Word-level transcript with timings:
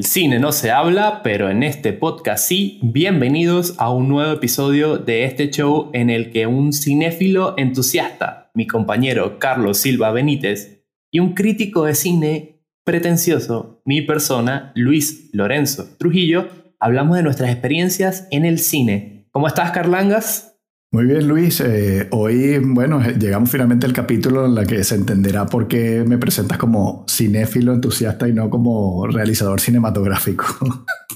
del 0.00 0.06
cine 0.06 0.38
no 0.38 0.50
se 0.50 0.70
habla, 0.70 1.20
pero 1.22 1.50
en 1.50 1.62
este 1.62 1.92
podcast 1.92 2.48
sí. 2.48 2.80
Bienvenidos 2.82 3.74
a 3.76 3.92
un 3.92 4.08
nuevo 4.08 4.32
episodio 4.32 4.96
de 4.96 5.24
este 5.24 5.50
show 5.50 5.90
en 5.92 6.08
el 6.08 6.32
que 6.32 6.46
un 6.46 6.72
cinéfilo 6.72 7.52
entusiasta, 7.58 8.50
mi 8.54 8.66
compañero 8.66 9.38
Carlos 9.38 9.76
Silva 9.76 10.10
Benítez, 10.10 10.86
y 11.10 11.20
un 11.20 11.34
crítico 11.34 11.84
de 11.84 11.94
cine 11.94 12.62
pretencioso, 12.82 13.82
mi 13.84 14.00
persona, 14.00 14.72
Luis 14.74 15.28
Lorenzo 15.34 15.86
Trujillo, 15.98 16.48
hablamos 16.78 17.18
de 17.18 17.22
nuestras 17.22 17.50
experiencias 17.50 18.26
en 18.30 18.46
el 18.46 18.58
cine. 18.58 19.28
¿Cómo 19.32 19.48
estás, 19.48 19.70
Carlangas? 19.70 20.49
Muy 20.92 21.04
bien, 21.04 21.28
Luis. 21.28 21.60
Eh, 21.60 22.08
hoy, 22.10 22.58
bueno, 22.58 23.00
llegamos 23.00 23.48
finalmente 23.48 23.86
al 23.86 23.92
capítulo 23.92 24.46
en 24.46 24.58
el 24.58 24.66
que 24.66 24.82
se 24.82 24.96
entenderá 24.96 25.46
por 25.46 25.68
qué 25.68 26.04
me 26.04 26.18
presentas 26.18 26.58
como 26.58 27.04
cinéfilo 27.08 27.72
entusiasta 27.72 28.26
y 28.26 28.32
no 28.32 28.50
como 28.50 29.06
realizador 29.06 29.60
cinematográfico. 29.60 30.44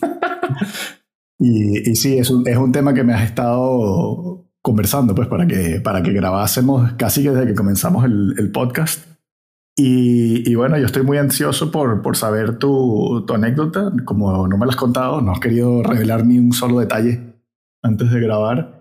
y, 1.40 1.90
y, 1.90 1.96
sí, 1.96 2.18
es 2.18 2.30
un, 2.30 2.46
es 2.46 2.56
un 2.56 2.70
tema 2.70 2.94
que 2.94 3.02
me 3.02 3.14
has 3.14 3.24
estado 3.24 4.46
conversando, 4.62 5.12
pues, 5.12 5.26
para 5.26 5.44
que, 5.44 5.80
para 5.80 6.04
que 6.04 6.12
grabásemos 6.12 6.92
casi 6.92 7.24
desde 7.24 7.44
que 7.44 7.56
comenzamos 7.56 8.04
el, 8.04 8.36
el 8.38 8.52
podcast. 8.52 9.04
Y, 9.76 10.48
y, 10.48 10.54
bueno, 10.54 10.78
yo 10.78 10.86
estoy 10.86 11.02
muy 11.02 11.18
ansioso 11.18 11.72
por, 11.72 12.00
por 12.00 12.16
saber 12.16 12.58
tu, 12.60 13.24
tu 13.26 13.34
anécdota. 13.34 13.90
Como 14.04 14.46
no 14.46 14.56
me 14.56 14.66
la 14.66 14.70
has 14.70 14.76
contado, 14.76 15.20
no 15.20 15.32
has 15.32 15.40
querido 15.40 15.82
revelar 15.82 16.24
ni 16.24 16.38
un 16.38 16.52
solo 16.52 16.78
detalle 16.78 17.42
antes 17.82 18.12
de 18.12 18.20
grabar. 18.20 18.73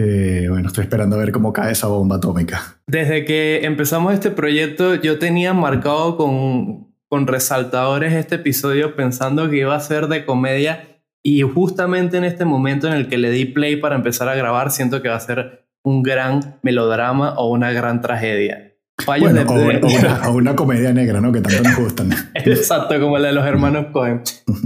Eh, 0.00 0.46
bueno, 0.48 0.68
estoy 0.68 0.82
esperando 0.82 1.16
a 1.16 1.18
ver 1.18 1.32
cómo 1.32 1.52
cae 1.52 1.72
esa 1.72 1.88
bomba 1.88 2.16
atómica. 2.16 2.78
Desde 2.86 3.24
que 3.24 3.64
empezamos 3.64 4.14
este 4.14 4.30
proyecto, 4.30 4.94
yo 4.94 5.18
tenía 5.18 5.54
marcado 5.54 6.16
con, 6.16 6.94
con 7.08 7.26
resaltadores 7.26 8.12
este 8.12 8.36
episodio 8.36 8.94
pensando 8.94 9.50
que 9.50 9.56
iba 9.56 9.74
a 9.74 9.80
ser 9.80 10.06
de 10.06 10.24
comedia 10.24 11.02
y 11.24 11.42
justamente 11.42 12.16
en 12.16 12.22
este 12.22 12.44
momento 12.44 12.86
en 12.86 12.92
el 12.92 13.08
que 13.08 13.18
le 13.18 13.30
di 13.30 13.44
play 13.46 13.74
para 13.74 13.96
empezar 13.96 14.28
a 14.28 14.36
grabar, 14.36 14.70
siento 14.70 15.02
que 15.02 15.08
va 15.08 15.16
a 15.16 15.20
ser 15.20 15.66
un 15.82 16.04
gran 16.04 16.60
melodrama 16.62 17.34
o 17.36 17.50
una 17.50 17.72
gran 17.72 18.00
tragedia 18.00 18.67
o, 20.26 20.32
una, 20.32 20.56
comedia 20.56 20.92
negra, 20.92 21.20
¿no? 21.20 21.32
Que 21.32 21.40
tanto 21.40 21.62
nos 21.62 21.76
gustan. 21.76 22.10
Exacto, 22.34 23.00
como 23.00 23.16
la 23.18 23.28
de 23.28 23.34
los 23.34 23.46
hermanos 23.46 23.86
Cohen. 23.92 24.22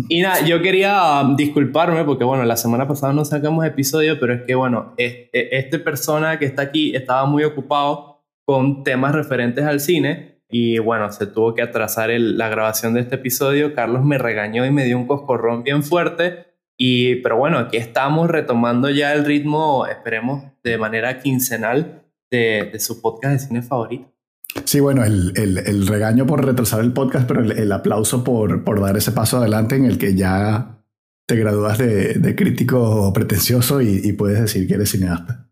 Y 0.09 0.23
nada, 0.23 0.45
yo 0.45 0.63
quería 0.63 1.21
um, 1.21 1.37
disculparme 1.37 2.05
porque, 2.05 2.25
bueno, 2.25 2.45
la 2.45 2.57
semana 2.57 2.89
pasada 2.89 3.13
no 3.13 3.25
sacamos 3.25 3.65
episodio, 3.65 4.19
pero 4.19 4.35
es 4.35 4.43
que, 4.43 4.55
bueno, 4.55 4.95
este, 4.97 5.57
este 5.57 5.79
persona 5.79 6.39
que 6.39 6.47
está 6.47 6.63
aquí 6.63 6.97
estaba 6.97 7.27
muy 7.27 7.45
ocupado 7.45 8.25
con 8.45 8.85
temas 8.85 9.15
referentes 9.15 9.65
al 9.65 9.81
cine 9.81 10.41
y, 10.51 10.79
bueno, 10.79 11.13
se 11.13 11.27
tuvo 11.27 11.55
que 11.55 11.63
atrasar 11.63 12.11
la 12.11 12.49
grabación 12.49 12.95
de 12.95 13.01
este 13.01 13.17
episodio. 13.17 13.75
Carlos 13.75 14.05
me 14.05 14.19
regañó 14.19 14.67
y 14.67 14.71
me 14.71 14.85
dio 14.85 14.99
un 14.99 15.07
coscorrón 15.07 15.63
bien 15.63 15.83
fuerte. 15.83 16.47
Y, 16.77 17.17
pero 17.17 17.37
bueno, 17.37 17.59
aquí 17.59 17.77
estamos 17.77 18.29
retomando 18.29 18.91
ya 18.91 19.13
el 19.13 19.25
ritmo, 19.25 19.87
esperemos, 19.87 20.45
de 20.65 20.79
manera 20.79 21.21
quincenal 21.21 22.03
de, 22.31 22.71
de 22.73 22.81
su 22.81 23.01
podcast 23.01 23.35
de 23.35 23.39
cine 23.39 23.63
favorito. 23.63 24.12
Sí, 24.65 24.81
bueno, 24.81 25.05
el, 25.05 25.33
el, 25.37 25.87
regaño 25.87 26.27
por 26.27 26.45
retrasar 26.45 26.81
el 26.81 26.93
podcast, 26.93 27.27
pero 27.27 27.41
el, 27.41 27.73
aplauso 27.73 28.23
por, 28.23 28.65
por 28.65 28.81
dar 28.81 28.97
ese 28.97 29.13
paso 29.13 29.39
adelante 29.39 29.77
en 29.77 29.87
el 29.87 29.99
que 29.99 30.15
ya 30.15 30.83
te 31.27 31.37
gradúas 31.37 31.79
de, 31.79 32.15
de 32.15 32.35
crítico 32.35 33.13
pretencioso 33.13 33.81
y, 33.81 34.13
puedes 34.13 34.41
decir 34.41 34.67
que 34.67 34.75
eres 34.75 34.91
cineasta. 34.91 35.49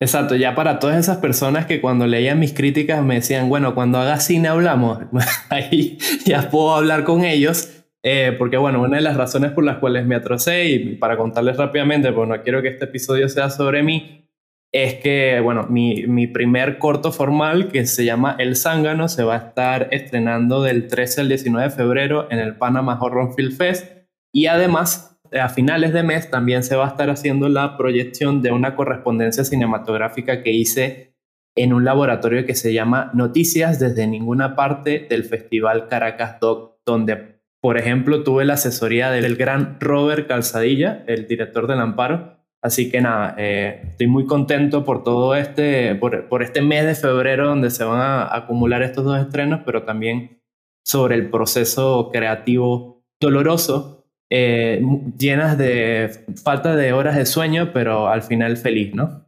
Exacto, 0.00 0.36
ya 0.36 0.54
para 0.54 0.78
todas 0.78 0.96
esas 0.96 1.18
personas 1.18 1.66
que 1.66 1.80
cuando 1.80 2.06
leían 2.06 2.38
mis 2.38 2.52
críticas 2.52 3.04
me 3.04 3.16
decían, 3.16 3.48
bueno, 3.48 3.74
cuando 3.74 3.98
hagas 3.98 4.24
cine 4.24 4.48
hablamos, 4.48 5.00
ahí 5.50 5.98
ya 6.24 6.48
puedo 6.50 6.74
hablar 6.74 7.04
con 7.04 7.24
ellos. 7.24 7.74
Eh, 8.04 8.34
porque 8.38 8.56
bueno, 8.56 8.80
una 8.80 8.96
de 8.96 9.02
las 9.02 9.16
razones 9.16 9.50
por 9.50 9.64
las 9.64 9.78
cuales 9.78 10.06
me 10.06 10.14
atrasé 10.14 10.66
y 10.66 10.96
para 10.96 11.16
contarles 11.16 11.56
rápidamente, 11.56 12.12
porque 12.12 12.36
no 12.36 12.42
quiero 12.42 12.62
que 12.62 12.68
este 12.68 12.84
episodio 12.84 13.28
sea 13.28 13.50
sobre 13.50 13.82
mí, 13.82 14.27
es 14.72 14.94
que, 14.96 15.40
bueno, 15.40 15.66
mi, 15.68 16.06
mi, 16.06 16.26
primer 16.26 16.78
corto 16.78 17.10
formal 17.10 17.68
que 17.68 17.86
se 17.86 18.04
llama 18.04 18.36
El 18.38 18.54
Zángano 18.54 19.08
se 19.08 19.24
va 19.24 19.34
a 19.34 19.48
estar 19.48 19.88
estrenando 19.92 20.62
del 20.62 20.88
13 20.88 21.22
al 21.22 21.28
19 21.28 21.68
de 21.68 21.74
febrero 21.74 22.30
en 22.30 22.38
el 22.38 22.56
Panama 22.56 22.98
Horror 23.00 23.34
Film 23.34 23.52
Fest. 23.52 24.06
Y 24.30 24.46
además 24.46 25.18
a 25.32 25.48
finales 25.48 25.92
de 25.92 26.02
mes 26.02 26.30
también 26.30 26.62
se 26.62 26.76
va 26.76 26.86
a 26.86 26.88
estar 26.88 27.10
haciendo 27.10 27.48
la 27.48 27.76
proyección 27.76 28.42
de 28.42 28.52
una 28.52 28.74
correspondencia 28.76 29.44
cinematográfica 29.44 30.42
que 30.42 30.52
hice 30.52 31.14
en 31.56 31.72
un 31.72 31.84
laboratorio 31.84 32.46
que 32.46 32.54
se 32.54 32.72
llama 32.72 33.10
Noticias 33.14 33.78
desde 33.78 34.06
ninguna 34.06 34.54
parte 34.54 35.06
del 35.08 35.24
Festival 35.24 35.88
Caracas 35.88 36.38
Doc, 36.40 36.78
donde, 36.86 37.40
por 37.60 37.78
ejemplo, 37.78 38.22
tuve 38.22 38.44
la 38.44 38.54
asesoría 38.54 39.10
del 39.10 39.36
gran 39.36 39.78
Robert 39.80 40.28
Calzadilla, 40.28 41.04
el 41.06 41.26
director 41.26 41.66
del 41.66 41.80
Amparo, 41.80 42.37
Así 42.62 42.90
que 42.90 43.00
nada, 43.00 43.36
eh, 43.38 43.82
estoy 43.90 44.08
muy 44.08 44.26
contento 44.26 44.84
por 44.84 45.04
todo 45.04 45.36
este, 45.36 45.94
por, 45.94 46.28
por, 46.28 46.42
este 46.42 46.60
mes 46.60 46.84
de 46.84 46.94
febrero 46.96 47.46
donde 47.46 47.70
se 47.70 47.84
van 47.84 48.00
a 48.00 48.34
acumular 48.34 48.82
estos 48.82 49.04
dos 49.04 49.18
estrenos, 49.20 49.60
pero 49.64 49.84
también 49.84 50.40
sobre 50.84 51.14
el 51.14 51.30
proceso 51.30 52.10
creativo 52.12 53.04
doloroso, 53.20 54.06
eh, 54.30 54.82
llenas 55.16 55.56
de 55.56 56.10
falta 56.42 56.74
de 56.74 56.92
horas 56.92 57.16
de 57.16 57.26
sueño, 57.26 57.70
pero 57.72 58.08
al 58.08 58.22
final 58.22 58.56
feliz, 58.56 58.92
¿no? 58.92 59.26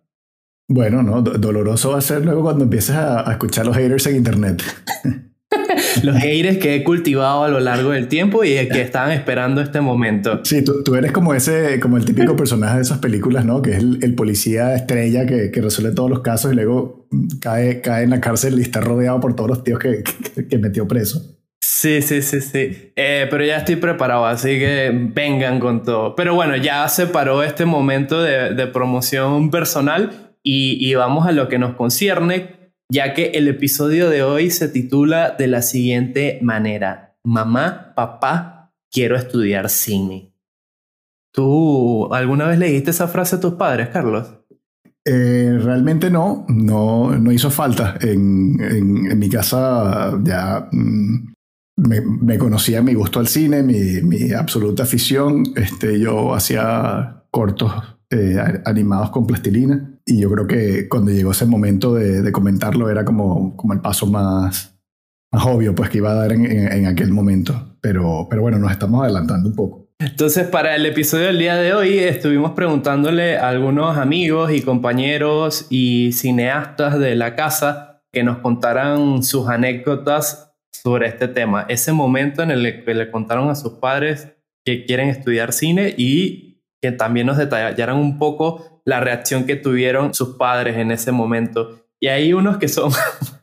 Bueno, 0.68 1.02
no, 1.02 1.22
doloroso 1.22 1.92
va 1.92 1.98
a 1.98 2.02
ser 2.02 2.24
luego 2.24 2.42
cuando 2.42 2.64
empieces 2.64 2.96
a, 2.96 3.28
a 3.28 3.32
escuchar 3.32 3.66
los 3.66 3.76
haters 3.76 4.06
en 4.06 4.16
internet. 4.16 4.62
los 6.02 6.16
haters 6.16 6.58
que 6.58 6.76
he 6.76 6.84
cultivado 6.84 7.44
a 7.44 7.48
lo 7.48 7.60
largo 7.60 7.90
del 7.90 8.08
tiempo 8.08 8.44
y 8.44 8.50
que 8.68 8.80
estaban 8.80 9.12
esperando 9.12 9.60
este 9.60 9.80
momento. 9.80 10.40
Sí, 10.44 10.62
tú, 10.62 10.82
tú, 10.82 10.94
eres 10.94 11.12
como 11.12 11.34
ese, 11.34 11.80
como 11.80 11.96
el 11.96 12.04
típico 12.04 12.36
personaje 12.36 12.76
de 12.76 12.82
esas 12.82 12.98
películas, 12.98 13.44
¿no? 13.44 13.62
Que 13.62 13.72
es 13.72 13.78
el, 13.78 13.98
el 14.02 14.14
policía 14.14 14.74
estrella 14.74 15.26
que, 15.26 15.50
que, 15.50 15.60
resuelve 15.60 15.94
todos 15.94 16.10
los 16.10 16.20
casos 16.20 16.52
y 16.52 16.56
luego 16.56 17.06
cae, 17.40 17.80
cae 17.80 18.04
en 18.04 18.10
la 18.10 18.20
cárcel 18.20 18.58
y 18.58 18.62
está 18.62 18.80
rodeado 18.80 19.20
por 19.20 19.34
todos 19.34 19.50
los 19.50 19.64
tíos 19.64 19.78
que, 19.78 20.02
que, 20.34 20.46
que 20.46 20.58
metió 20.58 20.86
preso. 20.86 21.36
Sí, 21.62 22.02
sí, 22.02 22.20
sí, 22.22 22.40
sí. 22.40 22.92
Eh, 22.96 23.26
pero 23.30 23.44
ya 23.44 23.58
estoy 23.58 23.76
preparado, 23.76 24.26
así 24.26 24.58
que 24.58 24.90
vengan 25.14 25.60
con 25.60 25.82
todo. 25.82 26.14
Pero 26.14 26.34
bueno, 26.34 26.56
ya 26.56 26.86
se 26.88 27.06
paró 27.06 27.42
este 27.42 27.64
momento 27.64 28.22
de, 28.22 28.54
de 28.54 28.66
promoción 28.66 29.50
personal 29.50 30.34
y, 30.42 30.76
y 30.80 30.94
vamos 30.94 31.26
a 31.26 31.32
lo 31.32 31.48
que 31.48 31.58
nos 31.58 31.76
concierne, 31.76 32.59
ya 32.90 33.14
que 33.14 33.30
el 33.30 33.48
episodio 33.48 34.10
de 34.10 34.22
hoy 34.22 34.50
se 34.50 34.68
titula 34.68 35.36
de 35.38 35.46
la 35.46 35.62
siguiente 35.62 36.38
manera, 36.42 37.10
Mamá, 37.22 37.92
papá, 37.94 38.72
quiero 38.90 39.14
estudiar 39.14 39.68
cine. 39.68 40.32
¿Tú 41.32 42.12
alguna 42.12 42.46
vez 42.46 42.58
leíste 42.58 42.90
esa 42.90 43.08
frase 43.08 43.36
a 43.36 43.40
tus 43.40 43.54
padres, 43.54 43.88
Carlos? 43.88 44.38
Eh, 45.04 45.58
realmente 45.62 46.10
no, 46.10 46.46
no, 46.48 47.16
no 47.18 47.32
hizo 47.32 47.50
falta. 47.50 47.96
En, 48.00 48.58
en, 48.60 49.18
mi 49.18 49.28
casa 49.28 50.18
ya 50.22 50.68
mm, 50.72 51.32
me, 51.76 52.00
me, 52.00 52.38
conocía 52.38 52.82
mi 52.82 52.94
gusto 52.94 53.20
al 53.20 53.28
cine, 53.28 53.62
mi, 53.62 54.02
mi 54.02 54.32
absoluta 54.32 54.82
afición. 54.82 55.44
Este, 55.56 56.00
yo 56.00 56.34
hacía 56.34 57.24
cortos 57.30 57.72
eh, 58.10 58.38
animados 58.64 59.10
con 59.10 59.26
plastilina. 59.26 59.89
Y 60.10 60.20
yo 60.20 60.28
creo 60.28 60.46
que 60.48 60.88
cuando 60.88 61.12
llegó 61.12 61.30
ese 61.30 61.46
momento 61.46 61.94
de, 61.94 62.20
de 62.20 62.32
comentarlo 62.32 62.90
era 62.90 63.04
como, 63.04 63.56
como 63.56 63.72
el 63.72 63.80
paso 63.80 64.06
más, 64.06 64.76
más 65.32 65.46
obvio 65.46 65.72
pues 65.72 65.88
que 65.88 65.98
iba 65.98 66.10
a 66.10 66.14
dar 66.14 66.32
en, 66.32 66.44
en, 66.44 66.72
en, 66.72 66.86
aquel 66.86 67.12
momento. 67.12 67.76
Pero, 67.80 68.26
pero 68.28 68.42
bueno, 68.42 68.58
nos 68.58 68.72
estamos 68.72 69.04
adelantando 69.04 69.48
un 69.48 69.54
poco. 69.54 69.88
Entonces, 70.00 70.48
para 70.48 70.74
el 70.74 70.84
episodio 70.84 71.26
del 71.26 71.38
día 71.38 71.54
de 71.54 71.74
hoy 71.74 71.98
estuvimos 72.00 72.52
preguntándole 72.52 73.38
a 73.38 73.50
algunos 73.50 73.96
amigos 73.98 74.50
y 74.50 74.62
compañeros 74.62 75.66
y 75.70 76.10
cineastas 76.12 76.98
de 76.98 77.14
la 77.14 77.36
casa 77.36 78.02
que 78.12 78.24
nos 78.24 78.38
contaran 78.38 79.22
sus 79.22 79.48
anécdotas 79.48 80.52
sobre 80.72 81.06
este 81.06 81.28
tema. 81.28 81.66
Ese 81.68 81.92
momento 81.92 82.42
en 82.42 82.50
el 82.50 82.84
que 82.84 82.94
le 82.94 83.12
contaron 83.12 83.48
a 83.48 83.54
sus 83.54 83.74
padres 83.74 84.26
que 84.64 84.86
quieren 84.86 85.08
estudiar 85.08 85.52
cine 85.52 85.94
y 85.96 86.64
que 86.82 86.90
también 86.90 87.28
nos 87.28 87.36
detallaran 87.36 87.96
un 87.96 88.18
poco 88.18 88.79
la 88.90 88.98
reacción 88.98 89.44
que 89.44 89.54
tuvieron 89.54 90.12
sus 90.14 90.36
padres 90.36 90.76
en 90.76 90.90
ese 90.90 91.12
momento. 91.12 91.86
Y 92.00 92.08
hay 92.08 92.32
unos 92.32 92.58
que 92.58 92.66
son 92.66 92.90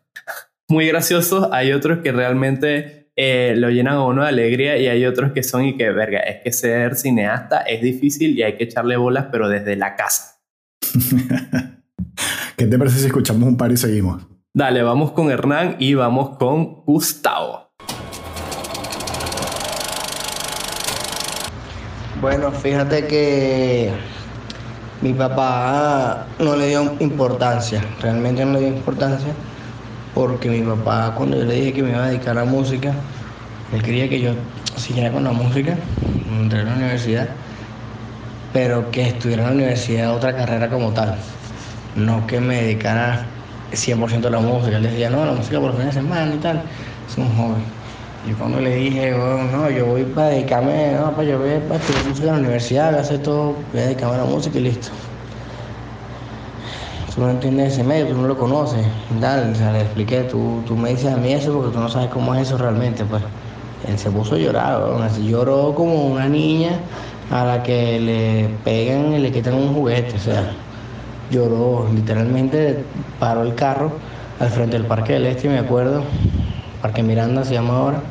muy 0.67 0.88
graciosos, 0.88 1.47
hay 1.53 1.71
otros 1.71 1.99
que 1.99 2.11
realmente 2.11 3.09
eh, 3.15 3.53
lo 3.55 3.69
llenan 3.69 3.94
a 3.94 4.03
uno 4.03 4.23
de 4.23 4.27
alegría 4.27 4.77
y 4.77 4.88
hay 4.88 5.05
otros 5.05 5.31
que 5.31 5.44
son 5.44 5.63
y 5.63 5.77
que, 5.77 5.89
verga, 5.89 6.19
es 6.19 6.44
que 6.44 6.51
ser 6.51 6.95
cineasta 6.95 7.61
es 7.61 7.81
difícil 7.81 8.38
y 8.38 8.44
hay 8.44 8.57
que 8.57 8.65
echarle 8.65 8.97
bolas, 8.97 9.27
pero 9.31 9.47
desde 9.47 9.77
la 9.77 9.95
casa. 9.95 10.41
¿Qué 12.57 12.65
te 12.65 12.77
parece 12.77 12.99
si 12.99 13.05
escuchamos 13.05 13.47
un 13.47 13.55
par 13.55 13.71
y 13.71 13.77
seguimos? 13.77 14.27
Dale, 14.53 14.83
vamos 14.83 15.13
con 15.13 15.31
Hernán 15.31 15.77
y 15.79 15.94
vamos 15.94 16.38
con 16.38 16.83
Gustavo. 16.83 17.71
Bueno, 22.19 22.51
fíjate 22.51 23.07
que 23.07 23.94
mi 25.01 25.13
papá 25.13 26.25
no 26.39 26.55
le 26.55 26.69
dio 26.69 26.95
importancia, 26.99 27.83
realmente 28.01 28.44
no 28.44 28.53
le 28.53 28.59
dio 28.59 28.69
importancia, 28.69 29.29
porque 30.13 30.49
mi 30.49 30.61
papá 30.61 31.13
cuando 31.15 31.38
yo 31.38 31.44
le 31.44 31.53
dije 31.53 31.73
que 31.73 31.83
me 31.83 31.91
iba 31.91 32.03
a 32.03 32.07
dedicar 32.07 32.38
a 32.38 32.45
música, 32.45 32.94
Él 33.73 33.83
quería 33.83 34.09
que 34.09 34.19
yo 34.19 34.31
siguiera 34.75 35.11
con 35.11 35.23
la 35.23 35.31
música, 35.31 35.77
entré 36.41 36.61
a 36.61 36.63
la 36.63 36.73
universidad, 36.73 37.27
pero 38.53 38.89
que 38.89 39.07
estudiara 39.07 39.44
en 39.44 39.49
la 39.49 39.55
universidad 39.55 40.15
otra 40.15 40.35
carrera 40.35 40.69
como 40.69 40.91
tal, 40.91 41.15
no 41.95 42.25
que 42.25 42.39
me 42.39 42.63
dedicara 42.63 43.25
100% 43.71 44.25
a 44.25 44.29
la 44.29 44.39
música. 44.39 44.77
Él 44.77 44.83
decía, 44.83 45.09
no, 45.09 45.25
la 45.25 45.33
música 45.33 45.59
por 45.59 45.71
fines 45.73 45.88
de 45.94 46.01
semana 46.01 46.33
y 46.33 46.38
tal, 46.38 46.63
es 47.07 47.17
un 47.17 47.29
hobby. 47.35 47.61
Y 48.27 48.33
cuando 48.33 48.59
le 48.59 48.75
dije, 48.75 49.12
no, 49.12 49.69
yo 49.69 49.85
voy 49.85 50.03
para 50.03 50.27
dedicarme, 50.27 50.91
no, 51.00 51.12
para 51.12 51.24
yo 51.24 51.39
voy 51.39 51.59
para 51.68 51.79
estudiar 51.79 52.06
música 52.06 52.27
en 52.27 52.33
la 52.33 52.39
universidad, 52.39 52.89
voy 52.89 53.00
a 53.00 53.01
hacer 53.01 53.19
todo, 53.19 53.56
voy 53.71 53.81
a 53.81 53.85
dedicarme 53.85 54.15
a 54.15 54.18
la 54.18 54.25
música 54.25 54.57
y 54.57 54.63
listo. 54.63 54.89
Tú 57.15 57.21
no 57.21 57.29
entiendes 57.29 57.74
ese 57.74 57.83
medio, 57.83 58.07
tú 58.07 58.15
no 58.15 58.27
lo 58.27 58.38
conoces, 58.38 58.85
tal, 59.21 59.51
o 59.51 59.56
sea, 59.56 59.71
le 59.71 59.81
expliqué, 59.81 60.24
tú, 60.24 60.62
tú 60.68 60.75
me 60.75 60.89
dices 60.89 61.13
a 61.13 61.18
mí 61.18 61.31
eso 61.31 61.53
porque 61.53 61.74
tú 61.74 61.79
no 61.79 61.88
sabes 61.89 62.09
cómo 62.09 62.35
es 62.35 62.47
eso 62.47 62.57
realmente, 62.57 63.06
pues. 63.06 63.24
Él 63.88 63.97
se 63.97 64.12
puso 64.12 64.35
a 64.35 64.38
llorar, 64.38 64.81
lloró 65.21 65.73
como 65.73 66.07
una 66.07 66.27
niña 66.27 66.71
a 67.31 67.45
la 67.45 67.63
que 67.63 68.00
le 68.00 68.50
pegan 68.65 69.13
y 69.13 69.19
le 69.19 69.31
quitan 69.31 69.53
un 69.53 69.73
juguete, 69.73 70.15
o 70.15 70.19
sea, 70.19 70.51
lloró, 71.31 71.88
literalmente 71.95 72.83
paró 73.19 73.44
el 73.44 73.56
carro 73.56 73.94
al 74.39 74.50
frente 74.50 74.77
del 74.77 74.85
Parque 74.85 75.13
del 75.13 75.27
Este, 75.27 75.47
me 75.47 75.59
acuerdo, 75.59 76.03
Parque 76.81 77.03
Miranda 77.03 77.45
se 77.45 77.53
llama 77.53 77.77
ahora, 77.77 78.01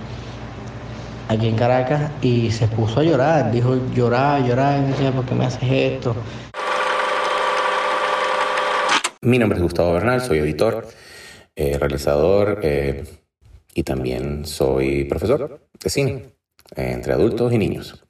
aquí 1.28 1.48
en 1.48 1.56
Caracas, 1.56 2.10
y 2.22 2.50
se 2.50 2.68
puso 2.68 3.00
a 3.00 3.02
llorar, 3.02 3.50
dijo 3.50 3.76
llorar, 3.94 4.44
llorar, 4.44 4.82
¿por 5.14 5.24
qué 5.24 5.34
me 5.34 5.46
haces 5.46 5.62
esto? 5.62 6.14
Mi 9.22 9.38
nombre 9.38 9.58
es 9.58 9.62
Gustavo 9.62 9.92
Bernal, 9.92 10.20
soy 10.20 10.38
editor, 10.38 10.86
eh, 11.56 11.78
realizador 11.78 12.60
eh, 12.62 13.04
y 13.74 13.82
también 13.82 14.46
soy 14.46 15.04
profesor 15.04 15.60
de 15.82 15.90
cine 15.90 16.12
eh, 16.76 16.92
entre 16.92 17.12
adultos 17.12 17.52
y 17.52 17.58
niños. 17.58 18.05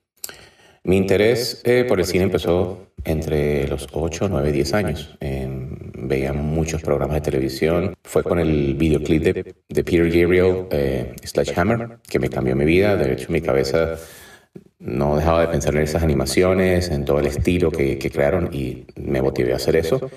Mi 0.87 0.99
interés 0.99 1.65
por 1.89 1.99
el 1.99 2.07
cine 2.07 2.23
empezó 2.23 2.93
entre 3.05 3.67
los 3.67 3.89
8, 3.93 4.29
9, 4.29 4.53
10 4.53 4.75
años. 4.75 5.19
veía 5.99 6.33
muchos 6.33 6.81
programas 6.81 7.17
de 7.17 7.23
televisión. 7.23 7.97
Fue 8.05 8.23
con 8.23 8.39
el 8.39 8.75
videoclip 8.75 9.21
de, 9.25 9.55
de 9.69 9.85
Peter 9.85 10.09
Gabriel, 10.09 10.69
Sledgehammer, 11.25 11.99
que 12.09 12.21
me 12.21 12.29
cambió 12.29 12.55
mi 12.55 12.65
vida. 12.65 12.95
De 12.95 13.15
hecho, 13.15 13.33
mi 13.33 13.41
cabeza 13.41 13.97
no 14.79 15.17
dejaba 15.17 15.41
de 15.41 15.49
pensar 15.49 15.75
en 15.75 15.83
esas 15.83 16.05
animaciones, 16.05 16.89
en 16.89 17.05
todo 17.05 17.19
el 17.19 17.27
estilo 17.27 17.73
que, 17.73 17.99
que 17.99 18.09
crearon 18.09 18.51
y 18.53 18.87
me 18.95 19.21
motivé 19.21 19.55
a 19.55 19.57
hacer 19.57 19.75
eso. 19.75 20.09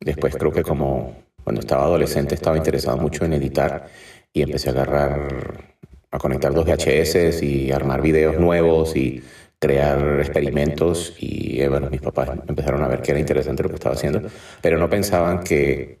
Después 0.00 0.34
creo 0.34 0.50
que 0.50 0.62
como 0.62 1.14
cuando 1.44 1.60
estaba 1.60 1.84
adolescente 1.84 2.34
estaba 2.34 2.56
interesado 2.56 2.96
mucho 2.96 3.26
en 3.26 3.34
editar 3.34 3.88
y 4.32 4.40
empecé 4.40 4.70
a 4.70 4.72
agarrar, 4.72 5.76
a 6.10 6.18
conectar 6.18 6.54
dos 6.54 6.64
VHS 6.64 7.42
y 7.42 7.70
armar 7.70 8.00
videos 8.00 8.40
nuevos 8.40 8.96
y 8.96 9.22
crear 9.66 10.20
experimentos 10.20 11.14
y 11.18 11.60
eh, 11.60 11.68
bueno, 11.68 11.90
mis 11.90 12.00
papás 12.00 12.30
empezaron 12.46 12.82
a 12.84 12.88
ver 12.88 13.02
que 13.02 13.10
era 13.10 13.20
interesante 13.20 13.64
lo 13.64 13.68
que 13.68 13.74
estaba 13.74 13.96
haciendo, 13.96 14.22
pero 14.62 14.78
no 14.78 14.88
pensaban 14.88 15.42
que 15.42 16.00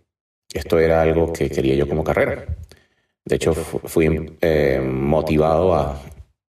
esto 0.52 0.78
era 0.78 1.02
algo 1.02 1.32
que 1.32 1.50
quería 1.50 1.74
yo 1.74 1.88
como 1.88 2.04
carrera. 2.04 2.46
De 3.24 3.36
hecho, 3.36 3.54
fui 3.54 4.36
eh, 4.40 4.80
motivado 4.80 5.74
a 5.74 6.00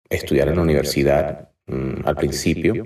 estudiar 0.10 0.50
en 0.50 0.56
la 0.58 0.62
universidad 0.62 1.50
mm, 1.66 2.06
al 2.06 2.16
principio 2.16 2.86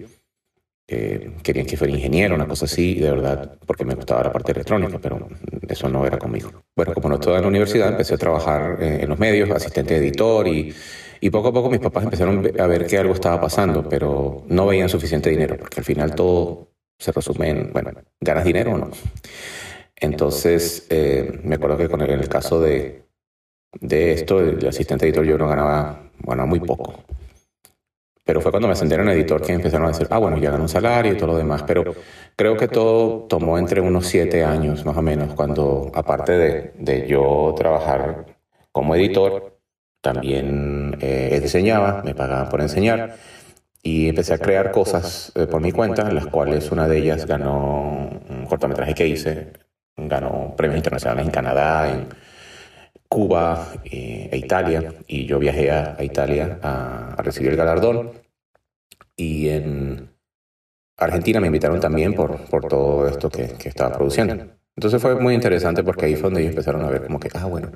eh, 0.94 1.32
querían 1.42 1.66
que 1.66 1.78
fuera 1.78 1.94
ingeniero, 1.94 2.36
una 2.36 2.46
cosa 2.46 2.66
así, 2.66 2.96
de 2.96 3.12
verdad, 3.12 3.58
porque 3.66 3.86
me 3.86 3.96
gustaba 3.96 4.24
la 4.24 4.32
parte 4.34 4.52
electrónica, 4.52 5.00
pero 5.00 5.26
eso 5.70 5.88
no 5.88 6.06
era 6.06 6.18
conmigo. 6.18 6.52
Bueno, 6.76 6.94
como 6.94 7.08
no 7.08 7.16
estaba 7.16 7.38
en 7.38 7.44
la 7.44 7.48
universidad, 7.48 7.88
empecé 7.88 8.16
a 8.16 8.18
trabajar 8.18 8.78
eh, 8.82 9.00
en 9.02 9.08
los 9.08 9.18
medios, 9.18 9.50
asistente 9.52 9.94
de 9.94 10.08
editor, 10.08 10.50
y, 10.50 10.74
y 11.22 11.30
poco 11.30 11.50
a 11.50 11.54
poco 11.54 11.70
mis 11.70 11.80
papás 11.80 12.04
empezaron 12.04 12.52
a 12.60 12.68
ver 12.68 12.88
que 12.88 12.98
algo 12.98 13.14
estaba 13.14 13.40
pasando, 13.40 13.88
pero 13.88 14.44
no 14.48 14.66
veían 14.66 14.90
suficiente 14.90 15.30
dinero, 15.30 15.56
porque 15.58 15.80
al 15.80 15.86
final 15.86 16.16
todo 16.16 16.70
se 16.98 17.12
resume 17.12 17.50
en, 17.50 17.72
bueno, 17.72 17.92
¿ganas 18.20 18.44
dinero 18.44 18.74
o 18.74 18.78
no? 18.80 18.90
Entonces, 19.96 20.88
eh, 20.90 21.40
me 21.44 21.56
acuerdo 21.56 21.78
que 21.78 21.90
con 21.90 22.02
el, 22.02 22.10
en 22.10 22.20
el 22.22 22.28
caso 22.28 22.60
de, 22.60 23.04
de 23.80 24.14
esto, 24.14 24.40
el 24.40 24.68
asistente 24.68 25.06
editor 25.06 25.24
yo 25.24 25.38
no 25.38 25.48
ganaba, 25.48 26.10
bueno, 26.24 26.48
muy 26.48 26.60
poco. 26.60 26.96
Pero 28.26 28.42
fue 28.42 28.50
cuando 28.50 28.68
me 28.68 28.74
ascendieron 28.74 29.08
a 29.08 29.14
editor 29.14 29.44
que 29.44 29.54
empezaron 29.54 29.86
a 29.86 29.90
decir, 29.90 30.08
ah, 30.10 30.18
bueno, 30.18 30.40
ya 30.40 30.50
ganó 30.50 30.64
un 30.64 30.70
salario 30.70 31.14
y 31.14 31.18
todo 31.18 31.34
lo 31.34 31.38
demás. 31.38 31.64
Pero 31.64 31.96
creo 32.36 32.58
que 32.58 32.68
todo 32.68 33.28
tomó 33.28 33.60
entre 33.60 33.80
unos 33.80 34.08
siete 34.08 34.44
años 34.44 34.86
más 34.86 34.98
o 34.98 35.02
menos, 35.04 35.36
cuando 35.36 35.92
aparte 35.94 36.32
de, 36.32 36.74
de 36.80 37.08
yo 37.08 37.54
trabajar 37.56 38.26
como 38.72 38.96
editor, 38.96 39.61
también 40.02 40.98
eh, 41.00 41.40
diseñaba, 41.42 42.02
me 42.04 42.16
pagaban 42.16 42.50
por 42.50 42.62
enseñar 42.62 43.16
y 43.84 44.10
empecé 44.10 44.34
a 44.34 44.38
crear 44.40 44.72
cosas 44.72 45.32
eh, 45.36 45.48
por 45.48 45.62
mi 45.62 45.72
cuenta, 45.72 46.08
en 46.08 46.16
las 46.16 46.28
cuales 46.28 46.72
una 46.72 46.88
de 46.88 46.98
ellas 46.98 47.26
ganó 47.26 48.10
un 48.30 48.46
cortometraje 48.48 48.94
que 48.94 49.08
hice, 49.08 49.54
ganó 49.96 50.54
premios 50.56 50.78
internacionales 50.78 51.26
en 51.26 51.32
Canadá, 51.32 51.92
en 51.92 52.08
Cuba 53.08 53.74
eh, 53.86 54.30
e 54.32 54.38
Italia, 54.38 54.94
y 55.08 55.26
yo 55.26 55.40
viajé 55.40 55.72
a, 55.72 55.98
Italia 56.04 56.60
a, 56.62 57.16
recibir 57.24 57.52
el 57.52 57.58
galardón. 57.58 58.12
Y 59.16 59.50
en 59.50 60.10
Argentina 60.98 61.40
me 61.40 61.48
invitaron 61.48 61.80
también 61.80 62.14
por, 62.14 62.46
por 62.50 62.68
todo 62.68 63.08
esto 63.08 63.30
que, 63.30 63.50
que, 63.50 63.70
estaba 63.70 63.96
produciendo. 63.96 64.36
Entonces 64.76 65.02
fue 65.02 65.16
muy 65.16 65.34
interesante 65.36 65.84
porque 65.84 66.06
ahí 66.06 66.16
fue 66.16 66.24
donde 66.24 66.42
ellos 66.42 66.52
empezaron 66.52 66.84
a 66.84 66.90
ver 66.90 67.04
como 67.04 67.20
que, 67.20 67.30
ah, 67.34 67.46
bueno, 67.46 67.72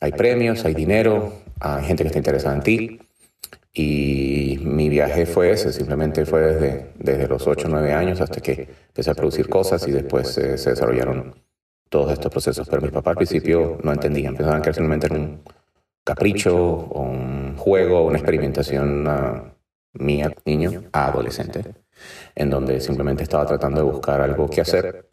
hay 0.00 0.12
premios, 0.12 0.64
hay 0.64 0.74
dinero, 0.74 1.32
hay 1.60 1.84
gente 1.84 2.02
que 2.02 2.08
está 2.08 2.18
interesada 2.18 2.56
en 2.56 2.62
ti. 2.62 3.00
Y 3.72 4.58
mi 4.62 4.88
viaje 4.88 5.26
fue 5.26 5.50
ese, 5.50 5.70
simplemente 5.72 6.24
fue 6.24 6.40
desde, 6.40 6.92
desde 6.98 7.28
los 7.28 7.46
8 7.46 7.66
o 7.66 7.70
9 7.70 7.92
años 7.92 8.20
hasta 8.22 8.40
que 8.40 8.68
empecé 8.88 9.10
a 9.10 9.14
producir 9.14 9.48
cosas 9.48 9.86
y 9.86 9.92
después 9.92 10.38
eh, 10.38 10.56
se 10.56 10.70
desarrollaron 10.70 11.34
todos 11.90 12.12
estos 12.12 12.32
procesos. 12.32 12.66
Pero 12.68 12.82
mis 12.82 12.90
papás 12.90 13.12
al 13.12 13.16
principio 13.16 13.78
no 13.82 13.92
entendían, 13.92 14.34
pensaban 14.34 14.62
que 14.62 14.72
simplemente 14.72 15.06
era 15.06 15.16
un 15.16 15.42
capricho, 16.06 16.56
o 16.56 17.02
un 17.02 17.56
juego, 17.56 18.06
una 18.06 18.18
experimentación 18.18 19.06
uh, 19.08 19.42
mía, 19.94 20.32
niño, 20.44 20.84
a 20.92 21.08
adolescente, 21.08 21.64
en 22.34 22.48
donde 22.48 22.80
simplemente 22.80 23.24
estaba 23.24 23.44
tratando 23.44 23.84
de 23.84 23.90
buscar 23.90 24.20
algo 24.20 24.48
que 24.48 24.60
hacer. 24.60 25.08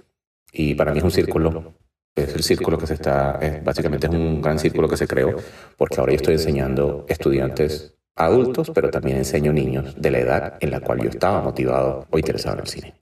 Y 0.52 0.76
para 0.76 0.92
mí 0.92 1.00
es 1.00 1.04
un 1.04 1.12
círculo, 1.12 1.74
es 2.16 2.36
el 2.36 2.44
círculo 2.44 2.78
que 2.78 2.88
se 2.88 2.94
está, 2.94 3.40
es, 3.42 3.64
básicamente 3.64 4.08
es 4.08 4.14
un 4.14 4.42
gran 4.42 4.60
círculo 4.60 4.88
que 4.88 4.98
se 4.98 5.08
creó, 5.08 5.36
porque 5.78 6.00
ahora 6.00 6.12
yo 6.12 6.18
estoy 6.18 6.36
enseñando 6.36 7.06
estudiantes 7.10 7.96
adultos, 8.16 8.72
pero 8.74 8.92
también 8.92 9.18
enseño 9.18 9.52
niños 9.52 9.96
de 9.98 10.12
la 10.12 10.20
edad 10.20 10.54
en 10.60 10.72
la 10.72 10.80
cual 10.80 11.02
yo 11.02 11.10
estaba 11.10 11.42
motivado 11.42 12.06
o 12.10 12.18
interesado 12.18 12.56
en 12.56 12.62
el 12.62 12.68
cine. 12.68 12.94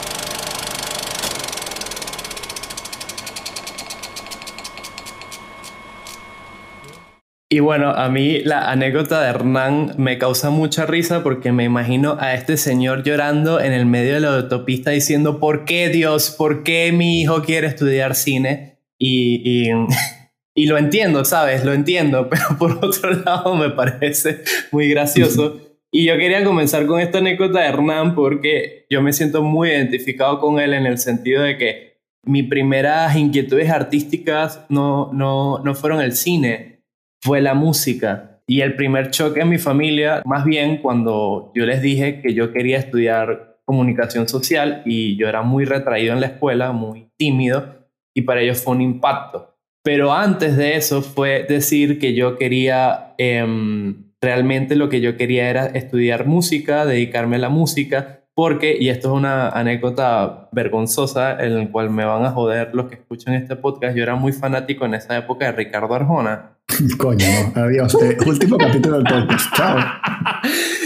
Y 7.53 7.59
bueno, 7.59 7.89
a 7.89 8.07
mí 8.07 8.39
la 8.45 8.71
anécdota 8.71 9.21
de 9.21 9.27
Hernán 9.27 9.95
me 9.97 10.17
causa 10.17 10.51
mucha 10.51 10.85
risa 10.85 11.21
porque 11.21 11.51
me 11.51 11.65
imagino 11.65 12.15
a 12.17 12.33
este 12.33 12.55
señor 12.55 13.03
llorando 13.03 13.59
en 13.59 13.73
el 13.73 13.85
medio 13.85 14.13
de 14.13 14.21
la 14.21 14.35
autopista 14.37 14.91
diciendo, 14.91 15.41
¿por 15.41 15.65
qué 15.65 15.89
Dios? 15.89 16.31
¿Por 16.31 16.63
qué 16.63 16.93
mi 16.93 17.19
hijo 17.19 17.43
quiere 17.43 17.67
estudiar 17.67 18.15
cine? 18.15 18.70
Y, 19.01 19.71
y, 20.55 20.65
lo 20.67 20.77
entiendo, 20.77 21.25
¿sabes? 21.25 21.65
Lo 21.65 21.73
entiendo, 21.73 22.29
pero 22.29 22.57
por 22.59 22.85
otro 22.85 23.11
lado 23.13 23.55
me 23.55 23.71
parece 23.71 24.43
muy 24.71 24.89
gracioso. 24.89 25.59
Y 25.91 26.05
yo 26.05 26.17
quería 26.17 26.43
comenzar 26.45 26.85
con 26.85 27.01
esta 27.01 27.17
anécdota 27.17 27.59
de 27.59 27.67
Hernán 27.67 28.15
porque 28.15 28.85
yo 28.89 29.01
me 29.01 29.11
siento 29.11 29.43
muy 29.43 29.69
identificado 29.69 30.39
con 30.39 30.59
él 30.59 30.73
en 30.73 30.85
el 30.85 30.99
sentido 30.99 31.41
de 31.41 31.57
que 31.57 31.91
mis 32.23 32.47
primeras 32.47 33.15
inquietudes 33.17 33.69
artísticas 33.69 34.63
no, 34.69 35.11
no, 35.11 35.59
no 35.59 35.75
fueron 35.75 36.01
el 36.01 36.13
cine 36.13 36.83
fue 37.21 37.41
la 37.41 37.55
música. 37.55 38.41
Y 38.47 38.61
el 38.61 38.75
primer 38.75 39.11
choque 39.11 39.41
en 39.41 39.49
mi 39.49 39.57
familia, 39.57 40.21
más 40.25 40.45
bien 40.45 40.77
cuando 40.77 41.51
yo 41.55 41.65
les 41.65 41.81
dije 41.81 42.21
que 42.21 42.33
yo 42.33 42.53
quería 42.53 42.77
estudiar 42.77 43.59
comunicación 43.65 44.27
social 44.27 44.81
y 44.85 45.15
yo 45.17 45.27
era 45.27 45.41
muy 45.41 45.65
retraído 45.65 46.13
en 46.13 46.21
la 46.21 46.27
escuela, 46.27 46.71
muy 46.71 47.09
tímido, 47.17 47.80
y 48.13 48.23
para 48.23 48.41
ellos 48.41 48.61
fue 48.61 48.75
un 48.75 48.81
impacto. 48.81 49.55
Pero 49.83 50.13
antes 50.13 50.57
de 50.57 50.75
eso 50.75 51.01
fue 51.01 51.45
decir 51.47 51.99
que 51.99 52.13
yo 52.13 52.37
quería, 52.37 53.15
em, 53.17 54.11
realmente 54.21 54.75
lo 54.75 54.89
que 54.89 55.01
yo 55.01 55.17
quería 55.17 55.49
era 55.49 55.65
estudiar 55.67 56.27
música, 56.27 56.85
dedicarme 56.85 57.37
a 57.37 57.39
la 57.39 57.49
música, 57.49 58.21
porque, 58.35 58.77
y 58.79 58.89
esto 58.89 59.09
es 59.09 59.17
una 59.17 59.49
anécdota 59.49 60.49
vergonzosa 60.51 61.43
en 61.43 61.57
la 61.57 61.71
cual 61.71 61.89
me 61.89 62.05
van 62.05 62.25
a 62.25 62.31
joder 62.31 62.73
los 62.73 62.87
que 62.87 62.95
escuchan 62.95 63.33
este 63.33 63.55
podcast, 63.55 63.95
yo 63.95 64.03
era 64.03 64.15
muy 64.15 64.31
fanático 64.31 64.85
en 64.85 64.93
esa 64.93 65.17
época 65.17 65.45
de 65.45 65.51
Ricardo 65.53 65.93
Arjona. 65.93 66.57
Coño, 66.97 67.25
no. 67.55 67.61
Adiós. 67.61 67.95
Último 68.25 68.57
capítulo 68.57 69.01
del 69.01 69.05
podcast. 69.05 69.55
Chao. 69.55 69.77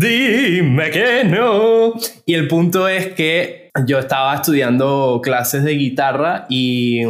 Dime 0.00 0.90
que 0.90 1.24
no. 1.24 1.92
Y 2.24 2.32
el 2.32 2.48
punto 2.48 2.88
es 2.88 3.08
que 3.08 3.68
yo 3.84 3.98
estaba 3.98 4.34
estudiando 4.34 5.20
clases 5.22 5.62
de 5.62 5.72
guitarra 5.72 6.46
y, 6.48 7.02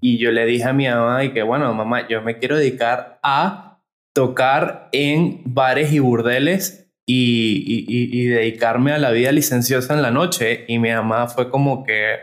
y 0.00 0.18
yo 0.18 0.32
le 0.32 0.44
dije 0.44 0.64
a 0.64 0.72
mi 0.72 0.88
mamá 0.88 1.22
y 1.22 1.32
que, 1.32 1.44
bueno, 1.44 1.72
mamá, 1.72 2.08
yo 2.08 2.22
me 2.22 2.40
quiero 2.40 2.56
dedicar 2.56 3.20
a 3.22 3.78
tocar 4.12 4.88
en 4.90 5.42
bares 5.44 5.92
y 5.92 6.00
burdeles 6.00 6.90
y, 7.06 7.86
y, 7.86 8.24
dedicarme 8.26 8.92
a 8.92 8.98
la 8.98 9.12
vida 9.12 9.30
licenciosa 9.30 9.94
en 9.94 10.02
la 10.02 10.10
noche. 10.10 10.64
Y 10.66 10.80
mi 10.80 10.90
mamá 10.90 11.28
fue 11.28 11.50
como 11.50 11.84
que 11.84 12.16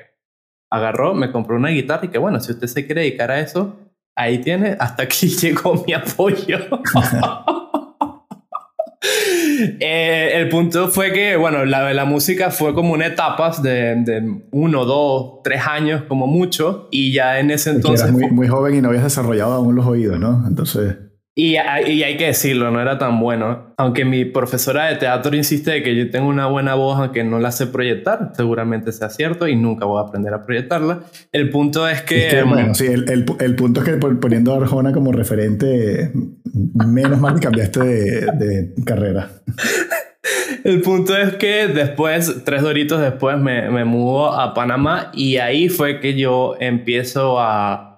agarró, 0.70 1.14
me 1.14 1.32
compró 1.32 1.56
una 1.56 1.70
guitarra 1.70 2.08
y 2.08 2.10
que 2.10 2.18
bueno, 2.18 2.42
si 2.42 2.52
usted 2.52 2.68
se 2.68 2.86
quiere 2.86 3.02
dedicar 3.02 3.32
a 3.32 3.40
eso, 3.40 3.80
ahí 4.18 4.40
tiene, 4.40 4.76
hasta 4.78 5.04
aquí 5.04 5.30
llegó 5.42 5.82
mi 5.88 5.94
apoyo. 5.94 6.58
Eh, 9.80 10.32
el 10.36 10.50
punto 10.50 10.90
fue 10.90 11.12
que, 11.12 11.36
bueno, 11.36 11.66
la, 11.66 11.94
la 11.94 12.06
música 12.06 12.52
fue 12.52 12.74
como 12.74 12.94
una 12.94 13.08
etapa 13.08 13.52
de, 13.62 13.96
de, 14.04 14.42
uno, 14.52 14.86
dos, 14.86 15.40
tres 15.44 15.62
años 15.68 16.04
como 16.08 16.28
mucho 16.28 16.88
y 16.92 17.14
ya 17.14 17.40
en 17.40 17.52
ese 17.52 17.72
entonces... 17.72 18.02
Eras 18.02 18.14
muy, 18.14 18.32
muy 18.32 18.48
joven 18.48 18.76
y 18.76 18.82
no 18.82 18.90
habías 18.90 19.04
desarrollado 19.04 19.54
aún 19.54 19.76
los 19.76 19.86
oídos, 19.86 20.20
¿no? 20.20 20.46
Entonces... 20.48 20.96
Y, 21.42 21.56
y, 21.56 22.04
hay 22.04 22.18
que 22.18 22.28
decirlo, 22.28 22.70
no 22.70 22.80
era 22.80 23.00
tan 23.00 23.20
bueno. 23.20 23.74
Aunque 23.76 24.06
mi 24.06 24.26
profesora 24.26 24.86
de 24.86 24.98
teatro 24.98 25.36
insiste 25.36 25.72
de 25.72 25.82
que 25.82 25.96
yo 25.96 26.12
tengo 26.12 26.28
una 26.28 26.46
buena 26.46 26.76
voz, 26.76 27.00
aunque 27.00 27.24
no 27.24 27.40
la 27.40 27.52
sé 27.52 27.66
proyectar, 27.66 28.32
seguramente 28.38 28.92
sea 28.92 29.10
cierto 29.10 29.48
y 29.48 29.56
nunca 29.56 29.86
voy 29.86 30.04
a 30.04 30.08
aprender 30.08 30.36
a 30.36 30.46
proyectarla. 30.46 31.00
El 31.32 31.50
punto 31.50 31.88
es 31.88 32.04
que... 32.04 32.44
bueno, 32.44 32.76
sí, 32.76 32.86
el, 32.86 33.10
el, 33.10 33.26
el, 33.40 33.56
punto 33.56 33.82
es 33.82 33.90
que 33.90 33.98
poniendo 33.98 34.54
a 34.54 34.58
Arjona 34.58 34.94
como 34.94 35.12
referente, 35.12 36.12
menos 36.76 37.20
mal 37.20 37.34
que 37.34 37.40
cambiaste 37.40 37.80
de, 37.80 38.22
de 38.34 38.74
carrera. 38.86 39.32
El 40.64 40.82
punto 40.82 41.18
es 41.18 41.34
que 41.38 41.68
después, 41.68 42.44
tres 42.46 42.62
doritos 42.62 43.02
después, 43.02 43.40
me, 43.40 43.72
me 43.72 43.84
mudo 43.84 44.32
a 44.32 44.54
Panamá 44.54 45.10
y 45.12 45.38
ahí 45.38 45.70
fue 45.70 46.00
que 46.00 46.14
yo 46.14 46.56
empiezo 46.60 47.40
a 47.40 47.91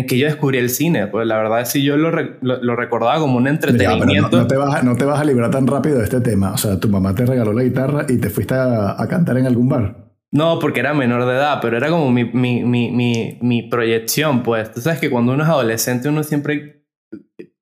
en 0.00 0.06
que 0.06 0.18
yo 0.18 0.26
descubrí 0.26 0.58
el 0.58 0.70
cine. 0.70 1.06
Pues 1.06 1.26
la 1.26 1.36
verdad 1.36 1.60
es 1.60 1.72
que 1.72 1.82
yo 1.82 1.96
lo, 1.96 2.10
lo, 2.10 2.76
recordaba 2.76 3.18
como 3.18 3.36
un 3.36 3.46
entretenimiento. 3.46 4.36
no, 4.36 4.46
te 4.46 4.56
vas, 4.56 4.82
no 4.82 4.96
te 4.96 5.04
vas 5.04 5.20
a 5.20 5.24
librar 5.24 5.50
tan 5.50 5.66
rápido 5.66 5.98
de 5.98 6.04
este 6.04 6.20
tema. 6.20 6.52
O 6.52 6.58
sea, 6.58 6.78
tu 6.80 6.88
mamá 6.88 7.14
te 7.14 7.26
regaló 7.26 7.52
la 7.52 7.62
guitarra 7.62 8.06
y 8.08 8.18
te 8.18 8.30
fuiste 8.30 8.54
a, 8.54 8.96
cantar 9.08 9.36
en 9.38 9.46
algún 9.46 9.68
bar. 9.68 9.96
No, 10.32 10.58
porque 10.58 10.80
era 10.80 10.94
menor 10.94 11.26
de 11.26 11.32
edad, 11.32 11.58
pero 11.60 11.76
era 11.76 11.88
como 11.88 12.10
mi, 12.10 12.24
mi, 12.24 12.62
mi, 12.64 13.38
mi, 13.40 13.62
proyección, 13.62 14.42
pues. 14.42 14.72
Tú 14.72 14.80
sabes 14.80 15.00
que 15.00 15.10
cuando 15.10 15.32
uno 15.32 15.42
es 15.42 15.48
adolescente, 15.48 16.08
uno 16.08 16.22
siempre 16.22 16.84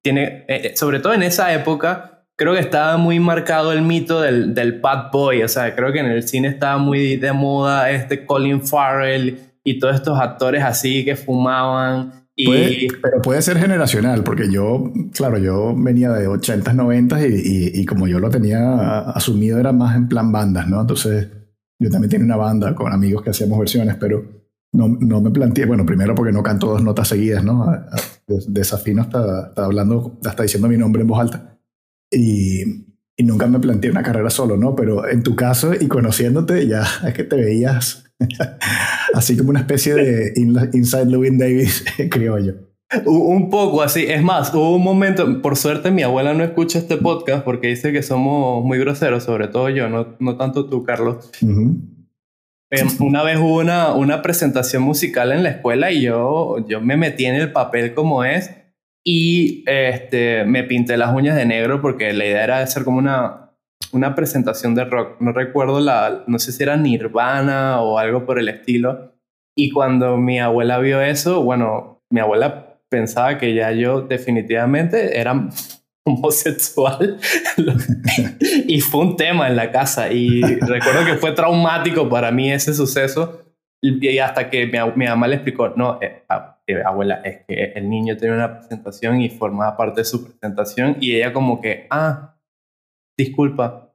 tiene, 0.02 0.44
eh, 0.48 0.60
eh, 0.64 0.72
sobre 0.76 1.00
todo 1.00 1.14
en 1.14 1.22
esa 1.22 1.52
época, 1.54 2.26
creo 2.36 2.52
que 2.52 2.60
estaba 2.60 2.98
muy 2.98 3.18
marcado 3.20 3.72
el 3.72 3.82
mito 3.82 4.20
del, 4.20 4.54
del 4.54 4.80
bad 4.80 5.10
boy. 5.10 5.42
O 5.42 5.48
sea, 5.48 5.74
creo 5.74 5.92
que 5.92 6.00
en 6.00 6.06
el 6.06 6.28
cine 6.28 6.48
estaba 6.48 6.76
muy 6.76 7.16
de 7.16 7.32
moda 7.32 7.90
este 7.90 8.26
Colin 8.26 8.62
Farrell 8.62 9.38
y 9.64 9.78
todos 9.78 9.96
estos 9.96 10.18
actores 10.20 10.62
así 10.62 11.04
que 11.04 11.16
fumaban. 11.16 12.17
Y... 12.40 12.86
pero 13.02 13.20
puede 13.20 13.42
ser 13.42 13.58
generacional, 13.58 14.22
porque 14.22 14.48
yo, 14.48 14.92
claro, 15.12 15.38
yo 15.38 15.74
venía 15.76 16.12
de 16.12 16.28
80s, 16.28 16.62
90s 16.62 17.28
y, 17.28 17.80
y, 17.80 17.84
como 17.84 18.06
yo 18.06 18.20
lo 18.20 18.30
tenía 18.30 19.00
asumido 19.10 19.58
era 19.58 19.72
más 19.72 19.96
en 19.96 20.08
plan 20.08 20.30
bandas, 20.30 20.68
¿no? 20.68 20.80
Entonces 20.80 21.28
yo 21.80 21.90
también 21.90 22.10
tenía 22.10 22.26
una 22.26 22.36
banda 22.36 22.76
con 22.76 22.92
amigos 22.92 23.22
que 23.22 23.30
hacíamos 23.30 23.58
versiones, 23.58 23.96
pero 23.96 24.24
no, 24.72 24.86
no 24.86 25.20
me 25.20 25.30
planteé, 25.30 25.66
bueno, 25.66 25.84
primero 25.84 26.14
porque 26.14 26.32
no 26.32 26.44
canto 26.44 26.68
dos 26.68 26.82
notas 26.82 27.08
seguidas, 27.08 27.42
¿no? 27.42 27.74
Desafino 28.46 29.02
hasta, 29.02 29.46
hasta 29.46 29.64
hablando, 29.64 30.18
hasta 30.24 30.44
diciendo 30.44 30.68
mi 30.68 30.76
nombre 30.76 31.02
en 31.02 31.08
voz 31.08 31.20
alta. 31.20 31.58
Y, 32.08 32.86
y 33.16 33.24
nunca 33.24 33.48
me 33.48 33.58
planteé 33.58 33.90
una 33.90 34.04
carrera 34.04 34.30
solo, 34.30 34.56
¿no? 34.56 34.76
Pero 34.76 35.08
en 35.08 35.24
tu 35.24 35.34
caso 35.34 35.72
y 35.74 35.88
conociéndote, 35.88 36.68
ya 36.68 36.84
es 37.04 37.14
que 37.14 37.24
te 37.24 37.34
veías 37.34 38.07
así 39.14 39.36
como 39.36 39.50
una 39.50 39.60
especie 39.60 39.94
de 39.94 40.32
Inside 40.36 41.06
Louis 41.06 41.38
Davis 41.38 41.84
criollo. 42.10 42.68
Un 43.04 43.50
poco 43.50 43.82
así. 43.82 44.06
Es 44.08 44.22
más, 44.22 44.52
hubo 44.54 44.76
un 44.76 44.82
momento, 44.82 45.42
por 45.42 45.56
suerte 45.56 45.90
mi 45.90 46.02
abuela 46.02 46.32
no 46.32 46.42
escucha 46.42 46.78
este 46.78 46.96
podcast 46.96 47.44
porque 47.44 47.68
dice 47.68 47.92
que 47.92 48.02
somos 48.02 48.64
muy 48.64 48.78
groseros, 48.78 49.24
sobre 49.24 49.48
todo 49.48 49.68
yo, 49.68 49.88
no, 49.90 50.16
no 50.20 50.36
tanto 50.38 50.70
tú, 50.70 50.84
Carlos. 50.84 51.30
Em, 52.70 52.88
una 53.00 53.22
vez 53.22 53.38
hubo 53.38 53.60
una, 53.60 53.94
una 53.94 54.22
presentación 54.22 54.82
musical 54.82 55.32
en 55.32 55.42
la 55.42 55.50
escuela 55.50 55.90
y 55.92 56.02
yo, 56.02 56.64
yo 56.66 56.80
me 56.80 56.96
metí 56.96 57.26
en 57.26 57.34
el 57.34 57.52
papel 57.52 57.92
como 57.94 58.24
es 58.24 58.50
y 59.04 59.64
este, 59.66 60.44
me 60.44 60.64
pinté 60.64 60.96
las 60.96 61.14
uñas 61.14 61.36
de 61.36 61.44
negro 61.44 61.82
porque 61.82 62.12
la 62.14 62.24
idea 62.24 62.44
era 62.44 62.60
hacer 62.60 62.84
como 62.84 62.98
una, 62.98 63.47
una 63.92 64.14
presentación 64.14 64.74
de 64.74 64.84
rock. 64.84 65.20
No 65.20 65.32
recuerdo 65.32 65.80
la, 65.80 66.24
no 66.26 66.38
sé 66.38 66.52
si 66.52 66.62
era 66.62 66.76
Nirvana 66.76 67.80
o 67.80 67.98
algo 67.98 68.24
por 68.24 68.38
el 68.38 68.48
estilo. 68.48 69.14
Y 69.56 69.70
cuando 69.70 70.16
mi 70.16 70.38
abuela 70.38 70.78
vio 70.78 71.00
eso, 71.00 71.42
bueno, 71.42 72.02
mi 72.10 72.20
abuela 72.20 72.78
pensaba 72.88 73.38
que 73.38 73.54
ya 73.54 73.72
yo 73.72 74.02
definitivamente 74.02 75.18
era 75.18 75.48
homosexual 76.06 77.18
y 78.66 78.80
fue 78.80 79.00
un 79.02 79.16
tema 79.16 79.48
en 79.48 79.56
la 79.56 79.70
casa 79.70 80.10
y 80.10 80.40
recuerdo 80.40 81.04
que 81.04 81.16
fue 81.16 81.32
traumático 81.32 82.08
para 82.08 82.30
mí 82.30 82.50
ese 82.50 82.72
suceso 82.72 83.42
y 83.80 84.18
hasta 84.18 84.50
que 84.50 84.66
mi, 84.66 84.78
mi 84.96 85.06
mamá 85.06 85.28
le 85.28 85.36
explicó, 85.36 85.68
no, 85.76 85.98
eh, 86.00 86.24
eh, 86.66 86.82
abuela, 86.84 87.20
es 87.24 87.44
que 87.46 87.72
el 87.76 87.88
niño 87.88 88.16
tenía 88.16 88.34
una 88.34 88.58
presentación 88.58 89.20
y 89.20 89.30
formaba 89.30 89.76
parte 89.76 90.00
de 90.00 90.04
su 90.04 90.24
presentación 90.24 90.96
y 91.00 91.14
ella 91.14 91.32
como 91.32 91.60
que, 91.60 91.86
ah, 91.90 92.34
disculpa. 93.18 93.92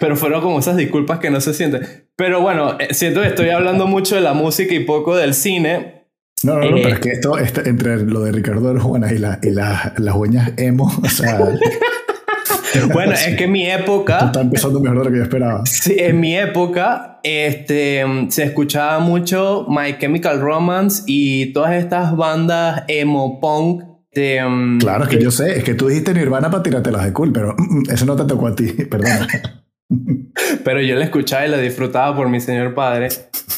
pero 0.00 0.16
fueron 0.16 0.40
como 0.40 0.58
esas 0.58 0.76
disculpas 0.76 1.18
que 1.18 1.30
no 1.30 1.40
se 1.40 1.54
sienten. 1.54 2.08
Pero 2.14 2.40
bueno, 2.40 2.78
eh, 2.78 2.94
siento 2.94 3.22
que 3.22 3.28
estoy 3.28 3.48
hablando 3.48 3.86
mucho 3.86 4.14
de 4.14 4.20
la 4.20 4.34
música 4.34 4.74
y 4.74 4.80
poco 4.80 5.16
del 5.16 5.34
cine. 5.34 6.06
No, 6.42 6.54
no, 6.54 6.70
no, 6.70 6.76
pero 6.76 6.88
es 6.90 7.00
que 7.00 7.10
esto, 7.10 7.38
entre 7.64 7.96
lo 8.04 8.20
de 8.20 8.30
Ricardo 8.30 8.72
de 8.72 8.78
Juana 8.78 9.12
y, 9.12 9.18
la, 9.18 9.40
y 9.42 9.50
las 9.50 10.14
uñas 10.14 10.52
emo, 10.58 10.92
o 11.02 11.08
sea... 11.08 11.40
bueno, 12.92 13.12
es 13.12 13.36
que 13.36 13.44
en 13.44 13.52
mi 13.52 13.66
época... 13.66 14.26
Está 14.26 14.42
empezando 14.42 14.78
mejor 14.80 14.98
de 14.98 15.04
lo 15.04 15.10
que 15.10 15.16
yo 15.16 15.22
esperaba. 15.22 15.64
Sí, 15.64 15.96
en 15.98 16.20
mi 16.20 16.36
época 16.36 17.20
este, 17.22 18.04
se 18.28 18.44
escuchaba 18.44 18.98
mucho 18.98 19.66
My 19.68 19.98
Chemical 19.98 20.40
Romance 20.40 21.02
y 21.06 21.52
todas 21.54 21.74
estas 21.74 22.14
bandas 22.14 22.84
emo 22.86 23.40
punk 23.40 23.95
este, 24.16 24.42
um, 24.42 24.78
claro, 24.78 25.04
es 25.04 25.10
que, 25.10 25.22
yo 25.22 25.30
sé, 25.30 25.58
es 25.58 25.64
que 25.64 25.74
tú 25.74 25.88
dijiste 25.88 26.14
Nirvana 26.14 26.50
para 26.50 26.62
tirarte 26.62 26.90
las 26.90 27.04
de 27.04 27.12
cool, 27.12 27.32
pero 27.32 27.54
mm, 27.56 27.80
mm, 27.80 27.90
eso 27.90 28.06
no 28.06 28.16
te 28.16 28.24
tocó 28.24 28.46
a 28.46 28.56
ti, 28.56 28.66
perdón. 28.90 29.26
pero 30.64 30.80
yo 30.80 30.96
la 30.96 31.04
escuchaba 31.04 31.46
y 31.46 31.50
la 31.50 31.58
disfrutaba 31.58 32.16
por 32.16 32.30
mi 32.30 32.40
señor 32.40 32.74
padre. 32.74 33.08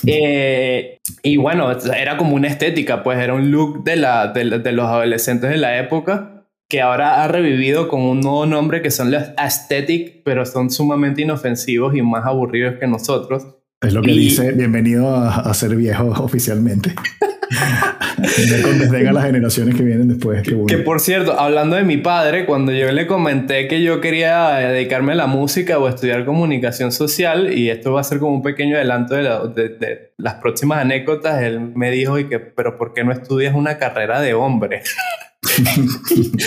Eh, 0.04 0.98
y 1.22 1.36
bueno, 1.36 1.70
era 1.96 2.16
como 2.16 2.34
una 2.34 2.48
estética, 2.48 3.04
pues 3.04 3.18
era 3.18 3.34
un 3.34 3.52
look 3.52 3.84
de, 3.84 3.96
la, 3.96 4.32
de, 4.32 4.58
de, 4.58 4.72
los 4.72 4.86
adolescentes 4.86 5.48
de 5.48 5.58
la 5.58 5.78
época 5.78 6.44
que 6.68 6.82
ahora 6.82 7.22
ha 7.22 7.28
revivido 7.28 7.88
con 7.88 8.02
un 8.02 8.20
nuevo 8.20 8.44
nombre 8.44 8.82
que 8.82 8.90
son 8.90 9.10
los 9.10 9.22
aesthetic, 9.38 10.22
pero 10.22 10.44
son 10.44 10.70
sumamente 10.70 11.22
inofensivos 11.22 11.96
y 11.96 12.02
más 12.02 12.26
aburridos 12.26 12.74
que 12.78 12.86
nosotros. 12.86 13.46
Es 13.80 13.94
lo 13.94 14.02
que 14.02 14.10
dice, 14.10 14.52
bienvenido 14.52 15.08
a, 15.16 15.36
a 15.36 15.54
ser 15.54 15.76
viejo 15.76 16.08
oficialmente. 16.22 16.94
no 17.50 19.12
las 19.12 19.24
generaciones 19.24 19.74
que 19.74 19.82
vienen 19.82 20.08
después. 20.08 20.42
Que 20.66 20.78
por 20.78 21.00
cierto, 21.00 21.38
hablando 21.38 21.76
de 21.76 21.84
mi 21.84 21.96
padre, 21.96 22.46
cuando 22.46 22.72
yo 22.72 22.90
le 22.92 23.06
comenté 23.06 23.68
que 23.68 23.82
yo 23.82 24.00
quería 24.00 24.54
dedicarme 24.54 25.12
a 25.12 25.16
la 25.16 25.26
música 25.26 25.78
o 25.78 25.88
estudiar 25.88 26.24
comunicación 26.24 26.92
social, 26.92 27.52
y 27.52 27.70
esto 27.70 27.92
va 27.92 28.00
a 28.00 28.04
ser 28.04 28.18
como 28.18 28.34
un 28.34 28.42
pequeño 28.42 28.76
adelanto 28.76 29.14
de, 29.14 29.68
de, 29.68 30.12
las 30.16 30.34
próximas 30.34 30.80
anécdotas, 30.80 31.42
él 31.42 31.60
me 31.60 31.90
dijo, 31.90 32.18
y 32.18 32.28
que, 32.28 32.38
pero 32.38 32.76
¿por 32.76 32.92
qué 32.92 33.04
no 33.04 33.12
estudias 33.12 33.54
una 33.54 33.78
carrera 33.78 34.20
de 34.20 34.34
hombre? 34.34 34.82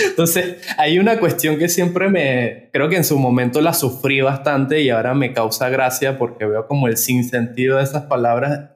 Entonces, 0.04 0.56
hay 0.76 0.98
una 0.98 1.18
cuestión 1.18 1.58
que 1.58 1.68
siempre 1.68 2.08
me, 2.08 2.70
creo 2.72 2.88
que 2.88 2.96
en 2.96 3.04
su 3.04 3.18
momento 3.18 3.60
la 3.60 3.74
sufrí 3.74 4.20
bastante 4.20 4.82
y 4.82 4.90
ahora 4.90 5.14
me 5.14 5.32
causa 5.32 5.68
gracia 5.70 6.18
porque 6.18 6.44
veo 6.44 6.66
como 6.66 6.88
el 6.88 6.96
sinsentido 6.96 7.78
de 7.78 7.84
esas 7.84 8.04
palabras 8.04 8.72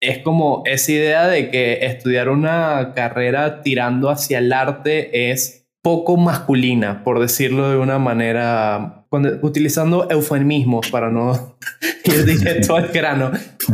es 0.00 0.18
como 0.18 0.62
esa 0.64 0.92
idea 0.92 1.28
de 1.28 1.50
que 1.50 1.84
estudiar 1.86 2.28
una 2.28 2.92
carrera 2.94 3.62
tirando 3.62 4.10
hacia 4.10 4.38
el 4.38 4.52
arte 4.52 5.30
es 5.30 5.66
poco 5.82 6.16
masculina, 6.16 7.02
por 7.02 7.20
decirlo 7.20 7.70
de 7.70 7.76
una 7.76 7.98
manera, 7.98 9.06
utilizando 9.42 10.08
eufemismos 10.10 10.90
para 10.90 11.10
no 11.10 11.56
ir 12.04 12.24
directo 12.24 12.76
al 12.76 12.88
grano. 12.88 13.30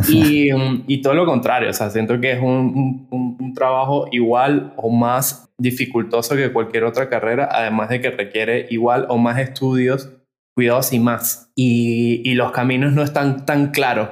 Y, 0.07 1.01
todo 1.01 1.13
lo 1.13 1.25
contrario, 1.25 1.69
o 1.69 1.73
sea, 1.73 1.89
siento 1.89 2.19
que 2.19 2.33
es 2.33 2.41
un, 2.41 3.53
trabajo 3.55 4.07
igual 4.11 4.73
o 4.75 4.89
más 4.89 5.49
dificultoso 5.57 6.35
que 6.35 6.51
cualquier 6.51 6.83
otra 6.83 7.09
carrera, 7.09 7.47
además 7.51 7.89
de 7.89 8.01
que 8.01 8.11
requiere 8.11 8.65
igual 8.69 9.05
o 9.09 9.17
más 9.17 9.39
estudios 9.39 10.09
cuidados 10.55 10.93
y 10.93 10.99
más. 10.99 11.51
Y, 11.53 12.21
y, 12.23 12.33
los 12.33 12.51
caminos 12.51 12.93
no 12.93 13.03
están 13.03 13.45
tan 13.45 13.71
claros 13.71 14.09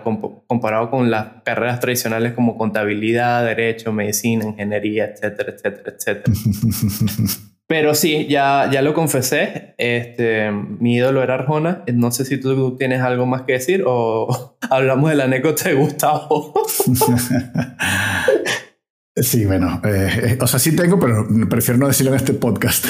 comparado 0.47 0.89
con 0.89 1.09
las 1.09 1.41
carreras 1.43 1.79
tradicionales 1.79 2.33
como 2.33 2.57
contabilidad, 2.57 3.43
derecho, 3.43 3.91
medicina, 3.91 4.45
ingeniería, 4.45 5.05
etcétera, 5.05 5.53
etcétera, 5.53 5.95
etcétera. 5.97 6.33
Pero 7.67 7.95
sí, 7.95 8.27
ya, 8.27 8.69
ya 8.71 8.81
lo 8.81 8.93
confesé, 8.93 9.73
este, 9.77 10.51
mi 10.51 10.97
ídolo 10.97 11.23
era 11.23 11.35
Arjona. 11.35 11.83
No 11.93 12.11
sé 12.11 12.25
si 12.25 12.37
tú 12.37 12.75
tienes 12.77 13.01
algo 13.01 13.25
más 13.25 13.43
que 13.43 13.53
decir 13.53 13.83
o 13.87 14.57
hablamos 14.69 15.09
de 15.09 15.15
la 15.15 15.23
anécdota 15.23 15.69
de 15.69 15.75
Gustavo. 15.75 16.53
Sí, 19.15 19.45
bueno, 19.45 19.79
eh, 19.85 20.39
o 20.41 20.47
sea, 20.47 20.57
sí 20.57 20.75
tengo, 20.75 20.99
pero 20.99 21.27
prefiero 21.47 21.79
no 21.79 21.85
decirlo 21.85 22.13
en 22.13 22.17
este 22.17 22.33
podcast. 22.33 22.87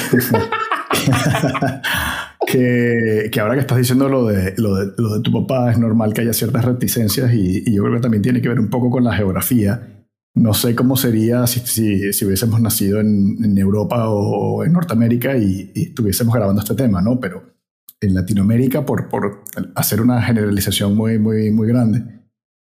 Que, 2.46 3.28
que, 3.32 3.40
ahora 3.40 3.54
que 3.54 3.60
estás 3.60 3.78
diciendo 3.78 4.08
lo 4.08 4.26
de, 4.26 4.54
lo 4.56 4.74
de, 4.76 4.92
lo, 4.96 5.14
de, 5.14 5.20
tu 5.22 5.32
papá, 5.32 5.70
es 5.70 5.78
normal 5.78 6.12
que 6.12 6.22
haya 6.22 6.32
ciertas 6.32 6.64
reticencias 6.64 7.32
y, 7.32 7.62
y, 7.66 7.74
yo 7.74 7.82
creo 7.82 7.94
que 7.94 8.00
también 8.00 8.22
tiene 8.22 8.40
que 8.40 8.48
ver 8.48 8.60
un 8.60 8.70
poco 8.70 8.90
con 8.90 9.04
la 9.04 9.14
geografía. 9.14 10.06
No 10.34 10.52
sé 10.52 10.74
cómo 10.74 10.96
sería 10.96 11.46
si, 11.46 11.60
si, 11.60 12.12
si 12.12 12.24
hubiésemos 12.24 12.60
nacido 12.60 13.00
en, 13.00 13.36
en, 13.44 13.56
Europa 13.56 14.08
o 14.08 14.64
en 14.64 14.72
Norteamérica 14.72 15.36
y, 15.36 15.70
y, 15.74 15.82
estuviésemos 15.84 16.34
grabando 16.34 16.60
este 16.60 16.74
tema, 16.74 17.00
¿no? 17.00 17.20
Pero 17.20 17.54
en 18.00 18.14
Latinoamérica, 18.14 18.84
por, 18.84 19.08
por 19.08 19.44
hacer 19.74 20.00
una 20.00 20.22
generalización 20.22 20.96
muy, 20.96 21.18
muy, 21.18 21.50
muy 21.50 21.68
grande, 21.68 22.04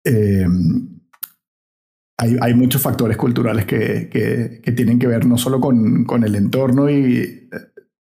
eh, 0.04 0.46
hay, 2.20 2.38
hay, 2.42 2.54
muchos 2.54 2.82
factores 2.82 3.18
culturales 3.18 3.66
que, 3.66 4.10
que, 4.10 4.62
que, 4.64 4.72
tienen 4.72 4.98
que 4.98 5.08
ver 5.08 5.26
no 5.26 5.38
solo 5.38 5.60
con, 5.60 6.06
con, 6.06 6.24
el 6.24 6.36
entorno 6.36 6.90
y 6.90 7.50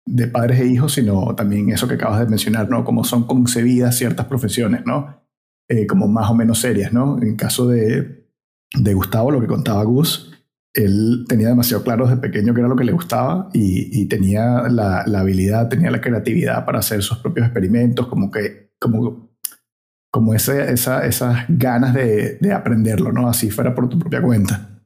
de 0.06 0.28
padres 0.28 0.60
e 0.60 0.66
hijos, 0.66 0.94
sino 0.94 1.34
también 1.34 1.70
eso 1.70 1.88
que 1.88 1.94
acabas 1.94 2.20
de 2.20 2.26
mencionar, 2.26 2.70
¿no? 2.70 2.84
Cómo 2.84 3.04
son 3.04 3.26
concebidas 3.26 3.96
ciertas 3.96 4.26
profesiones, 4.26 4.86
¿no? 4.86 5.22
Eh, 5.68 5.86
como 5.86 6.06
más 6.06 6.30
o 6.30 6.34
menos 6.34 6.60
serias, 6.60 6.92
¿no? 6.92 7.20
En 7.20 7.34
caso 7.34 7.66
de, 7.66 8.28
de 8.72 8.94
Gustavo, 8.94 9.32
lo 9.32 9.40
que 9.40 9.48
contaba 9.48 9.82
Gus, 9.82 10.32
él 10.72 11.24
tenía 11.28 11.48
demasiado 11.48 11.82
claro 11.82 12.06
desde 12.06 12.20
pequeño 12.20 12.54
qué 12.54 12.60
era 12.60 12.68
lo 12.68 12.76
que 12.76 12.84
le 12.84 12.92
gustaba 12.92 13.48
y, 13.52 14.00
y 14.00 14.06
tenía 14.06 14.68
la, 14.68 15.04
la, 15.06 15.20
habilidad, 15.20 15.68
tenía 15.68 15.90
la 15.90 16.00
creatividad 16.00 16.64
para 16.64 16.78
hacer 16.78 17.02
sus 17.02 17.18
propios 17.18 17.46
experimentos, 17.46 18.06
como 18.06 18.30
que, 18.30 18.74
como, 18.78 19.30
como 20.12 20.34
ese, 20.34 20.72
esa, 20.72 21.04
esas 21.04 21.46
ganas 21.48 21.94
de, 21.94 22.38
de, 22.40 22.52
aprenderlo, 22.52 23.10
¿no? 23.10 23.28
Así 23.28 23.50
fuera 23.50 23.74
por 23.74 23.88
tu 23.88 23.98
propia 23.98 24.22
cuenta. 24.22 24.82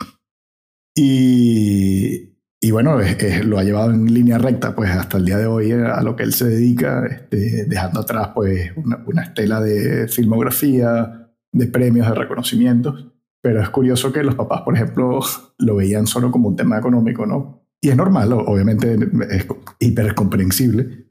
Y, 0.97 2.30
y 2.63 2.71
bueno, 2.73 3.01
es, 3.01 3.23
es, 3.23 3.45
lo 3.45 3.59
ha 3.59 3.65
llevado 3.65 3.91
en 3.91 4.13
línea 4.13 4.37
recta, 4.37 4.75
pues 4.75 4.91
hasta 4.91 5.17
el 5.17 5.25
día 5.25 5.39
de 5.39 5.47
hoy 5.47 5.73
a 5.73 6.03
lo 6.03 6.15
que 6.15 6.25
él 6.25 6.35
se 6.35 6.47
dedica, 6.47 7.07
este, 7.07 7.65
dejando 7.65 8.01
atrás 8.01 8.31
pues 8.35 8.73
una, 8.77 9.03
una 9.07 9.23
estela 9.23 9.61
de 9.61 10.09
filmografía, 10.09 11.31
de 11.53 11.67
premios, 11.67 12.09
de 12.09 12.15
reconocimientos. 12.15 13.07
Pero 13.43 13.63
es 13.63 13.71
curioso 13.71 14.13
que 14.13 14.23
los 14.23 14.35
papás, 14.35 14.61
por 14.63 14.75
ejemplo, 14.75 15.21
lo 15.59 15.77
veían 15.77 16.07
solo 16.07 16.31
como 16.31 16.49
un 16.49 16.57
tema 16.57 16.79
económico, 16.79 17.25
¿no? 17.27 17.65
Y 17.81 17.89
es 17.89 17.97
normal, 17.97 18.33
obviamente 18.35 18.95
es 19.31 19.47
hiper 19.79 20.15
comprensible 20.15 21.07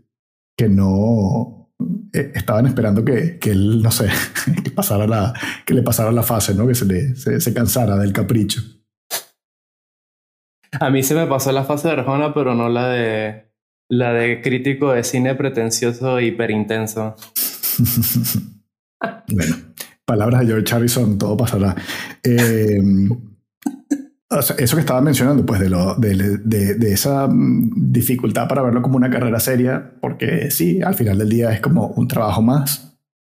que 0.56 0.70
no 0.70 1.72
eh, 2.14 2.32
estaban 2.36 2.68
esperando 2.68 3.04
que, 3.04 3.40
que 3.40 3.52
él, 3.52 3.82
no 3.82 3.90
sé, 3.90 4.08
que, 4.64 4.70
pasara 4.70 5.08
la, 5.08 5.34
que 5.66 5.74
le 5.74 5.82
pasara 5.82 6.12
la 6.12 6.22
fase, 6.22 6.54
¿no? 6.54 6.68
Que 6.68 6.76
se, 6.76 6.86
le, 6.86 7.16
se, 7.16 7.40
se 7.40 7.54
cansara 7.56 7.98
del 7.98 8.14
capricho. 8.14 8.62
A 10.80 10.90
mí 10.90 11.04
se 11.04 11.16
me 11.16 11.28
pasó 11.28 11.52
la 11.52 11.64
fase 11.64 11.88
de 11.88 11.96
Arjona, 11.96 12.34
pero 12.34 12.56
no 12.56 12.70
la 12.70 12.88
de 12.90 13.50
la 13.90 14.14
de 14.14 14.42
crítico 14.42 14.92
de 14.92 15.04
cine 15.04 15.36
pretencioso 15.36 16.20
hiperintenso. 16.20 17.16
bueno, 19.32 19.56
palabras 20.06 20.42
de 20.42 20.48
George 20.48 20.74
Harrison, 20.74 21.18
todo 21.18 21.36
pasará. 21.36 21.76
Eh, 22.24 22.80
o 24.30 24.42
sea, 24.42 24.56
eso 24.58 24.76
que 24.76 24.82
estaba 24.82 25.02
mencionando, 25.02 25.46
pues 25.46 25.60
de, 25.60 25.70
lo, 25.70 25.96
de, 25.96 26.40
de, 26.44 26.76
de, 26.76 26.94
esa 26.94 27.28
mm, 27.28 27.92
dificultad 27.92 28.48
para 28.48 28.62
verlo 28.62 28.82
como 28.82 28.98
una 28.98 29.10
carrera 29.10 29.40
seria, 29.40 29.92
porque 30.00 30.52
sí, 30.52 30.82
al 30.82 30.96
final 30.96 31.18
del 31.18 31.30
día 31.30 31.52
es 31.52 31.60
como 31.60 31.88
un 31.88 32.08
trabajo 32.08 32.42
más 32.42 32.90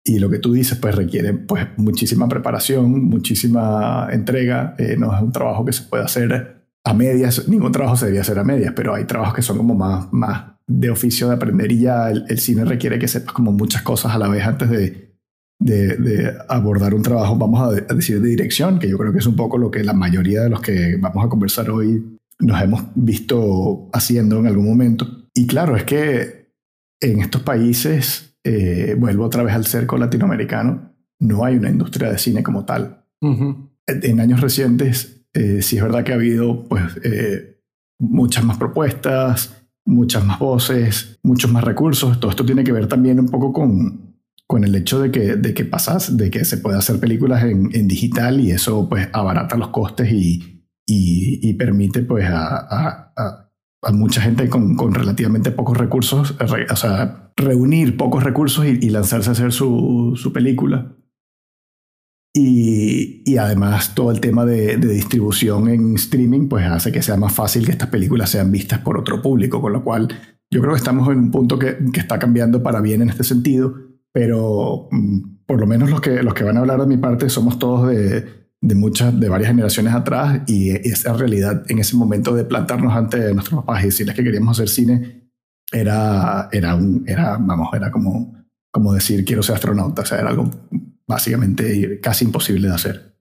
y 0.04 0.20
lo 0.20 0.30
que 0.30 0.40
tú 0.40 0.54
dices 0.54 0.78
pues 0.78 0.96
requiere 0.96 1.34
pues 1.34 1.68
muchísima 1.78 2.28
preparación, 2.28 3.06
muchísima 3.06 4.10
entrega, 4.12 4.76
eh, 4.78 4.96
no 4.98 5.16
es 5.16 5.22
un 5.22 5.32
trabajo 5.32 5.64
que 5.64 5.74
se 5.74 5.84
puede 5.84 6.04
hacer 6.04 6.61
a 6.84 6.94
medias, 6.94 7.48
ningún 7.48 7.72
trabajo 7.72 7.96
se 7.96 8.06
debería 8.06 8.22
hacer 8.22 8.40
a 8.40 8.44
medias, 8.44 8.74
pero 8.76 8.96
hay 8.96 9.06
trabajos 9.06 9.36
que 9.36 9.42
son 9.42 9.58
como 9.58 9.76
más, 9.76 10.12
más 10.12 10.54
de 10.68 10.90
oficio 10.90 11.28
de 11.28 11.36
aprender 11.36 11.72
y 11.72 11.82
ya 11.82 12.10
el, 12.10 12.26
el 12.28 12.40
cine 12.40 12.66
requiere 12.66 12.98
que 12.98 13.08
sepas 13.08 13.34
como 13.34 13.52
muchas 13.52 13.82
cosas 13.84 14.14
a 14.14 14.18
la 14.18 14.28
vez 14.28 14.44
antes 14.46 14.70
de, 14.70 15.16
de, 15.60 15.98
de, 15.98 16.34
abordar 16.50 16.94
un 16.96 17.04
trabajo, 17.04 17.38
vamos 17.38 17.62
a, 17.62 17.92
a, 17.92 17.96
decir, 17.96 18.20
de 18.20 18.30
dirección, 18.30 18.80
que 18.80 18.90
yo 18.90 18.98
creo 18.98 19.12
que 19.12 19.20
es 19.20 19.28
un 19.28 19.36
poco 19.36 19.58
lo 19.58 19.70
que 19.70 19.84
la 19.84 19.94
mayoría 19.94 20.42
de 20.42 20.50
los 20.50 20.62
que 20.62 20.98
vamos 21.00 21.24
a 21.24 21.30
conversar 21.30 21.70
hoy 21.70 22.18
nos 22.40 22.62
hemos 22.62 22.84
visto 22.96 23.90
haciendo 23.94 24.40
en 24.40 24.48
algún 24.48 24.66
momento. 24.66 25.08
Y 25.36 25.46
claro, 25.46 25.76
es 25.76 25.84
que 25.84 26.52
en 27.00 27.20
estos 27.22 27.44
países, 27.44 28.36
eh, 28.44 28.96
vuelvo 28.98 29.26
otra 29.26 29.44
vez 29.44 29.54
al 29.54 29.66
cerco 29.66 29.98
latinoamericano, 29.98 30.96
no 31.20 31.46
hay 31.46 31.58
una 31.58 31.70
industria 31.70 32.12
de 32.12 32.18
cine 32.18 32.42
como 32.42 32.66
tal. 32.66 33.06
Uh 33.22 33.30
-huh. 33.30 33.70
En 33.88 34.20
años 34.20 34.42
recientes 34.42 35.21
eh, 35.34 35.62
sí 35.62 35.78
es 35.78 35.84
verdad 35.84 36.04
que 36.04 36.12
ha 36.12 36.16
habido 36.16 36.66
pues, 36.66 36.84
eh, 37.04 37.62
muchas 38.00 38.44
más 38.44 38.58
propuestas, 38.58 39.64
muchas 39.86 40.26
más 40.26 40.40
voces, 40.40 41.20
muchos 41.24 41.52
más 41.52 41.64
recursos. 41.64 42.20
Todo 42.20 42.32
esto 42.32 42.46
tiene 42.46 42.64
que 42.64 42.72
ver 42.72 42.88
también 42.88 43.20
un 43.20 43.30
poco 43.30 43.54
con, 43.54 44.16
con 44.48 44.64
el 44.64 44.76
hecho 44.76 45.00
de 45.00 45.12
que, 45.12 45.36
de 45.36 45.54
que 45.54 45.66
pasas, 45.66 46.18
de 46.18 46.30
que 46.30 46.46
se 46.46 46.58
puede 46.58 46.78
hacer 46.78 47.00
películas 47.00 47.44
en, 47.44 47.88
digital 47.88 48.40
y 48.40 48.52
eso 48.52 48.90
pues 48.90 49.08
abarata 49.14 49.58
los 49.58 49.70
costes 49.70 50.12
y, 50.12 50.66
y, 50.86 51.54
permite 51.54 52.02
pues 52.02 52.26
a, 52.28 53.14
a, 53.16 53.48
mucha 53.94 54.22
gente 54.22 54.50
con, 54.50 54.76
con 54.76 54.94
relativamente 54.94 55.52
pocos 55.52 55.78
recursos, 55.78 56.36
o 56.40 56.76
sea, 56.76 57.32
reunir 57.38 57.98
pocos 57.98 58.24
recursos 58.24 58.66
y, 58.66 58.86
y 58.86 58.90
lanzarse 58.90 59.30
a 59.30 59.32
hacer 59.32 59.54
su, 59.54 60.14
su 60.16 60.34
película. 60.34 60.96
Y, 62.34 63.24
y, 63.26 63.38
además 63.38 63.94
todo 63.94 64.10
el 64.10 64.22
tema 64.22 64.46
de, 64.46 64.78
de, 64.78 64.88
distribución 64.88 65.68
en 65.68 65.96
streaming 65.96 66.48
pues 66.48 66.66
hace 66.66 66.90
que 66.90 67.02
sea 67.02 67.18
más 67.18 67.34
fácil 67.34 67.66
que 67.66 67.74
estas 67.74 67.90
películas 67.90 68.30
sean 68.30 68.50
vistas 68.54 68.80
por 68.80 68.98
otro 68.98 69.22
público, 69.22 69.60
con 69.60 69.74
lo 69.74 69.84
cual 69.84 70.08
yo 70.50 70.62
creo 70.62 70.72
que 70.72 70.78
estamos 70.78 71.10
en 71.10 71.18
un 71.18 71.32
punto 71.32 71.60
que, 71.60 71.78
que 71.92 72.00
está 72.00 72.20
cambiando 72.20 72.64
para 72.64 72.80
bien 72.80 73.02
en 73.02 73.10
este 73.10 73.26
sentido, 73.26 73.74
pero 74.14 74.88
mm, 74.92 75.46
por 75.46 75.60
lo 75.60 75.68
menos 75.68 75.90
los 75.90 76.00
que, 76.00 76.24
los 76.24 76.34
que 76.34 76.46
van 76.46 76.56
a 76.56 76.62
hablar 76.62 76.80
de 76.80 76.88
mi 76.88 76.96
parte 76.96 77.30
somos 77.30 77.60
todos 77.60 77.90
de, 77.90 78.26
de 78.62 78.76
muchas, 78.76 79.20
de 79.20 79.28
varias 79.28 79.50
generaciones 79.50 79.94
atrás 79.94 80.42
y 80.48 80.70
esa 80.70 81.14
realidad 81.14 81.64
en 81.68 81.80
ese 81.80 81.98
momento 81.98 82.34
de 82.34 82.46
plantarnos 82.46 82.94
ante 82.94 83.34
nuestros 83.34 83.62
papás 83.62 83.84
y 83.84 83.88
decirles 83.88 84.16
que 84.16 84.24
queríamos 84.24 84.58
hacer 84.58 84.70
cine 84.70 85.32
era, 85.72 86.48
era, 86.52 86.76
un, 86.76 87.04
era, 87.08 87.38
vamos, 87.38 87.70
era 87.74 87.92
como, 87.92 88.36
como 88.72 88.94
decir 88.94 89.26
quiero 89.26 89.42
ser 89.42 89.56
astronauta, 89.56 90.04
o 90.04 90.06
sea, 90.06 90.20
era 90.20 90.30
algo 90.30 90.50
básicamente 91.12 92.00
casi 92.00 92.26
imposible 92.26 92.68
de 92.68 92.74
hacer. 92.74 93.12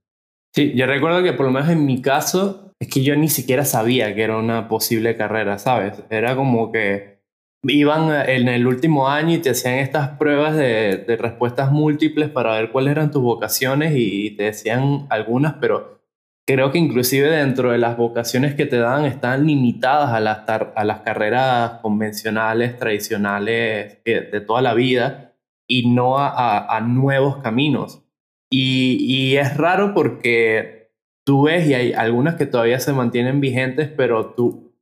Sí, 0.55 0.73
yo 0.75 0.87
recuerdo 0.87 1.23
que 1.23 1.33
por 1.33 1.47
lo 1.47 1.53
menos 1.53 1.69
en 1.69 1.85
mi 1.85 2.01
caso 2.01 2.73
es 2.81 2.89
que 2.89 3.03
yo 3.03 3.15
ni 3.15 3.29
siquiera 3.29 3.65
sabía 3.65 4.15
que 4.15 4.23
era 4.23 4.39
una 4.39 4.69
posible 4.69 5.17
carrera, 5.17 5.59
¿sabes? 5.59 6.03
Era 6.09 6.35
como 6.35 6.73
que 6.73 7.21
iban 7.65 8.29
en 8.29 8.49
el 8.49 8.67
último 8.67 9.09
año 9.09 9.35
y 9.35 9.39
te 9.39 9.51
hacían 9.51 9.75
estas 9.75 10.17
pruebas 10.19 10.57
de, 10.57 11.05
de 11.07 11.17
respuestas 11.17 11.71
múltiples 11.71 12.31
para 12.31 12.53
ver 12.55 12.71
cuáles 12.71 12.93
eran 12.93 13.11
tus 13.11 13.23
vocaciones 13.23 13.93
y 13.95 14.31
te 14.31 14.45
decían 14.45 15.07
algunas, 15.11 15.55
pero 15.61 16.01
creo 16.47 16.73
que 16.73 16.79
inclusive 16.79 17.29
dentro 17.29 17.71
de 17.71 17.79
las 17.79 17.97
vocaciones 17.97 18.55
que 18.55 18.67
te 18.67 18.79
dan 18.79 19.05
están 19.05 19.47
limitadas 19.47 20.11
a 20.11 20.21
las, 20.21 20.49
a 20.49 20.85
las 20.85 21.01
carreras 21.01 21.81
convencionales, 21.83 22.79
tradicionales 22.79 23.99
de 24.05 24.43
toda 24.47 24.63
la 24.63 24.75
vida 24.75 25.30
y 25.71 25.89
no 25.89 26.19
a, 26.19 26.77
a, 26.77 26.81
nuevos 26.81 27.37
caminos. 27.39 28.03
Y, 28.51 28.97
y, 28.99 29.37
es 29.37 29.57
raro 29.57 29.95
porque 29.95 30.91
tú 31.25 31.45
ves 31.45 31.69
y 31.69 31.75
hay 31.75 31.93
algunas 31.93 32.35
que 32.35 32.47
todavía 32.47 32.81
se 32.81 32.93
mantienen 32.93 33.41
vigentes, 33.41 33.89
pero 33.89 34.35
tú, 34.35 34.75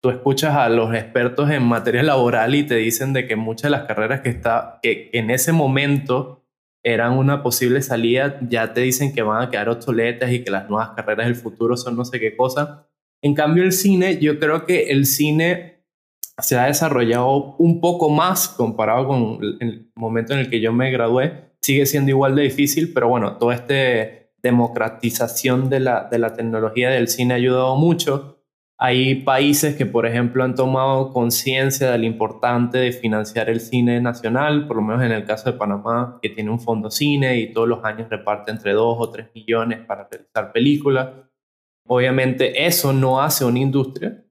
tú 0.00 0.10
escuchas 0.10 0.54
a 0.54 0.68
los 0.68 0.94
expertos 0.94 1.50
en 1.50 1.64
materia 1.64 2.04
laboral 2.04 2.54
y 2.54 2.62
te 2.62 2.76
dicen 2.76 3.12
de 3.12 3.26
que 3.26 3.34
muchas 3.34 3.64
de 3.64 3.70
las 3.70 3.88
carreras 3.88 4.20
que, 4.20 4.28
está, 4.28 4.78
que 4.80 5.10
en 5.12 5.30
ese 5.30 5.50
momento 5.50 6.44
eran 6.84 7.14
una 7.14 7.42
posible 7.42 7.82
salida, 7.82 8.38
ya 8.48 8.72
te 8.72 8.82
dicen 8.82 9.12
que 9.12 9.22
van 9.22 9.42
a 9.42 9.50
quedar 9.50 9.68
obsoletas 9.68 10.30
y 10.30 10.44
que 10.44 10.52
las 10.52 10.70
nuevas 10.70 10.90
carreras 10.90 11.26
del 11.26 11.34
futuro 11.34 11.76
son 11.76 11.96
no 11.96 12.04
sé 12.04 12.20
qué 12.20 12.36
cosa. 12.36 12.86
En 13.20 13.34
cambio, 13.34 13.64
el 13.64 13.72
cine, 13.72 14.18
yo 14.18 14.38
creo 14.38 14.64
que 14.64 14.90
el 14.90 15.06
cine 15.06 15.75
se 16.40 16.58
ha 16.58 16.66
desarrollado 16.66 17.56
un 17.58 17.80
poco 17.80 18.10
más 18.10 18.48
comparado 18.48 19.08
con 19.08 19.38
el 19.60 19.90
momento 19.94 20.34
en 20.34 20.40
el 20.40 20.50
que 20.50 20.60
yo 20.60 20.72
me 20.72 20.90
gradué. 20.90 21.52
Sigue 21.62 21.86
siendo 21.86 22.10
igual 22.10 22.36
de 22.36 22.42
difícil, 22.42 22.92
pero 22.92 23.08
bueno, 23.08 23.38
toda 23.38 23.54
esta 23.54 23.74
democratización 24.42 25.68
de 25.70 25.80
la, 25.80 26.04
de 26.04 26.18
la 26.18 26.34
tecnología 26.34 26.90
del 26.90 27.08
cine 27.08 27.34
ha 27.34 27.36
ayudado 27.38 27.76
mucho. 27.76 28.36
Hay 28.78 29.22
países 29.22 29.74
que, 29.74 29.86
por 29.86 30.04
ejemplo, 30.04 30.44
han 30.44 30.54
tomado 30.54 31.10
conciencia 31.10 31.90
de 31.90 31.98
lo 31.98 32.04
importante 32.04 32.76
de 32.76 32.92
financiar 32.92 33.48
el 33.48 33.60
cine 33.60 34.02
nacional, 34.02 34.66
por 34.66 34.76
lo 34.76 34.82
menos 34.82 35.02
en 35.02 35.12
el 35.12 35.24
caso 35.24 35.50
de 35.50 35.58
Panamá, 35.58 36.18
que 36.20 36.28
tiene 36.28 36.50
un 36.50 36.60
fondo 36.60 36.90
cine 36.90 37.38
y 37.38 37.52
todos 37.54 37.66
los 37.66 37.82
años 37.84 38.10
reparte 38.10 38.50
entre 38.50 38.74
2 38.74 38.96
o 39.00 39.10
3 39.10 39.28
millones 39.34 39.80
para 39.86 40.06
realizar 40.10 40.52
películas. 40.52 41.08
Obviamente 41.88 42.66
eso 42.66 42.92
no 42.92 43.22
hace 43.22 43.46
una 43.46 43.60
industria, 43.60 44.22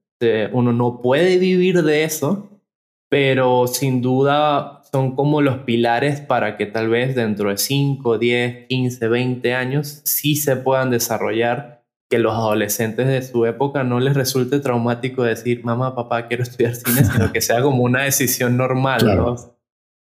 uno 0.52 0.72
no 0.72 1.00
puede 1.02 1.38
vivir 1.38 1.82
de 1.82 2.04
eso, 2.04 2.60
pero 3.08 3.66
sin 3.66 4.02
duda 4.02 4.82
son 4.90 5.14
como 5.14 5.42
los 5.42 5.58
pilares 5.58 6.20
para 6.20 6.56
que 6.56 6.66
tal 6.66 6.88
vez 6.88 7.14
dentro 7.14 7.50
de 7.50 7.58
5, 7.58 8.18
10, 8.18 8.66
15, 8.68 9.08
20 9.08 9.54
años 9.54 10.00
sí 10.04 10.36
se 10.36 10.56
puedan 10.56 10.90
desarrollar 10.90 11.84
que 12.08 12.18
los 12.18 12.34
adolescentes 12.34 13.06
de 13.08 13.22
su 13.22 13.46
época 13.46 13.82
no 13.82 13.98
les 14.00 14.14
resulte 14.14 14.60
traumático 14.60 15.24
decir, 15.24 15.64
mamá, 15.64 15.94
papá, 15.94 16.28
quiero 16.28 16.44
estudiar 16.44 16.74
cine, 16.74 17.04
sino 17.04 17.30
que 17.32 17.40
sea 17.40 17.62
como 17.62 17.82
una 17.82 18.04
decisión 18.04 18.56
normal. 18.56 19.36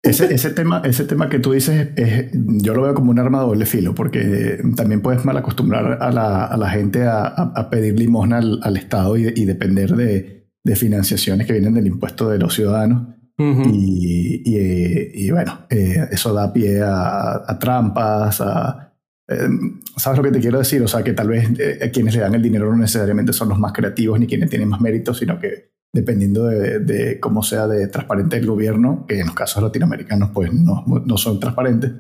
Ese, 0.07 0.33
ese, 0.33 0.51
tema, 0.51 0.83
ese 0.85 1.05
tema 1.05 1.29
que 1.29 1.38
tú 1.38 1.53
dices, 1.53 1.88
es, 1.97 2.31
yo 2.33 2.75
lo 2.75 2.83
veo 2.83 2.95
como 2.95 3.11
un 3.11 3.19
arma 3.19 3.40
de 3.40 3.47
doble 3.47 3.66
filo, 3.66 3.95
porque 3.95 4.61
también 4.77 5.03
puedes 5.03 5.25
mal 5.25 5.37
acostumbrar 5.37 5.99
a 6.01 6.11
la, 6.11 6.45
a 6.45 6.57
la 6.57 6.71
gente 6.71 7.03
a, 7.05 7.27
a, 7.27 7.71
pedir 7.71 7.99
limosna 7.99 8.38
al, 8.38 8.61
al 8.62 8.77
Estado 8.77 9.16
y, 9.16 9.33
y 9.35 9.45
depender 9.45 9.97
de, 9.97 10.49
de, 10.62 10.77
financiaciones 10.77 11.47
que 11.47 11.53
vienen 11.53 11.75
del 11.75 11.87
impuesto 11.87 12.29
de 12.29 12.38
los 12.38 12.55
ciudadanos. 12.55 13.14
y, 13.38 14.42
y, 14.45 15.27
y, 15.27 15.31
bueno, 15.31 15.66
eh, 15.69 16.09
eso 16.11 16.33
da 16.33 16.53
pie 16.53 16.81
a, 16.83 17.42
a 17.47 17.59
trampas, 17.59 18.40
a, 18.40 18.87
eh, 19.29 19.49
¿Sabes 19.97 20.19
lo 20.19 20.25
que 20.25 20.31
te 20.31 20.40
quiero 20.40 20.59
decir? 20.59 20.83
O 20.83 20.88
sea, 20.88 21.03
que 21.03 21.12
tal 21.12 21.29
vez 21.29 21.49
eh, 21.59 21.90
quienes 21.92 22.14
le 22.14 22.21
dan 22.21 22.35
el 22.35 22.42
dinero 22.42 22.71
no 22.71 22.77
necesariamente 22.77 23.33
son 23.33 23.49
los 23.49 23.59
más 23.59 23.73
creativos 23.73 24.21
ni 24.21 24.27
quienes 24.27 24.51
tienen 24.51 24.69
más 24.69 24.81
mérito, 24.81 25.14
sino 25.14 25.38
que 25.38 25.76
dependiendo 25.92 26.46
de, 26.46 27.18
cómo 27.20 27.42
sea 27.42 27.66
de 27.66 27.88
transparente 27.88 28.37
el 28.37 28.46
gobierno, 28.46 29.07
que 29.09 29.20
en 29.20 29.27
los 29.27 29.35
casos 29.35 29.62
latinoamericanos 29.62 30.31
pues 30.33 30.53
no, 30.53 30.85
no 30.87 31.16
son 31.16 31.40
transparentes, 31.40 31.92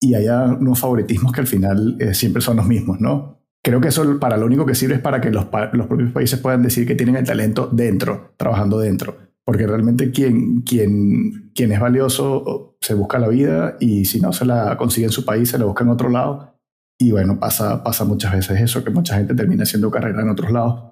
y 0.00 0.14
haya 0.14 0.44
unos 0.44 0.78
favoritismos 0.78 1.32
que 1.32 1.40
al 1.40 1.46
final 1.46 1.96
eh, 2.00 2.14
siempre 2.14 2.40
son 2.40 2.56
los 2.56 2.66
mismos, 2.66 3.00
¿no? 3.00 3.38
Creo 3.62 3.80
que 3.80 3.88
eso 3.88 4.18
para 4.18 4.38
lo 4.38 4.46
único 4.46 4.64
que 4.64 4.74
sirve 4.74 4.94
es 4.94 5.00
para 5.00 5.20
que 5.20 5.30
los, 5.30 5.46
los 5.72 5.86
propios 5.86 6.12
países 6.12 6.38
puedan 6.40 6.62
decir 6.62 6.86
que 6.86 6.94
tienen 6.94 7.16
el 7.16 7.26
talento 7.26 7.68
dentro, 7.70 8.32
trabajando 8.38 8.78
dentro. 8.78 9.18
Porque 9.44 9.66
realmente 9.66 10.10
quien, 10.10 10.62
quien, 10.62 11.50
quien 11.54 11.72
es 11.72 11.80
valioso 11.80 12.78
se 12.80 12.94
busca 12.94 13.18
la 13.18 13.28
vida 13.28 13.76
y 13.78 14.06
si 14.06 14.20
no 14.20 14.32
se 14.32 14.46
la 14.46 14.78
consigue 14.78 15.06
en 15.06 15.12
su 15.12 15.26
país, 15.26 15.50
se 15.50 15.58
la 15.58 15.66
busca 15.66 15.84
en 15.84 15.90
otro 15.90 16.08
lado. 16.08 16.54
Y 16.98 17.12
bueno, 17.12 17.38
pasa, 17.38 17.82
pasa 17.84 18.06
muchas 18.06 18.32
veces 18.32 18.60
eso, 18.62 18.82
que 18.82 18.90
mucha 18.90 19.16
gente 19.16 19.34
termina 19.34 19.64
haciendo 19.64 19.90
carrera 19.90 20.22
en 20.22 20.30
otros 20.30 20.50
lados 20.50 20.90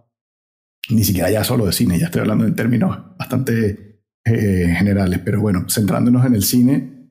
ni 0.90 1.04
siquiera 1.04 1.30
ya 1.30 1.44
solo 1.44 1.66
de 1.66 1.72
cine, 1.72 1.98
ya 1.98 2.06
estoy 2.06 2.20
hablando 2.20 2.46
en 2.46 2.54
términos 2.54 2.98
bastante 3.18 4.02
eh, 4.24 4.74
generales, 4.76 5.20
pero 5.24 5.40
bueno, 5.40 5.66
centrándonos 5.68 6.24
en 6.26 6.34
el 6.34 6.42
cine, 6.42 7.10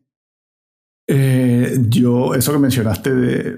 eh, 1.08 1.78
yo, 1.88 2.36
eso 2.36 2.52
que 2.52 2.60
mencionaste, 2.60 3.16
de, 3.16 3.58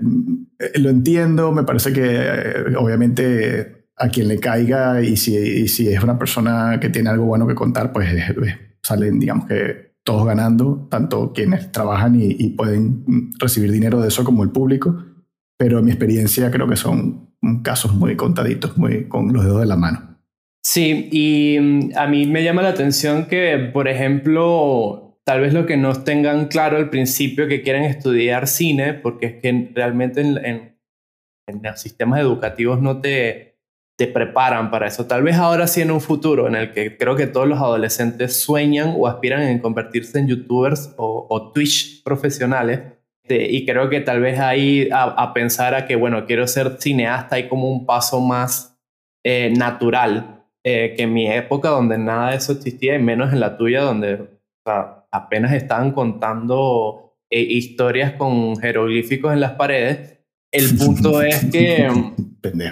eh, 0.59 0.79
lo 0.79 0.89
entiendo, 0.89 1.51
me 1.51 1.63
parece 1.63 1.91
que 1.91 2.75
obviamente 2.77 3.87
a 3.97 4.09
quien 4.09 4.27
le 4.27 4.39
caiga 4.39 5.01
y 5.01 5.17
si, 5.17 5.67
si, 5.67 5.87
es 5.89 6.03
una 6.03 6.17
persona 6.17 6.79
que 6.79 6.89
tiene 6.89 7.09
algo 7.09 7.25
bueno 7.25 7.47
que 7.47 7.55
contar, 7.55 7.91
pues 7.91 8.09
salen, 8.83 9.19
digamos 9.19 9.45
que 9.45 9.95
todos 10.03 10.25
ganando, 10.25 10.87
tanto 10.89 11.33
quienes 11.33 11.71
trabajan 11.71 12.15
y, 12.15 12.27
y 12.29 12.49
pueden 12.51 13.31
recibir 13.39 13.71
dinero 13.71 13.99
de 14.01 14.07
eso 14.07 14.23
como 14.23 14.43
el 14.43 14.51
público, 14.51 15.03
pero 15.57 15.79
en 15.79 15.85
mi 15.85 15.91
experiencia 15.91 16.49
creo 16.51 16.67
que 16.67 16.77
son 16.77 17.29
casos 17.63 17.93
muy 17.93 18.15
contaditos, 18.15 18.77
muy 18.77 19.07
con 19.07 19.33
los 19.33 19.43
dedos 19.43 19.61
de 19.61 19.65
la 19.65 19.75
mano. 19.75 20.08
Sí, 20.71 21.09
y 21.11 21.59
mm, 21.59 21.97
a 21.97 22.05
mí 22.05 22.27
me 22.27 22.43
llama 22.43 22.61
la 22.61 22.69
atención 22.69 23.25
que, 23.25 23.57
por 23.73 23.87
ejemplo, 23.87 25.19
tal 25.25 25.41
vez 25.41 25.51
lo 25.51 25.65
que 25.65 25.77
no 25.77 26.03
tengan 26.03 26.47
claro 26.47 26.77
al 26.77 26.91
principio 26.91 27.47
que 27.47 27.63
quieren 27.63 27.85
estudiar 27.85 28.45
cine, 28.47 28.93
porque 28.93 29.25
es 29.25 29.33
que 29.41 29.71
realmente 29.73 30.21
en, 30.21 30.77
los 31.63 31.81
sistemas 31.81 32.19
educativos 32.19 32.79
no 32.83 33.01
te, 33.01 33.57
te 33.97 34.05
preparan 34.05 34.69
para 34.69 34.85
eso. 34.85 35.07
Tal 35.07 35.23
vez 35.23 35.37
ahora 35.37 35.65
sí 35.65 35.81
en 35.81 35.89
un 35.89 36.01
futuro 36.01 36.47
en 36.47 36.53
el 36.53 36.71
que 36.71 36.97
creo 36.97 37.15
que 37.15 37.25
todos 37.25 37.47
los 37.47 37.57
adolescentes 37.57 38.39
sueñan 38.39 38.93
o 38.95 39.07
aspiran 39.07 39.41
en 39.41 39.57
convertirse 39.57 40.19
en 40.19 40.27
youtubers 40.27 40.93
o, 40.97 41.51
Twitch 41.51 42.03
profesionales. 42.03 42.81
Este, 43.23 43.51
y 43.51 43.65
creo 43.65 43.89
que 43.89 44.01
tal 44.01 44.21
vez 44.21 44.39
ahí 44.39 44.87
a, 44.91 45.05
a, 45.05 45.33
pensar 45.33 45.73
a 45.73 45.87
que, 45.87 45.95
bueno, 45.95 46.27
quiero 46.27 46.45
ser 46.45 46.77
cineasta 46.79 47.37
hay 47.37 47.49
como 47.49 47.71
un 47.71 47.87
paso 47.87 48.21
más 48.21 48.79
eh, 49.25 49.51
natural 49.57 50.35
eh, 50.63 50.93
que 50.95 51.03
en 51.03 51.13
mi 51.13 51.31
época 51.31 51.69
donde 51.69 51.97
nada 51.97 52.31
de 52.31 52.37
eso 52.37 52.51
existía 52.53 52.95
y 52.95 53.01
menos 53.01 53.31
en 53.31 53.39
la 53.39 53.57
tuya 53.57 53.81
donde 53.81 54.27
apenas 55.11 55.53
estaban 55.53 55.91
contando 55.91 57.15
eh, 57.29 57.41
historias 57.41 58.13
con 58.13 58.57
jeroglíficos 58.57 59.33
en 59.33 59.39
las 59.39 59.53
paredes. 59.53 60.19
El 60.51 60.77
punto 60.77 61.21
es 61.23 61.45
que 61.45 61.87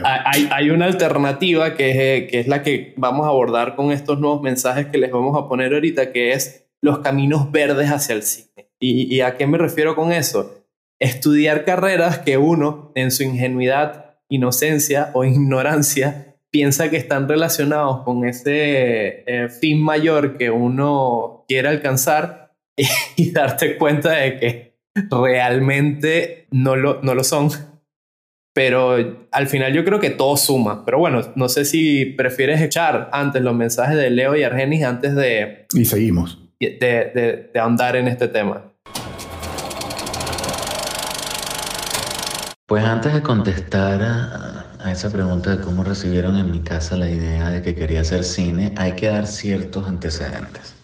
hay, 0.03 0.49
hay, 0.51 0.69
una 0.69 0.85
alternativa 0.85 1.75
que 1.75 1.91
es, 1.91 1.97
eh, 1.97 2.27
que 2.27 2.39
es 2.39 2.47
la 2.47 2.63
que 2.63 2.93
vamos 2.97 3.25
a 3.25 3.29
abordar 3.29 3.75
con 3.75 3.91
estos 3.91 4.19
nuevos 4.19 4.41
mensajes 4.41 4.87
que 4.87 4.97
les 4.97 5.11
vamos 5.11 5.37
a 5.37 5.47
poner 5.47 5.73
ahorita, 5.73 6.11
que 6.11 6.33
es 6.33 6.67
los 6.81 6.99
caminos 6.99 7.51
verdes 7.51 7.89
hacia 7.89 8.15
el 8.15 8.23
cine. 8.23 8.69
¿Y, 8.79 9.13
y 9.13 9.21
a 9.21 9.37
qué 9.37 9.47
me 9.47 9.57
refiero 9.57 9.95
con 9.95 10.11
eso? 10.11 10.65
Estudiar 10.99 11.65
carreras 11.65 12.19
que 12.19 12.37
uno, 12.37 12.91
en 12.95 13.11
su 13.11 13.23
ingenuidad, 13.23 14.17
inocencia 14.29 15.11
o 15.13 15.23
ignorancia, 15.23 16.26
piensa 16.51 16.89
que 16.89 16.97
están 16.97 17.27
relacionados 17.27 18.03
con 18.03 18.27
ese 18.27 19.23
eh, 19.27 19.49
fin 19.49 19.81
mayor 19.81 20.37
que 20.37 20.49
uno 20.49 21.45
quiere 21.47 21.67
alcanzar 21.67 22.55
y, 23.15 23.31
darte 23.31 23.77
cuenta 23.77 24.11
de 24.11 24.39
que 24.39 24.77
realmente 25.09 26.47
no 26.51 26.75
lo, 26.75 27.01
no 27.01 27.15
lo 27.15 27.23
son. 27.23 27.49
Pero 28.53 29.27
al 29.31 29.47
final 29.47 29.71
yo 29.71 29.85
creo 29.85 29.99
que 29.99 30.09
todo 30.09 30.35
suma. 30.35 30.83
Pero 30.83 30.97
bueno, 30.97 31.21
no 31.35 31.47
sé 31.47 31.63
si 31.63 32.05
prefieres 32.05 32.59
echar 32.59 33.09
antes 33.11 33.43
los 33.43 33.53
mensajes 33.53 33.95
de 33.95 34.09
Leo 34.09 34.35
y 34.35 34.43
Argenis 34.43 34.83
antes 34.83 35.15
de... 35.15 35.67
Y 35.73 35.85
seguimos. 35.85 36.39
De, 36.59 36.71
de, 36.79 37.51
de 37.53 37.59
ahondar 37.59 37.95
en 37.95 38.07
este 38.07 38.27
tema. 38.27 38.73
Pues 42.65 42.83
antes 42.83 43.13
de 43.13 43.21
contestar 43.21 44.01
a 44.01 44.56
esa 44.91 45.09
pregunta 45.09 45.55
de 45.55 45.63
cómo 45.63 45.83
recibieron 45.83 46.37
en 46.37 46.51
mi 46.51 46.61
casa 46.61 46.97
la 46.97 47.09
idea 47.09 47.49
de 47.49 47.61
que 47.61 47.75
quería 47.75 48.01
hacer 48.01 48.23
cine, 48.23 48.73
hay 48.77 48.93
que 48.93 49.07
dar 49.07 49.27
ciertos 49.27 49.87
antecedentes. 49.87 50.75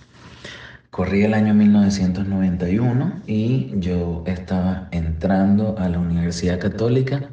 Corrí 0.89 1.23
el 1.23 1.33
año 1.33 1.53
1991 1.53 3.21
y 3.25 3.79
yo 3.79 4.23
estaba 4.27 4.87
entrando 4.91 5.75
a 5.79 5.89
la 5.89 5.97
Universidad 5.99 6.59
Católica 6.59 7.29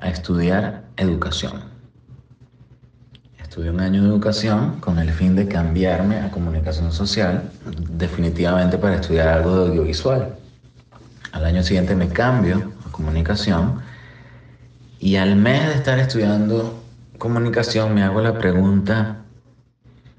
a 0.00 0.08
estudiar 0.08 0.84
educación. 0.96 1.62
Estudié 3.40 3.70
un 3.70 3.80
año 3.80 4.02
de 4.02 4.08
educación 4.08 4.80
con 4.80 4.98
el 4.98 5.10
fin 5.10 5.36
de 5.36 5.46
cambiarme 5.46 6.18
a 6.18 6.30
comunicación 6.30 6.92
social, 6.92 7.50
definitivamente 7.90 8.76
para 8.76 8.96
estudiar 8.96 9.28
algo 9.28 9.54
de 9.54 9.68
audiovisual. 9.68 10.34
Al 11.32 11.44
año 11.44 11.62
siguiente 11.62 11.94
me 11.94 12.08
cambio 12.08 12.72
a 12.86 12.90
comunicación 12.90 13.80
y 15.00 15.16
al 15.16 15.36
mes 15.36 15.66
de 15.66 15.74
estar 15.74 15.98
estudiando 15.98 16.82
comunicación 17.18 17.94
me 17.94 18.02
hago 18.02 18.20
la 18.20 18.38
pregunta 18.38 19.18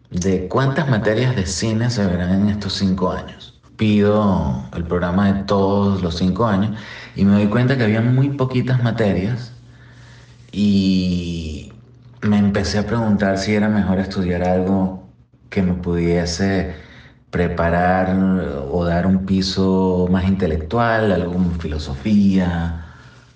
de 0.09 0.47
cuántas 0.47 0.89
materias 0.89 1.35
de 1.35 1.45
cine 1.45 1.89
se 1.89 2.05
verán 2.05 2.41
en 2.41 2.49
estos 2.49 2.73
cinco 2.73 3.11
años. 3.11 3.59
Pido 3.77 4.63
el 4.75 4.83
programa 4.83 5.31
de 5.31 5.43
todos 5.43 6.01
los 6.01 6.17
cinco 6.17 6.45
años 6.47 6.77
y 7.15 7.25
me 7.25 7.33
doy 7.33 7.47
cuenta 7.47 7.77
que 7.77 7.83
había 7.83 8.01
muy 8.01 8.29
poquitas 8.29 8.83
materias 8.83 9.53
y 10.51 11.71
me 12.21 12.37
empecé 12.37 12.79
a 12.79 12.85
preguntar 12.85 13.37
si 13.37 13.55
era 13.55 13.69
mejor 13.69 13.99
estudiar 13.99 14.43
algo 14.43 15.07
que 15.49 15.61
me 15.61 15.73
pudiese 15.73 16.73
preparar 17.29 18.17
o 18.71 18.83
dar 18.85 19.05
un 19.05 19.25
piso 19.25 20.07
más 20.11 20.25
intelectual, 20.25 21.11
algo 21.11 21.33
como 21.33 21.51
filosofía, 21.51 22.85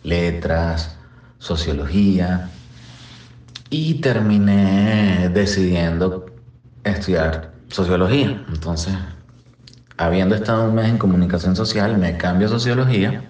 letras 0.03 0.97
sociología 1.43 2.49
y 3.69 3.95
terminé 3.95 5.29
decidiendo 5.33 6.25
estudiar 6.85 7.51
sociología. 7.67 8.45
Entonces, 8.47 8.93
habiendo 9.97 10.35
estado 10.35 10.69
un 10.69 10.75
mes 10.75 10.87
en 10.87 10.97
comunicación 10.97 11.57
social, 11.57 11.97
me 11.97 12.15
cambio 12.15 12.47
a 12.47 12.49
sociología 12.49 13.29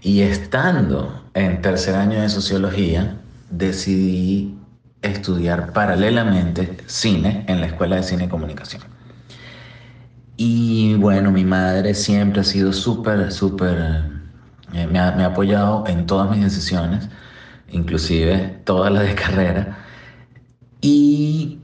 y 0.00 0.20
estando 0.20 1.24
en 1.34 1.60
tercer 1.60 1.96
año 1.96 2.20
de 2.20 2.28
sociología, 2.28 3.16
decidí 3.50 4.56
estudiar 5.02 5.72
paralelamente 5.72 6.78
cine 6.86 7.44
en 7.48 7.60
la 7.60 7.66
Escuela 7.66 7.96
de 7.96 8.04
Cine 8.04 8.24
y 8.26 8.28
Comunicación. 8.28 8.82
Y 10.36 10.94
bueno, 10.94 11.32
mi 11.32 11.44
madre 11.44 11.94
siempre 11.94 12.42
ha 12.42 12.44
sido 12.44 12.72
súper, 12.72 13.32
súper 13.32 14.15
eh, 14.72 14.86
me, 14.86 14.98
ha, 14.98 15.26
apoyado 15.26 15.84
en 15.86 16.06
todas 16.06 16.30
mis 16.30 16.42
decisiones, 16.44 17.08
inclusive 17.70 18.60
todas 18.64 18.92
las 18.92 19.04
de 19.04 19.14
carrera. 19.14 19.78
Y 20.80 21.60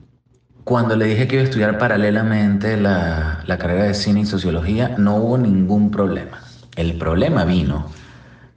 cuando 0.65 0.97
le 0.97 1.07
dije 1.07 1.27
que 1.29 1.37
iba 1.37 1.43
a 1.43 1.47
estudiar 1.47 1.79
paralelamente 1.79 2.77
la, 2.77 3.43
la 3.47 3.59
carrera 3.59 3.85
de 3.85 3.95
cine 3.95 4.21
y 4.21 4.27
sociología, 4.27 4.95
no 4.99 5.17
hubo 5.17 5.39
ningún 5.39 5.91
problema. 5.91 6.41
El 6.77 6.97
problema 6.99 7.45
vino 7.45 7.87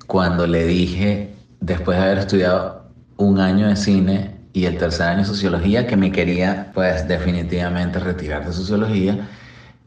cuando 0.07 0.47
le 0.47 0.65
dije, 0.65 1.35
después 1.59 1.97
de 1.97 2.03
haber 2.03 2.17
estudiado 2.19 2.91
un 3.17 3.39
año 3.39 3.67
de 3.67 3.75
cine 3.75 4.35
y 4.53 4.65
el 4.65 4.77
tercer 4.77 5.07
año 5.07 5.19
de 5.19 5.25
sociología, 5.25 5.87
que 5.87 5.97
me 5.97 6.11
quería 6.11 6.71
pues 6.73 7.07
definitivamente 7.07 7.99
retirar 7.99 8.45
de 8.45 8.53
sociología 8.53 9.27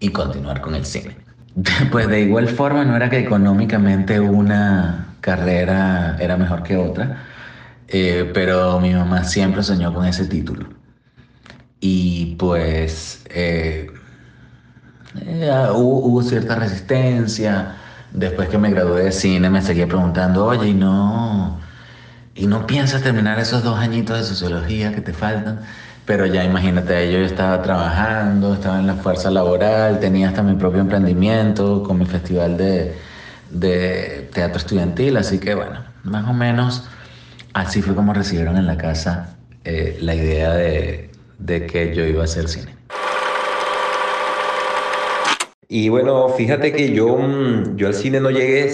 y 0.00 0.10
continuar 0.10 0.60
con 0.60 0.74
el 0.74 0.84
cine. 0.84 1.27
Pues 1.90 2.08
de 2.08 2.20
igual 2.22 2.48
forma 2.48 2.84
no 2.84 2.96
era 2.96 3.10
que 3.10 3.18
económicamente 3.18 4.20
una 4.20 5.14
carrera 5.20 6.16
era 6.20 6.36
mejor 6.36 6.62
que 6.62 6.76
otra, 6.76 7.24
eh, 7.88 8.30
pero 8.32 8.80
mi 8.80 8.94
mamá 8.94 9.24
siempre 9.24 9.62
soñó 9.62 9.92
con 9.92 10.06
ese 10.06 10.26
título. 10.26 10.68
Y 11.80 12.36
pues 12.36 13.22
eh, 13.30 13.86
eh, 15.20 15.68
hubo, 15.72 16.06
hubo, 16.06 16.22
cierta 16.22 16.56
resistencia. 16.56 17.76
Después 18.12 18.48
que 18.48 18.58
me 18.58 18.70
gradué 18.70 19.04
de 19.04 19.12
cine 19.12 19.50
me 19.50 19.62
seguía 19.62 19.86
preguntando, 19.86 20.46
oye, 20.46 20.68
¿y 20.68 20.74
no, 20.74 21.60
¿y 22.34 22.46
no 22.46 22.66
piensas 22.66 23.02
terminar 23.02 23.38
esos 23.38 23.62
dos 23.62 23.78
añitos 23.78 24.18
de 24.18 24.24
sociología 24.24 24.92
que 24.92 25.00
te 25.00 25.12
faltan? 25.12 25.60
Pero 26.08 26.24
ya 26.24 26.42
imagínate, 26.42 27.12
yo 27.12 27.18
estaba 27.18 27.60
trabajando, 27.60 28.54
estaba 28.54 28.80
en 28.80 28.86
la 28.86 28.94
fuerza 28.94 29.30
laboral, 29.30 30.00
tenía 30.00 30.28
hasta 30.28 30.42
mi 30.42 30.54
propio 30.54 30.80
emprendimiento 30.80 31.82
con 31.82 31.98
mi 31.98 32.06
festival 32.06 32.56
de, 32.56 32.94
de 33.50 34.30
teatro 34.32 34.56
estudiantil, 34.56 35.18
así 35.18 35.38
que 35.38 35.54
bueno, 35.54 35.84
más 36.04 36.26
o 36.26 36.32
menos 36.32 36.88
así 37.52 37.82
fue 37.82 37.94
como 37.94 38.14
recibieron 38.14 38.56
en 38.56 38.66
la 38.66 38.78
casa 38.78 39.36
eh, 39.64 39.98
la 40.00 40.14
idea 40.14 40.54
de, 40.54 41.10
de 41.40 41.66
que 41.66 41.94
yo 41.94 42.06
iba 42.06 42.22
a 42.22 42.24
hacer 42.24 42.48
cine. 42.48 42.74
Y 45.68 45.90
bueno, 45.90 46.30
fíjate 46.30 46.72
que 46.72 46.90
yo, 46.94 47.18
mm, 47.18 47.76
yo 47.76 47.86
al 47.86 47.94
cine 47.94 48.18
no 48.18 48.30
llegué 48.30 48.64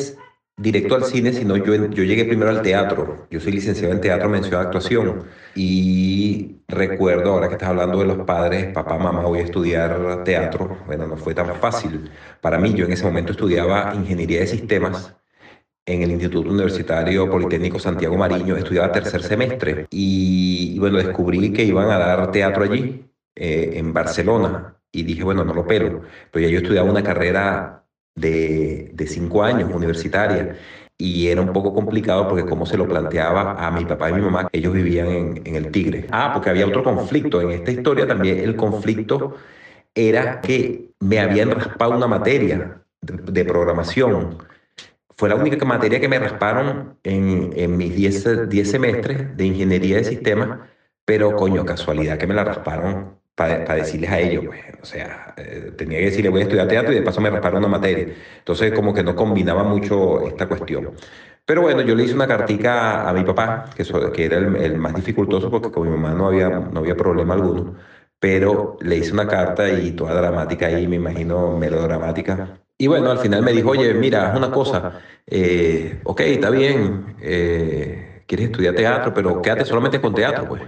directo 0.57 0.95
al 0.95 1.05
cine, 1.05 1.33
sino 1.33 1.57
yo, 1.57 1.75
yo 1.75 2.05
llegué 2.05 2.25
primero 2.25 2.51
al 2.51 2.63
teatro. 2.63 3.27
Yo 3.31 3.41
soy 3.41 3.53
licenciado 3.53 3.93
en 3.93 4.01
teatro, 4.01 4.29
mención 4.29 4.61
actuación. 4.61 5.25
Y 5.55 6.57
recuerdo, 6.69 7.33
ahora 7.33 7.49
que 7.49 7.55
estás 7.55 7.71
hablando 7.71 7.99
de 7.99 8.07
los 8.07 8.19
padres, 8.19 8.73
papá, 8.73 8.99
mamá, 8.99 9.23
voy 9.23 9.41
a 9.41 9.43
estudiar 9.43 10.23
teatro. 10.25 10.79
Bueno, 10.87 11.07
no 11.07 11.17
fue 11.17 11.35
tan 11.35 11.55
fácil. 11.57 12.11
Para 12.41 12.59
mí, 12.59 12.73
yo 12.75 12.87
en 12.87 12.93
ese 12.93 13.05
momento 13.05 13.33
estudiaba 13.33 13.93
ingeniería 13.95 14.41
de 14.41 14.47
sistemas 14.47 15.15
en 15.87 16.03
el 16.03 16.13
Instituto 16.13 16.49
Universitario 16.49 17.31
Politécnico 17.31 17.79
Santiago 17.79 18.17
Mariño, 18.17 18.57
estudiaba 18.57 18.91
tercer 18.91 19.23
semestre. 19.23 19.87
Y, 19.91 20.79
bueno, 20.79 20.99
descubrí 20.99 21.53
que 21.53 21.65
iban 21.65 21.91
a 21.91 21.99
dar 21.99 22.31
teatro 22.31 22.65
allí, 22.65 23.07
eh, 23.35 23.73
en 23.75 23.93
Barcelona. 23.93 24.77
Y 24.91 25.03
dije, 25.03 25.25
bueno, 25.25 25.45
no 25.45 25.53
lo 25.53 25.67
pelo. 25.67 26.03
Pero 26.31 26.47
ya 26.47 26.53
yo 26.53 26.59
estudiaba 26.59 26.89
una 26.89 27.03
carrera 27.03 27.84
de, 28.15 28.91
de 28.95 29.07
cinco 29.07 29.43
años, 29.43 29.71
universitaria, 29.73 30.57
y 30.97 31.29
era 31.29 31.41
un 31.41 31.53
poco 31.53 31.75
complicado 31.75 32.29
porque 32.29 32.47
como 32.47 32.67
se 32.67 32.77
lo 32.77 32.87
planteaba 32.87 33.67
a 33.67 33.71
mi 33.71 33.85
papá 33.85 34.11
y 34.11 34.15
mi 34.15 34.23
mamá, 34.23 34.49
ellos 34.53 34.73
vivían 34.73 35.09
en, 35.09 35.43
en, 35.45 35.57
el 35.57 35.71
Tigre. 35.73 36.07
Ah, 36.11 36.31
porque 36.33 36.51
había 36.51 36.67
otro 36.67 36.85
conflicto. 36.85 37.41
En 37.41 37.51
esta 37.51 37.73
historia 37.73 38.07
también 38.07 38.39
el 38.39 38.55
conflicto 38.55 39.37
era 39.95 40.41
que 40.41 40.91
me 41.01 41.19
habían 41.19 41.51
raspado 41.51 41.97
una 41.97 42.07
materia 42.07 42.83
de, 43.01 43.33
de 43.33 43.45
programación. 43.45 44.39
Fue 45.17 45.29
la 45.29 45.35
única 45.37 45.65
materia 45.65 46.01
que 46.01 46.09
me 46.09 46.19
rasparon 46.19 46.99
en, 47.03 47.53
en 47.57 47.77
mis 47.77 47.95
10 47.95 48.71
semestres 48.71 49.37
de 49.37 49.47
ingeniería 49.47 49.97
de 49.97 50.05
sistemas, 50.05 50.61
pero 51.05 51.37
coño, 51.37 51.65
casualidad 51.65 52.19
que 52.19 52.27
me 52.27 52.35
la 52.35 52.45
rasparon 52.45 53.24
para, 53.35 53.75
decirles 53.75 54.11
a 54.11 54.21
ellos, 54.21 54.45
pues, 54.47 54.61
o 54.81 54.87
sea, 54.87 55.35
eh, 55.37 55.73
tenía 55.77 55.99
que 55.99 56.05
decirle 56.07 56.31
voy 56.31 56.41
a 56.41 56.45
estudiar 56.45 56.69
teatro 56.69 56.93
y 56.93 56.97
de 56.97 57.03
paso 57.03 57.21
me 57.21 57.31
rasparon 57.31 57.59
una 57.59 57.69
materia. 57.69 58.15
Entonces 58.39 58.73
como 58.73 58.95
que 58.95 59.03
no 59.03 59.17
combinaba 59.17 59.65
mucho 59.65 60.27
esta 60.27 60.47
cuestión. 60.47 60.93
Pero 61.47 61.63
bueno, 61.63 61.83
yo 61.83 61.95
le 61.95 62.05
hice 62.05 62.15
una 62.15 62.27
cartica 62.27 63.09
a 63.09 63.13
mi 63.13 63.23
papá, 63.23 63.71
que, 63.77 63.85
que 64.13 64.25
era 64.25 64.39
el, 64.39 64.79
más 64.79 64.95
dificultoso 64.95 65.51
porque 65.51 65.71
con 65.71 65.85
mi 65.85 65.91
mamá 65.97 66.15
no 66.15 66.29
había, 66.29 66.49
no 66.49 66.81
había 66.81 66.97
problema 66.97 67.35
alguno, 67.35 67.75
pero 68.19 68.79
le 68.81 68.97
hice 68.97 69.13
una 69.13 69.27
carta 69.27 69.69
y 69.69 69.93
toda 69.93 70.15
dramática 70.15 70.67
ahí, 70.67 70.87
me 70.87 70.97
imagino 70.97 71.59
melodramática. 71.59 72.61
Y 72.79 72.87
bueno, 72.87 73.11
al 73.11 73.19
final 73.19 73.43
me 73.43 73.53
dijo, 73.53 73.71
oye, 73.71 73.93
mira, 73.95 74.31
haz 74.31 74.37
una 74.39 74.51
cosa, 74.51 75.01
eh, 75.27 76.01
ok, 76.05 76.21
está 76.21 76.51
bien, 76.51 77.17
eh, 77.21 78.23
quieres 78.27 78.47
estudiar 78.47 78.75
teatro, 78.75 79.13
pero 79.13 79.43
quédate 79.43 79.65
solamente 79.65 80.01
con 80.01 80.15
teatro, 80.15 80.49
pues. 80.49 80.63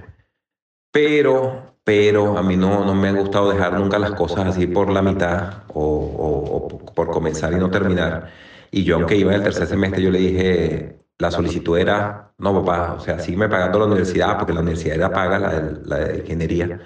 Pero 0.93 1.76
pero 1.87 2.37
a 2.37 2.43
mí 2.43 2.57
no, 2.57 2.85
no 2.85 2.97
me 2.97 3.09
ha 3.09 3.13
gustado 3.13 3.49
dejar 3.53 3.75
nunca 3.79 4.01
las 4.01 4.11
cosas 4.13 4.47
así 4.49 4.67
por 4.67 4.91
la 4.91 5.03
mitad 5.03 5.63
o, 5.69 5.83
o, 5.85 6.69
por 6.95 7.11
comenzar 7.13 7.53
y 7.53 7.57
no 7.59 7.71
terminar. 7.71 8.33
Y 8.73 8.83
yo, 8.83 8.97
aunque 8.97 9.17
iba 9.17 9.31
en 9.31 9.37
el 9.39 9.45
tercer 9.45 9.69
semestre, 9.69 10.03
yo 10.03 10.11
le 10.11 10.19
dije, 10.19 10.99
la 11.19 11.31
solicitud 11.31 11.79
era, 11.79 12.33
no, 12.39 12.53
papá, 12.65 12.95
o 12.95 13.01
sea, 13.01 13.21
sígueme 13.21 13.49
pagando 13.49 13.79
la 13.79 13.85
universidad, 13.87 14.37
porque 14.37 14.53
la 14.53 14.63
universidad 14.63 14.97
era 14.97 15.13
paga, 15.13 15.39
la 15.39 15.61
de, 15.61 15.81
la 15.87 15.99
de 16.01 16.19
ingeniería. 16.19 16.81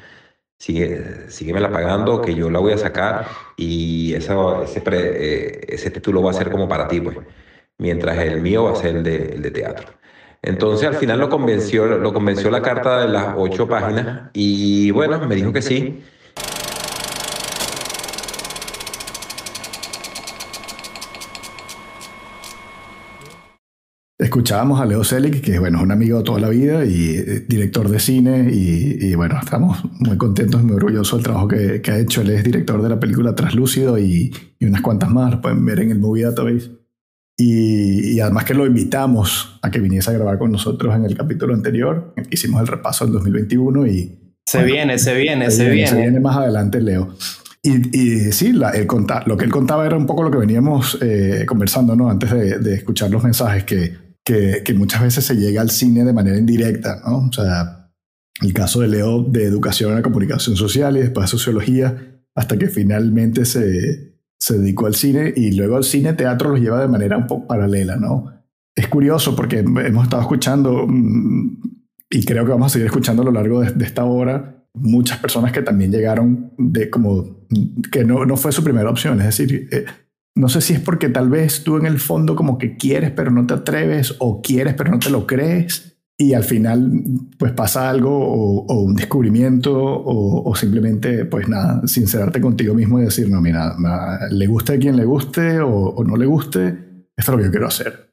Sigue, 0.58 1.30
sígueme 1.30 1.60
la 1.60 1.70
pagando, 1.72 2.20
que 2.20 2.34
yo 2.34 2.50
la 2.50 2.58
voy 2.60 2.72
a 2.74 2.78
sacar 2.78 3.26
y 3.56 4.14
eso, 4.14 4.62
ese, 4.64 4.82
eh, 4.92 5.66
ese 5.68 5.90
título 5.90 6.22
va 6.22 6.32
a 6.32 6.34
ser 6.34 6.50
como 6.50 6.68
para 6.68 6.88
ti, 6.88 7.00
pues. 7.00 7.16
Mientras 7.78 8.18
el 8.18 8.42
mío 8.42 8.64
va 8.64 8.72
a 8.72 8.76
ser 8.76 8.96
el 8.96 9.02
de, 9.04 9.16
el 9.34 9.42
de 9.42 9.50
teatro. 9.50 9.88
Entonces 10.42 10.88
al 10.88 10.94
final 10.94 11.18
lo 11.18 11.28
convenció, 11.28 11.86
lo 11.86 12.12
convenció 12.14 12.50
la 12.50 12.62
carta 12.62 13.02
de 13.02 13.08
las 13.08 13.34
ocho 13.36 13.68
páginas 13.68 14.30
y 14.32 14.90
bueno, 14.90 15.18
me 15.26 15.34
dijo 15.34 15.52
que 15.52 15.60
sí. 15.60 16.02
Escuchábamos 24.18 24.80
a 24.80 24.86
Leo 24.86 25.02
Selig, 25.02 25.42
que 25.42 25.58
bueno, 25.58 25.78
es 25.78 25.84
un 25.84 25.92
amigo 25.92 26.18
de 26.18 26.24
toda 26.24 26.40
la 26.40 26.48
vida 26.48 26.84
y 26.84 27.16
eh, 27.16 27.44
director 27.48 27.88
de 27.88 27.98
cine 27.98 28.50
y, 28.52 29.14
bueno, 29.14 29.38
estamos 29.42 29.82
muy 29.98 30.16
contentos 30.18 30.60
y 30.60 30.64
muy 30.64 30.76
orgullosos 30.76 31.18
del 31.18 31.24
trabajo 31.24 31.48
que, 31.48 31.82
ha 31.86 31.98
hecho. 31.98 32.20
Él 32.20 32.30
es 32.30 32.44
director 32.44 32.82
de 32.82 32.88
la 32.90 33.00
película 33.00 33.34
Traslúcido 33.34 33.98
y, 33.98 34.30
y 34.58 34.66
unas 34.66 34.82
cuantas 34.82 35.10
más, 35.10 35.32
lo 35.32 35.40
pueden 35.40 35.64
ver 35.64 35.80
en 35.80 35.90
el 35.90 35.98
Movie 35.98 36.24
Database. 36.24 36.79
Y, 37.42 38.20
además 38.20 38.44
que 38.44 38.52
lo 38.52 38.66
invitamos 38.66 39.58
a 39.62 39.70
que 39.70 39.78
viniese 39.78 40.10
a 40.10 40.12
grabar 40.12 40.38
con 40.38 40.52
nosotros 40.52 40.94
en 40.94 41.06
el 41.06 41.16
capítulo 41.16 41.54
anterior, 41.54 42.12
en 42.16 42.24
que 42.24 42.34
hicimos 42.34 42.60
el 42.60 42.66
repaso 42.66 43.04
del 43.04 43.14
2021 43.14 43.86
y... 43.86 44.34
Se 44.46 44.62
viene, 44.62 44.98
se 44.98 45.14
viene, 45.14 45.50
se 45.50 45.70
viene. 45.70 45.88
Se 45.88 45.96
viene 45.96 46.20
más 46.20 46.36
adelante, 46.36 46.82
Leo. 46.82 47.14
Y, 47.62 47.98
y 47.98 48.32
sí, 48.32 48.52
la, 48.52 48.70
el 48.70 48.86
contar, 48.86 49.26
lo 49.26 49.38
que 49.38 49.46
él 49.46 49.50
contaba 49.50 49.86
era 49.86 49.96
un 49.96 50.06
poco 50.06 50.22
lo 50.22 50.30
que 50.30 50.36
veníamos 50.36 50.98
eh, 51.00 51.44
conversando 51.46 51.96
¿no? 51.96 52.10
antes 52.10 52.30
de, 52.30 52.58
de, 52.58 52.74
escuchar 52.74 53.10
los 53.10 53.24
mensajes, 53.24 53.64
que, 53.64 53.96
que, 54.22 54.62
que, 54.62 54.74
muchas 54.74 55.02
veces 55.02 55.24
se 55.24 55.36
llega 55.36 55.62
al 55.62 55.70
cine 55.70 56.04
de 56.04 56.12
manera 56.12 56.36
indirecta. 56.36 57.00
¿no? 57.06 57.28
O 57.28 57.32
sea, 57.32 57.90
el 58.42 58.52
caso 58.52 58.80
de 58.80 58.88
Leo 58.88 59.22
de 59.22 59.44
educación 59.44 59.96
a 59.96 60.02
comunicación 60.02 60.56
social 60.56 60.94
y 60.98 61.00
después 61.00 61.30
sociología, 61.30 62.20
hasta 62.34 62.58
que 62.58 62.66
finalmente 62.66 63.46
se, 63.46 64.09
se 64.40 64.58
dedicó 64.58 64.86
al 64.86 64.94
cine 64.94 65.32
y 65.36 65.52
luego 65.52 65.76
al 65.76 65.84
cine 65.84 66.14
teatro 66.14 66.50
los 66.50 66.60
lleva 66.60 66.80
de 66.80 66.88
manera 66.88 67.18
un 67.18 67.26
poco 67.26 67.46
paralela, 67.46 67.96
¿no? 67.96 68.32
Es 68.74 68.88
curioso 68.88 69.36
porque 69.36 69.58
hemos 69.58 70.04
estado 70.04 70.22
escuchando 70.22 70.86
mm, 70.88 71.60
y 72.10 72.24
creo 72.24 72.44
que 72.44 72.50
vamos 72.50 72.66
a 72.66 72.70
seguir 72.70 72.86
escuchando 72.86 73.22
a 73.22 73.26
lo 73.26 73.32
largo 73.32 73.60
de, 73.60 73.84
esta 73.84 74.04
hora 74.04 74.64
muchas 74.72 75.18
personas 75.18 75.52
que 75.52 75.62
también 75.62 75.92
llegaron 75.92 76.52
de 76.56 76.88
como 76.88 77.46
que 77.92 78.04
no, 78.04 78.24
no 78.24 78.36
fue 78.36 78.52
su 78.52 78.64
primera 78.64 78.88
opción, 78.88 79.20
es 79.20 79.26
decir, 79.26 79.68
eh, 79.72 79.84
no 80.34 80.48
sé 80.48 80.60
si 80.60 80.72
es 80.72 80.80
porque 80.80 81.08
tal 81.08 81.28
vez 81.28 81.64
tú 81.64 81.76
en 81.76 81.86
el 81.86 81.98
fondo 81.98 82.34
como 82.34 82.56
que 82.56 82.76
quieres 82.76 83.10
pero 83.10 83.30
no 83.30 83.46
te 83.46 83.54
atreves 83.54 84.14
o 84.20 84.40
quieres 84.40 84.74
pero 84.74 84.90
no 84.90 85.00
te 85.00 85.10
lo 85.10 85.26
crees 85.26 85.99
y 86.20 86.34
al 86.34 86.44
final 86.44 87.02
pues 87.38 87.52
pasa 87.52 87.88
algo 87.88 88.10
o, 88.10 88.82
un 88.82 88.94
descubrimiento 88.94 89.72
o, 89.74 90.54
simplemente 90.54 91.24
pues 91.24 91.48
nada, 91.48 91.80
sincerarte 91.86 92.42
contigo 92.42 92.74
mismo 92.74 93.00
y 93.00 93.04
decir, 93.04 93.30
no, 93.30 93.40
mira, 93.40 93.74
le 94.30 94.46
guste 94.46 94.74
a 94.74 94.78
quien 94.78 94.98
le 94.98 95.06
guste 95.06 95.60
o, 95.60 96.04
no 96.04 96.16
le 96.18 96.26
guste, 96.26 96.66
esto 97.16 97.16
es 97.16 97.28
lo 97.28 97.38
que 97.38 97.44
yo 97.44 97.50
quiero 97.50 97.68
hacer. 97.68 98.10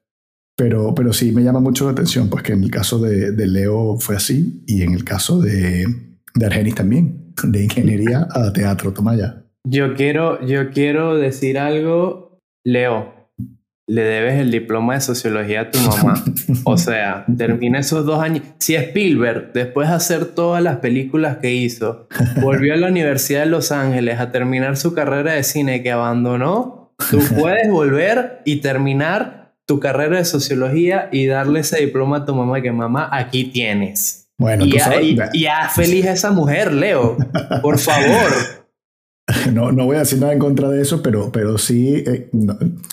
Pero, 0.55 0.95
pero 0.95 1.11
sí 1.11 1.33
me 1.33 1.43
llama 1.43 1.59
mucho 1.59 1.83
la 1.83 1.91
atención, 1.91 2.29
pues 2.29 2.43
que 2.43 2.53
en 2.53 2.63
el 2.63 2.71
caso 2.71 2.97
de, 2.99 3.45
Leo 3.45 3.97
fue 3.99 4.15
así 4.15 4.63
y 4.65 4.83
en 4.83 4.93
el 4.93 5.03
caso 5.03 5.41
de, 5.41 5.85
de 6.33 6.45
Argenis 6.45 6.75
también, 6.75 7.33
de 7.43 7.65
ingeniería 7.65 8.25
a 8.31 8.53
teatro, 8.53 8.93
toma 8.93 9.17
ya. 9.17 9.43
Yo 9.67 9.95
quiero, 9.95 10.45
yo 10.45 10.69
quiero 10.71 11.17
decir 11.17 11.59
algo, 11.59 12.39
Leo, 12.63 13.16
le 13.87 14.03
debes 14.03 14.39
el 14.39 14.51
diploma 14.51 14.95
de 14.95 15.01
sociología 15.01 15.61
a 15.61 15.71
tu 15.71 15.79
mamá. 15.79 16.23
O 16.65 16.77
sea, 16.77 17.25
termina 17.37 17.79
esos 17.79 18.05
dos 18.05 18.21
años. 18.21 18.43
Si 18.59 18.75
Spielberg, 18.75 19.53
después 19.53 19.87
de 19.87 19.95
hacer 19.95 20.25
todas 20.25 20.61
las 20.61 20.77
películas 20.77 21.37
que 21.37 21.53
hizo, 21.53 22.07
volvió 22.41 22.73
a 22.73 22.77
la 22.77 22.87
Universidad 22.87 23.41
de 23.41 23.45
Los 23.45 23.71
Ángeles 23.71 24.19
a 24.19 24.31
terminar 24.31 24.75
su 24.75 24.93
carrera 24.93 25.33
de 25.33 25.43
cine 25.43 25.81
que 25.81 25.91
abandonó, 25.91 26.93
tú 27.09 27.19
puedes 27.39 27.69
volver 27.69 28.41
y 28.43 28.57
terminar 28.57 29.53
tu 29.65 29.79
carrera 29.79 30.17
de 30.17 30.25
sociología 30.25 31.07
y 31.11 31.27
darle 31.27 31.61
ese 31.61 31.79
diploma 31.79 32.17
a 32.17 32.25
tu 32.25 32.35
mamá 32.35 32.61
que 32.61 32.71
mamá, 32.71 33.09
aquí 33.11 33.45
tienes. 33.45 34.29
Bueno, 34.37 34.65
y, 34.65 34.71
tú 34.71 34.79
sabes, 34.79 35.03
y, 35.03 35.45
y 35.45 35.47
feliz 35.73 36.05
a 36.07 36.11
esa 36.11 36.31
mujer, 36.31 36.73
Leo. 36.73 37.17
Por 37.61 37.79
favor. 37.79 38.66
No, 39.53 39.71
no 39.71 39.85
voy 39.85 39.97
a 39.97 39.99
decir 39.99 40.19
nada 40.19 40.33
en 40.33 40.39
contra 40.39 40.69
de 40.69 40.81
eso, 40.81 41.01
pero, 41.01 41.31
pero 41.31 41.57
sí, 41.57 42.03
eh, 42.05 42.29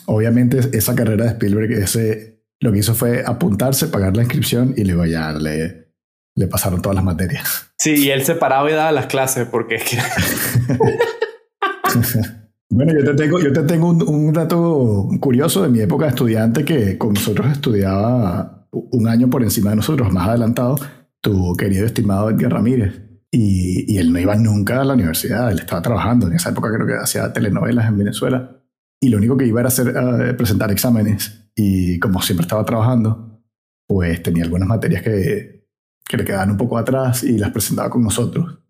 obviamente 0.06 0.60
esa 0.72 0.94
carrera 0.94 1.24
de 1.24 1.30
Spielberg, 1.30 1.72
ese, 1.72 2.42
lo 2.60 2.72
que 2.72 2.78
hizo 2.78 2.94
fue 2.94 3.22
apuntarse, 3.24 3.88
pagar 3.88 4.16
la 4.16 4.22
inscripción 4.22 4.74
y 4.76 4.84
luego 4.84 5.06
ya 5.06 5.32
le, 5.32 5.88
le 6.36 6.46
pasaron 6.46 6.82
todas 6.82 6.96
las 6.96 7.04
materias. 7.04 7.70
Sí, 7.78 8.06
y 8.06 8.10
él 8.10 8.24
se 8.24 8.34
paraba 8.34 8.70
y 8.70 8.74
daba 8.74 8.92
las 8.92 9.06
clases 9.06 9.48
porque 9.48 9.76
es 9.76 9.84
que... 9.84 9.98
bueno, 12.70 12.92
yo 12.92 13.04
te 13.04 13.14
tengo, 13.14 13.40
yo 13.40 13.52
te 13.52 13.62
tengo 13.62 13.90
un, 13.90 14.32
dato 14.32 15.08
curioso 15.20 15.62
de 15.62 15.68
mi 15.68 15.80
época 15.80 16.06
de 16.06 16.10
estudiante 16.10 16.64
que 16.64 16.98
con 16.98 17.14
nosotros 17.14 17.52
estudiaba 17.52 18.66
un 18.72 19.08
año 19.08 19.30
por 19.30 19.44
encima 19.44 19.70
de 19.70 19.76
nosotros, 19.76 20.12
más 20.12 20.28
adelantado, 20.28 20.74
tu 21.20 21.54
querido 21.56 21.86
estimado 21.86 22.30
Edgar 22.30 22.52
Ramírez. 22.52 23.03
Y, 23.36 23.92
y, 23.92 23.98
él 23.98 24.12
no 24.12 24.20
iba 24.20 24.36
nunca 24.36 24.80
a 24.80 24.84
la 24.84 24.94
universidad, 24.94 25.50
él 25.50 25.58
estaba 25.58 25.82
trabajando. 25.82 26.28
En 26.28 26.34
esa 26.34 26.50
época 26.50 26.72
creo 26.72 26.86
que 26.86 26.94
hacía 26.94 27.32
telenovelas 27.32 27.88
en 27.88 27.98
Venezuela. 27.98 28.62
Y 29.00 29.08
lo 29.08 29.18
único 29.18 29.36
que 29.36 29.44
iba 29.44 29.58
era 29.58 29.68
hacer, 29.68 29.88
uh, 29.88 30.36
presentar 30.36 30.70
exámenes. 30.70 31.50
Y 31.56 31.98
como 31.98 32.22
siempre 32.22 32.42
estaba 32.42 32.64
trabajando, 32.64 33.42
pues 33.88 34.22
tenía 34.22 34.44
algunas 34.44 34.68
materias 34.68 35.02
que, 35.02 35.66
que 36.06 36.16
le 36.16 36.24
quedaban 36.24 36.52
un 36.52 36.56
poco 36.56 36.78
atrás 36.78 37.24
y 37.24 37.36
las 37.36 37.50
presentaba 37.50 37.90
con 37.90 38.04
nosotros. 38.04 38.60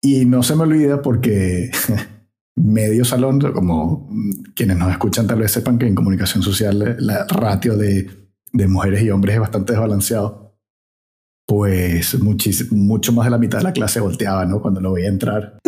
Y 0.00 0.24
no 0.24 0.42
se 0.42 0.56
me 0.56 0.62
olvida 0.62 1.02
porque 1.02 1.70
medio 2.56 3.04
salón, 3.04 3.38
como 3.52 4.08
quienes 4.54 4.78
nos 4.78 4.92
escuchan 4.92 5.26
tal 5.26 5.40
vez 5.40 5.52
sepan 5.52 5.78
que 5.78 5.86
en 5.86 5.94
comunicación 5.94 6.42
social 6.42 6.96
la 7.00 7.26
ratio 7.26 7.76
de, 7.76 8.08
de 8.50 8.66
mujeres 8.66 9.02
y 9.02 9.10
hombres 9.10 9.34
es 9.34 9.40
bastante 9.42 9.74
desbalanceado 9.74 10.45
pues 11.46 12.20
mucho 12.72 13.12
más 13.12 13.26
de 13.26 13.30
la 13.30 13.38
mitad 13.38 13.58
de 13.58 13.64
la 13.64 13.72
clase 13.72 14.00
volteaba, 14.00 14.44
¿no? 14.44 14.60
Cuando 14.60 14.80
lo 14.80 14.92
veía 14.92 15.08
entrar. 15.08 15.58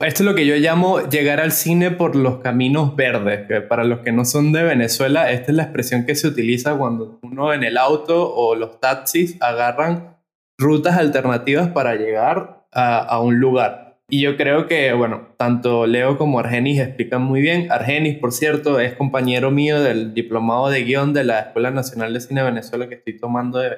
Esto 0.00 0.22
es 0.22 0.26
lo 0.26 0.34
que 0.36 0.46
yo 0.46 0.54
llamo 0.54 1.00
llegar 1.08 1.40
al 1.40 1.50
cine 1.50 1.90
por 1.90 2.14
los 2.14 2.38
caminos 2.38 2.94
verdes, 2.94 3.48
que 3.48 3.60
para 3.60 3.82
los 3.82 3.98
que 4.00 4.12
no 4.12 4.24
son 4.24 4.52
de 4.52 4.62
Venezuela, 4.62 5.32
esta 5.32 5.50
es 5.50 5.56
la 5.56 5.64
expresión 5.64 6.06
que 6.06 6.14
se 6.14 6.28
utiliza 6.28 6.76
cuando 6.76 7.18
uno 7.22 7.52
en 7.52 7.64
el 7.64 7.76
auto 7.76 8.32
o 8.32 8.54
los 8.54 8.78
taxis 8.78 9.36
agarran 9.40 10.16
rutas 10.56 10.96
alternativas 10.96 11.70
para 11.70 11.96
llegar 11.96 12.64
a, 12.72 12.98
a 12.98 13.20
un 13.20 13.40
lugar. 13.40 13.87
Y 14.10 14.22
yo 14.22 14.38
creo 14.38 14.66
que, 14.66 14.94
bueno, 14.94 15.28
tanto 15.36 15.86
Leo 15.86 16.16
como 16.16 16.38
Argenis 16.38 16.80
explican 16.80 17.20
muy 17.22 17.42
bien. 17.42 17.70
Argenis, 17.70 18.16
por 18.16 18.32
cierto, 18.32 18.80
es 18.80 18.94
compañero 18.94 19.50
mío 19.50 19.82
del 19.82 20.14
diplomado 20.14 20.70
de 20.70 20.82
guion 20.82 21.12
de 21.12 21.24
la 21.24 21.40
Escuela 21.40 21.70
Nacional 21.70 22.14
de 22.14 22.20
Cine 22.22 22.40
de 22.40 22.46
Venezuela 22.46 22.88
que 22.88 22.94
estoy 22.94 23.18
tomando 23.18 23.58
de, 23.58 23.76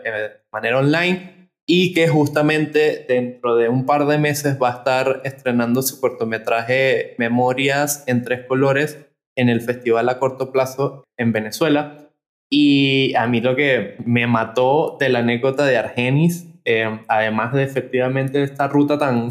manera 0.53 0.79
online 0.79 1.51
y 1.67 1.93
que 1.95 2.07
justamente 2.07 3.05
dentro 3.09 3.57
de 3.57 3.69
un 3.69 3.87
par 3.87 4.07
de 4.07 4.19
meses 4.19 4.57
va 4.63 4.69
a 4.69 4.77
estar 4.79 5.21
estrenando 5.25 5.83
su 5.83 6.01
cortometraje 6.01 7.17
Memorias 7.19 8.05
en 8.07 8.23
tres 8.23 8.47
colores 8.47 9.05
en 9.37 9.49
el 9.49 9.61
Festival 9.61 10.09
a 10.09 10.21
Corto 10.21 10.53
Plazo 10.53 11.03
en 11.19 11.33
Venezuela. 11.33 12.09
Y 12.49 13.15
a 13.17 13.27
mí 13.27 13.41
lo 13.41 13.57
que 13.57 13.97
me 14.05 14.29
mató 14.29 14.97
de 15.01 15.09
la 15.09 15.21
anécdota 15.21 15.67
de 15.67 15.77
Argenis, 15.77 16.47
eh, 16.65 17.01
además 17.09 17.53
de 17.53 17.65
efectivamente 17.65 18.45
esta 18.45 18.69
ruta 18.69 18.97
tan 18.97 19.31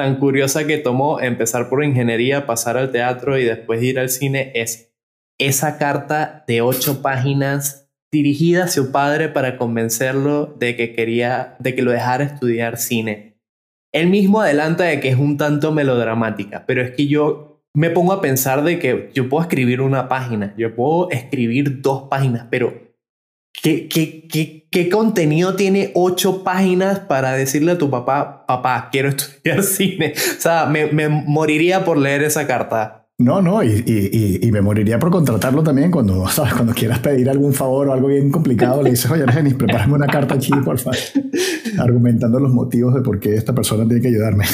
tan 0.00 0.16
curiosa 0.16 0.66
que 0.66 0.78
tomó 0.78 1.20
empezar 1.20 1.68
por 1.68 1.84
ingeniería, 1.84 2.46
pasar 2.46 2.78
al 2.78 2.90
teatro 2.90 3.36
y 3.36 3.44
después 3.44 3.82
ir 3.82 3.98
al 3.98 4.08
cine 4.08 4.50
es 4.54 4.94
esa 5.38 5.76
carta 5.76 6.42
de 6.46 6.62
ocho 6.62 7.02
páginas 7.02 7.90
dirigida 8.10 8.64
a 8.64 8.68
su 8.68 8.92
padre 8.92 9.28
para 9.28 9.58
convencerlo 9.58 10.56
de 10.58 10.74
que 10.74 10.94
quería, 10.94 11.54
de 11.58 11.74
que 11.74 11.82
lo 11.82 11.90
dejara 11.90 12.24
estudiar 12.24 12.78
cine. 12.78 13.36
Él 13.92 14.06
mismo 14.06 14.40
adelanta 14.40 14.84
de 14.84 15.00
que 15.00 15.10
es 15.10 15.16
un 15.16 15.36
tanto 15.36 15.70
melodramática, 15.70 16.64
pero 16.66 16.80
es 16.80 16.92
que 16.92 17.06
yo 17.06 17.62
me 17.74 17.90
pongo 17.90 18.14
a 18.14 18.22
pensar 18.22 18.64
de 18.64 18.78
que 18.78 19.10
yo 19.12 19.28
puedo 19.28 19.42
escribir 19.42 19.82
una 19.82 20.08
página, 20.08 20.54
yo 20.56 20.74
puedo 20.74 21.10
escribir 21.10 21.82
dos 21.82 22.08
páginas, 22.08 22.46
pero 22.50 22.89
¿Qué, 23.52 23.88
qué, 23.88 24.26
qué, 24.28 24.68
qué 24.70 24.88
contenido 24.88 25.54
tiene 25.54 25.90
ocho 25.94 26.44
páginas 26.44 27.00
para 27.00 27.32
decirle 27.32 27.72
a 27.72 27.78
tu 27.78 27.90
papá, 27.90 28.46
papá, 28.46 28.88
quiero 28.90 29.08
estudiar 29.10 29.62
cine? 29.62 30.14
O 30.16 30.40
sea, 30.40 30.66
me, 30.66 30.86
me 30.86 31.08
moriría 31.08 31.84
por 31.84 31.98
leer 31.98 32.22
esa 32.22 32.46
carta. 32.46 33.00
No, 33.20 33.42
no, 33.42 33.62
y, 33.62 33.84
y, 33.86 34.38
y, 34.46 34.50
me 34.50 34.62
moriría 34.62 34.98
por 34.98 35.10
contratarlo 35.10 35.62
también 35.62 35.90
cuando, 35.90 36.26
¿sabes? 36.30 36.54
Cuando 36.54 36.72
quieras 36.72 37.00
pedir 37.00 37.28
algún 37.28 37.52
favor 37.52 37.88
o 37.88 37.92
algo 37.92 38.08
bien 38.08 38.30
complicado, 38.30 38.82
le 38.82 38.90
dices, 38.90 39.10
oye, 39.10 39.22
Argenis, 39.22 39.54
prepárame 39.54 39.92
una 39.92 40.06
carta 40.06 40.36
aquí, 40.36 40.50
por 40.64 40.78
favor, 40.78 40.98
argumentando 41.78 42.40
los 42.40 42.50
motivos 42.50 42.94
de 42.94 43.02
por 43.02 43.20
qué 43.20 43.34
esta 43.34 43.54
persona 43.54 43.84
tiene 43.84 44.00
que 44.00 44.08
ayudarme. 44.08 44.46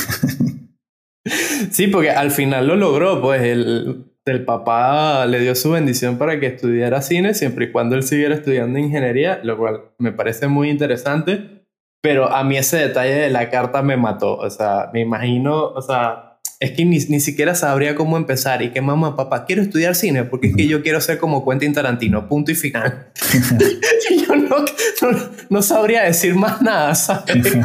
sí, 1.70 1.86
porque 1.86 2.10
al 2.10 2.32
final 2.32 2.66
lo 2.66 2.74
logró, 2.74 3.22
pues 3.22 3.42
el, 3.42 4.06
el 4.26 4.44
papá 4.44 5.24
le 5.26 5.38
dio 5.38 5.54
su 5.54 5.70
bendición 5.70 6.18
para 6.18 6.40
que 6.40 6.46
estudiara 6.46 7.00
cine 7.00 7.32
siempre 7.32 7.66
y 7.66 7.72
cuando 7.72 7.94
él 7.94 8.02
siguiera 8.02 8.34
estudiando 8.34 8.78
ingeniería, 8.78 9.40
lo 9.44 9.56
cual 9.56 9.82
me 9.98 10.12
parece 10.12 10.48
muy 10.48 10.68
interesante. 10.68 11.64
Pero 12.02 12.32
a 12.32 12.44
mí 12.44 12.56
ese 12.56 12.76
detalle 12.76 13.14
de 13.14 13.30
la 13.30 13.50
carta 13.50 13.82
me 13.82 13.96
mató. 13.96 14.36
O 14.36 14.50
sea, 14.50 14.90
me 14.92 15.00
imagino, 15.00 15.68
o 15.68 15.80
sea, 15.80 16.38
es 16.60 16.72
que 16.72 16.84
ni, 16.84 16.98
ni 16.98 17.20
siquiera 17.20 17.54
sabría 17.54 17.94
cómo 17.94 18.16
empezar. 18.16 18.62
Y 18.62 18.70
que 18.70 18.80
mamá, 18.80 19.16
papá, 19.16 19.44
quiero 19.44 19.62
estudiar 19.62 19.94
cine 19.94 20.24
porque 20.24 20.48
es 20.48 20.56
que 20.56 20.66
yo 20.66 20.82
quiero 20.82 21.00
ser 21.00 21.18
como 21.18 21.48
Quentin 21.48 21.72
Tarantino, 21.72 22.28
punto 22.28 22.50
y 22.50 22.54
final. 22.54 23.08
y 24.10 24.24
yo 24.24 24.36
no, 24.36 24.56
no, 25.50 25.62
sabría 25.62 26.02
decir 26.02 26.34
más 26.34 26.60
nada, 26.62 26.94
¿sabes? 26.94 27.56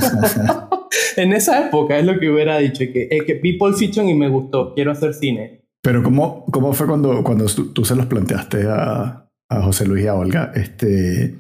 en 1.18 1.34
esa 1.34 1.68
época 1.68 1.98
es 1.98 2.06
lo 2.06 2.20
que 2.20 2.30
hubiera 2.30 2.58
dicho, 2.58 2.84
que, 2.94 3.08
es 3.12 3.24
que 3.24 3.36
vi 3.36 3.54
Pulp 3.54 3.76
Fiction 3.78 4.10
y 4.10 4.14
me 4.16 4.30
gustó, 4.30 4.74
quiero 4.74 4.92
hacer 4.92 5.14
cine 5.14 5.61
pero 5.82 6.04
¿cómo, 6.04 6.46
cómo 6.46 6.74
fue 6.74 6.88
cuando, 6.88 7.24
cuando 7.24 7.46
tú, 7.46 7.86
se 7.86 7.96
los 7.96 8.06
planteaste 8.06 8.68
a, 8.68 9.28
a, 9.50 9.62
José 9.64 9.86
Luis 9.86 10.06
y 10.06 10.08
a 10.08 10.16
Olga? 10.16 10.52
Este, 10.54 11.36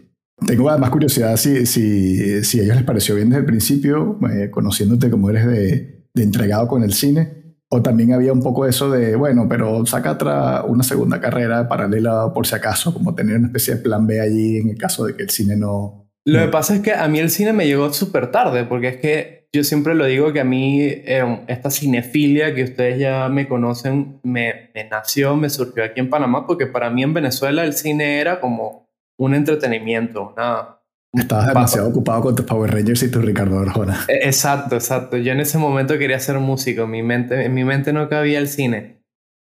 tengo 0.46 0.70
además 0.70 0.90
curiosidad 0.90 1.38
si, 1.38 1.66
si, 1.66 2.44
si 2.44 2.60
a 2.60 2.64
ellos 2.64 2.76
les 2.76 2.86
pareció 2.86 3.16
bien 3.16 3.30
desde 3.30 3.42
el 3.42 3.46
principio, 3.46 4.20
eh, 4.32 4.50
conociéndote 4.50 5.12
como 5.12 5.30
eres 5.30 5.46
de, 5.46 6.06
de, 6.14 6.24
entregado 6.24 6.68
con 6.68 6.84
el 6.84 6.94
cine, 6.94 7.56
o 7.70 7.82
también 7.82 8.14
había 8.14 8.34
un 8.34 8.42
poco 8.42 8.66
eso 8.66 8.90
de, 8.90 9.16
bueno, 9.16 9.48
pero 9.48 9.86
saca 9.86 10.12
otra, 10.12 10.64
una 10.64 10.84
segunda 10.84 11.22
carrera 11.22 11.70
paralela 11.70 12.34
por 12.34 12.48
si 12.48 12.56
acaso, 12.56 12.94
como 12.94 13.14
tener 13.14 13.38
una 13.38 13.48
especie 13.48 13.76
de 13.76 13.82
plan 13.82 14.08
B 14.08 14.20
allí 14.20 14.58
en 14.58 14.70
el 14.70 14.78
caso 14.78 15.06
de 15.06 15.16
que 15.16 15.24
el 15.24 15.30
cine 15.30 15.56
no... 15.56 16.10
Lo 16.26 16.40
que 16.40 16.48
pasa 16.50 16.76
es 16.76 16.82
que 16.82 16.94
a 16.94 17.08
mí 17.08 17.20
el 17.20 17.30
cine 17.30 17.54
me 17.54 17.66
llegó 17.66 17.92
súper 17.94 18.32
tarde, 18.32 18.66
porque 18.66 18.88
es 18.90 18.98
que 18.98 19.41
yo 19.54 19.64
siempre 19.64 19.96
lo 19.96 20.06
digo 20.06 20.32
que 20.32 20.40
a 20.40 20.46
mí 20.46 20.82
eh, 20.82 21.44
esta 21.48 21.70
cinefilia 21.70 22.56
que 22.56 22.64
ustedes 22.64 23.00
ya 23.00 23.28
me 23.28 23.48
conocen 23.48 24.20
me, 24.24 24.72
nació, 24.90 25.36
me 25.36 25.50
surgió 25.50 25.84
aquí 25.84 26.00
en 26.00 26.10
Panamá, 26.10 26.48
porque 26.48 26.68
para 26.68 26.90
mí 26.90 27.04
en 27.04 27.14
Venezuela 27.14 27.64
el 27.64 27.74
cine 27.74 28.20
era 28.22 28.40
como 28.40 28.90
un 29.18 29.34
entretenimiento, 29.34 30.34
una... 30.34 30.78
Estabas 31.14 31.48
demasiado 31.48 31.90
ocupado 31.90 32.22
con 32.22 32.36
tus 32.38 32.46
Power 32.46 32.72
Rangers 32.72 33.04
y 33.04 33.12
tu 33.12 33.22
Ricardo 33.22 33.60
Arjona. 33.60 34.06
E, 34.08 34.28
exacto, 34.28 34.76
exacto. 34.76 35.18
Yo 35.18 35.34
en 35.34 35.42
ese 35.42 35.58
momento 35.58 35.98
quería 35.98 36.18
ser 36.20 36.40
músico, 36.40 36.84
en 36.84 36.92
mi 36.92 37.04
mente, 37.04 37.44
en 37.44 37.54
mi 37.54 37.66
mente 37.66 37.92
no 37.92 38.08
cabía 38.08 38.40
el 38.40 38.48
cine. 38.48 39.02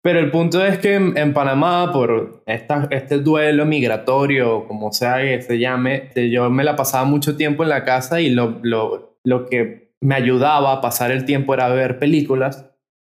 Pero 0.03 0.21
el 0.21 0.31
punto 0.31 0.65
es 0.65 0.79
que 0.79 0.95
en, 0.95 1.33
Panamá, 1.33 1.91
por 1.93 2.43
esta, 2.45 2.87
este 2.91 3.19
duelo 3.19 3.65
migratorio, 3.65 4.69
como 4.69 4.93
sea 4.93 5.23
que 5.23 5.41
se 5.41 5.59
llame, 5.59 6.11
yo 6.31 6.51
me 6.51 6.63
la 6.63 6.77
pasaba 6.77 7.07
mucho 7.07 7.37
tiempo 7.37 7.63
en 7.63 7.71
la 7.71 7.85
casa 7.85 8.21
y 8.21 8.29
lo, 8.29 8.61
lo, 8.63 9.19
lo 9.25 9.47
que 9.47 9.86
me 10.03 10.15
ayudaba 10.15 10.73
a 10.73 10.81
pasar 10.81 11.11
el 11.11 11.25
tiempo 11.25 11.55
era 11.55 11.69
ver 11.69 11.99
películas 11.99 12.71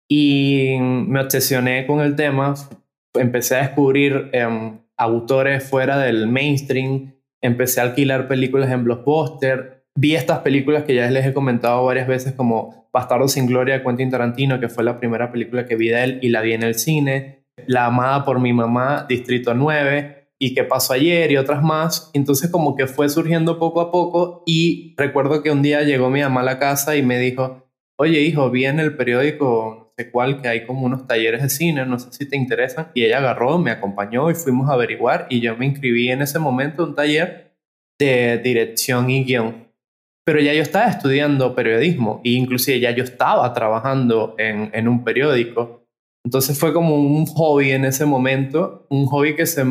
y 0.09 0.77
me 0.81 1.21
obsesioné 1.21 1.87
con 1.87 2.01
el 2.01 2.17
tema. 2.17 2.55
Empecé 3.15 3.57
a 3.57 3.63
descubrir 3.63 4.31
em, 4.33 4.79
autores 4.97 5.69
fuera 5.69 5.99
del 5.99 6.27
mainstream, 6.27 7.15
empecé 7.41 7.81
a 7.81 7.85
alquilar 7.85 8.29
películas 8.29 8.71
en 8.71 8.85
Blockbuster, 8.85 9.85
vi 9.95 10.15
estas 10.15 10.41
películas 10.41 10.85
que 10.85 10.95
ya 10.95 11.11
les 11.11 11.27
he 11.27 11.33
comentado 11.33 11.85
varias 11.85 12.07
veces 12.07 12.33
como 12.35 12.89
Bastardo 12.93 13.27
sin 13.29 13.47
Gloria 13.47 13.79
de 13.79 13.83
Quentin 13.83 14.11
Tarantino, 14.11 14.61
que 14.61 14.69
fue 14.69 14.85
la 14.85 14.99
primera 14.99 15.33
película 15.33 15.67
que 15.67 15.77
vi 15.77 15.89
de 15.89 16.05
él 16.05 16.19
y 16.23 16.29
la 16.29 16.43
vi 16.43 16.53
en 16.53 16.63
el 16.63 16.75
cine, 16.75 17.47
La 17.67 17.87
amada 17.87 18.25
por 18.25 18.41
mi 18.41 18.53
mamá, 18.53 19.07
Distrito 19.09 19.55
9, 19.55 20.22
y 20.43 20.55
qué 20.55 20.65
pasó 20.65 20.95
ayer 20.95 21.31
y 21.31 21.37
otras 21.37 21.63
más. 21.63 22.11
Entonces 22.15 22.51
como 22.51 22.75
que 22.75 22.89
fue 22.89 23.09
surgiendo 23.09 23.61
poco 23.61 23.81
a 23.81 23.93
poco 23.93 24.43
y 24.45 24.93
recuerdo 24.97 25.41
que 25.41 25.53
un 25.53 25.63
día 25.63 25.83
llegó 25.83 26.11
mi 26.11 26.21
mamá 26.21 26.41
a 26.41 26.45
la 26.45 26.59
casa 26.59 26.97
y 26.97 27.03
me 27.03 27.21
dijo, 27.21 27.69
oye 27.97 28.21
hijo, 28.23 28.51
vi 28.51 28.67
en 28.67 28.81
el 28.81 28.97
periódico, 28.97 29.77
no 29.79 29.93
sé 29.97 30.11
cuál, 30.11 30.43
que 30.43 30.49
hay 30.49 30.67
como 30.67 30.85
unos 30.85 31.07
talleres 31.07 31.43
de 31.43 31.49
cine, 31.49 31.87
no 31.87 31.97
sé 32.01 32.13
si 32.13 32.29
te 32.29 32.35
interesan. 32.35 32.89
Y 32.93 33.05
ella 33.05 33.19
agarró, 33.19 33.57
me 33.59 33.71
acompañó 33.71 34.33
y 34.33 34.35
fuimos 34.35 34.69
a 34.69 34.73
averiguar 34.73 35.29
y 35.31 35.39
yo 35.39 35.57
me 35.57 35.67
inscribí 35.67 36.11
en 36.11 36.23
ese 36.23 36.41
momento 36.41 36.83
en 36.83 36.89
un 36.89 36.95
taller 36.97 37.55
de 38.01 38.39
dirección 38.39 39.11
y 39.11 39.23
guion. 39.23 39.69
Pero 40.25 40.41
ya 40.41 40.53
yo 40.55 40.63
estaba 40.63 40.87
estudiando 40.87 41.55
periodismo 41.55 42.21
e 42.25 42.31
inclusive 42.31 42.81
ya 42.81 42.91
yo 42.91 43.05
estaba 43.05 43.53
trabajando 43.53 44.35
en, 44.39 44.71
en 44.73 44.89
un 44.89 45.05
periódico. 45.05 45.87
Entonces 46.25 46.59
fue 46.59 46.73
como 46.73 46.97
un 46.97 47.27
hobby 47.27 47.71
en 47.71 47.85
ese 47.85 48.07
momento, 48.07 48.89
un 48.91 49.07
hobby 49.07 49.37
que 49.37 49.47
se 49.47 49.65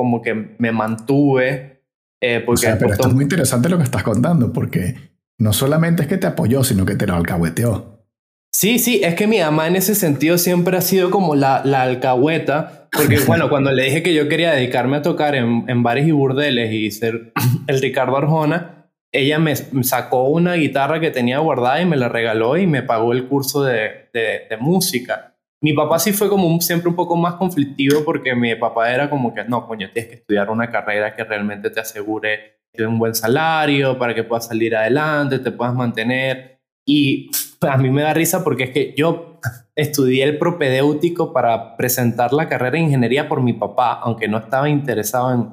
como 0.00 0.22
que 0.22 0.56
me 0.58 0.72
mantuve. 0.72 1.82
Eh, 2.22 2.40
porque 2.40 2.72
o 2.72 2.78
pero 2.78 2.92
esto 2.92 3.08
es 3.08 3.14
muy 3.14 3.24
interesante 3.24 3.68
lo 3.68 3.76
que 3.76 3.84
estás 3.84 4.02
contando, 4.02 4.50
porque 4.50 4.94
no 5.38 5.52
solamente 5.52 6.02
es 6.02 6.08
que 6.08 6.16
te 6.16 6.26
apoyó, 6.26 6.64
sino 6.64 6.86
que 6.86 6.94
te 6.96 7.06
lo 7.06 7.14
alcahueteó. 7.14 8.06
Sí, 8.50 8.78
sí, 8.78 9.02
es 9.04 9.14
que 9.14 9.26
mi 9.26 9.40
mamá 9.40 9.68
en 9.68 9.76
ese 9.76 9.94
sentido 9.94 10.38
siempre 10.38 10.76
ha 10.78 10.80
sido 10.80 11.10
como 11.10 11.34
la, 11.34 11.60
la 11.64 11.82
alcahueta, 11.82 12.88
porque 12.90 13.18
bueno, 13.26 13.50
cuando 13.50 13.72
le 13.72 13.84
dije 13.84 14.02
que 14.02 14.14
yo 14.14 14.26
quería 14.26 14.52
dedicarme 14.52 14.96
a 14.96 15.02
tocar 15.02 15.34
en, 15.34 15.64
en 15.68 15.82
bares 15.82 16.08
y 16.08 16.12
burdeles 16.12 16.72
y 16.72 16.90
ser 16.90 17.34
el 17.66 17.80
Ricardo 17.80 18.16
Arjona, 18.16 18.88
ella 19.12 19.38
me 19.38 19.54
sacó 19.56 20.28
una 20.28 20.54
guitarra 20.54 20.98
que 20.98 21.10
tenía 21.10 21.40
guardada 21.40 21.82
y 21.82 21.86
me 21.86 21.96
la 21.96 22.08
regaló 22.08 22.56
y 22.56 22.66
me 22.66 22.82
pagó 22.82 23.12
el 23.12 23.26
curso 23.26 23.62
de, 23.62 24.08
de, 24.14 24.46
de 24.48 24.56
música. 24.56 25.29
Mi 25.62 25.74
papá 25.74 25.98
sí 25.98 26.12
fue 26.12 26.28
como 26.28 26.60
siempre 26.60 26.88
un 26.88 26.96
poco 26.96 27.16
más 27.16 27.34
conflictivo 27.34 28.02
porque 28.04 28.34
mi 28.34 28.54
papá 28.54 28.92
era 28.92 29.10
como 29.10 29.34
que, 29.34 29.44
no, 29.44 29.66
coño, 29.66 29.90
tienes 29.92 30.10
que 30.10 30.16
estudiar 30.16 30.48
una 30.50 30.70
carrera 30.70 31.14
que 31.14 31.22
realmente 31.24 31.68
te 31.70 31.80
asegure 31.80 32.60
un 32.78 32.98
buen 32.98 33.14
salario 33.14 33.98
para 33.98 34.14
que 34.14 34.24
puedas 34.24 34.46
salir 34.46 34.74
adelante, 34.74 35.38
te 35.38 35.52
puedas 35.52 35.74
mantener. 35.74 36.60
Y 36.86 37.30
a 37.60 37.76
mí 37.76 37.90
me 37.90 38.02
da 38.02 38.14
risa 38.14 38.42
porque 38.42 38.64
es 38.64 38.70
que 38.70 38.94
yo 38.96 39.38
estudié 39.74 40.24
el 40.24 40.38
propedéutico 40.38 41.32
para 41.32 41.76
presentar 41.76 42.32
la 42.32 42.48
carrera 42.48 42.72
de 42.72 42.80
ingeniería 42.80 43.28
por 43.28 43.42
mi 43.42 43.52
papá, 43.52 43.94
aunque 43.94 44.28
no 44.28 44.38
estaba 44.38 44.68
interesado 44.68 45.32
en, 45.34 45.48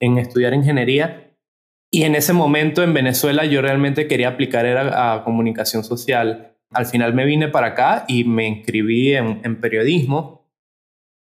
en 0.00 0.18
estudiar 0.18 0.54
ingeniería. 0.54 1.34
Y 1.90 2.04
en 2.04 2.14
ese 2.14 2.32
momento 2.32 2.82
en 2.82 2.94
Venezuela 2.94 3.44
yo 3.44 3.62
realmente 3.62 4.06
quería 4.06 4.28
aplicar 4.28 4.66
era 4.66 5.14
a 5.14 5.24
comunicación 5.24 5.82
social 5.82 6.56
al 6.72 6.86
final 6.86 7.14
me 7.14 7.24
vine 7.24 7.48
para 7.48 7.68
acá 7.68 8.04
y 8.08 8.24
me 8.24 8.46
inscribí 8.46 9.14
en, 9.14 9.60
periodismo, 9.60 10.48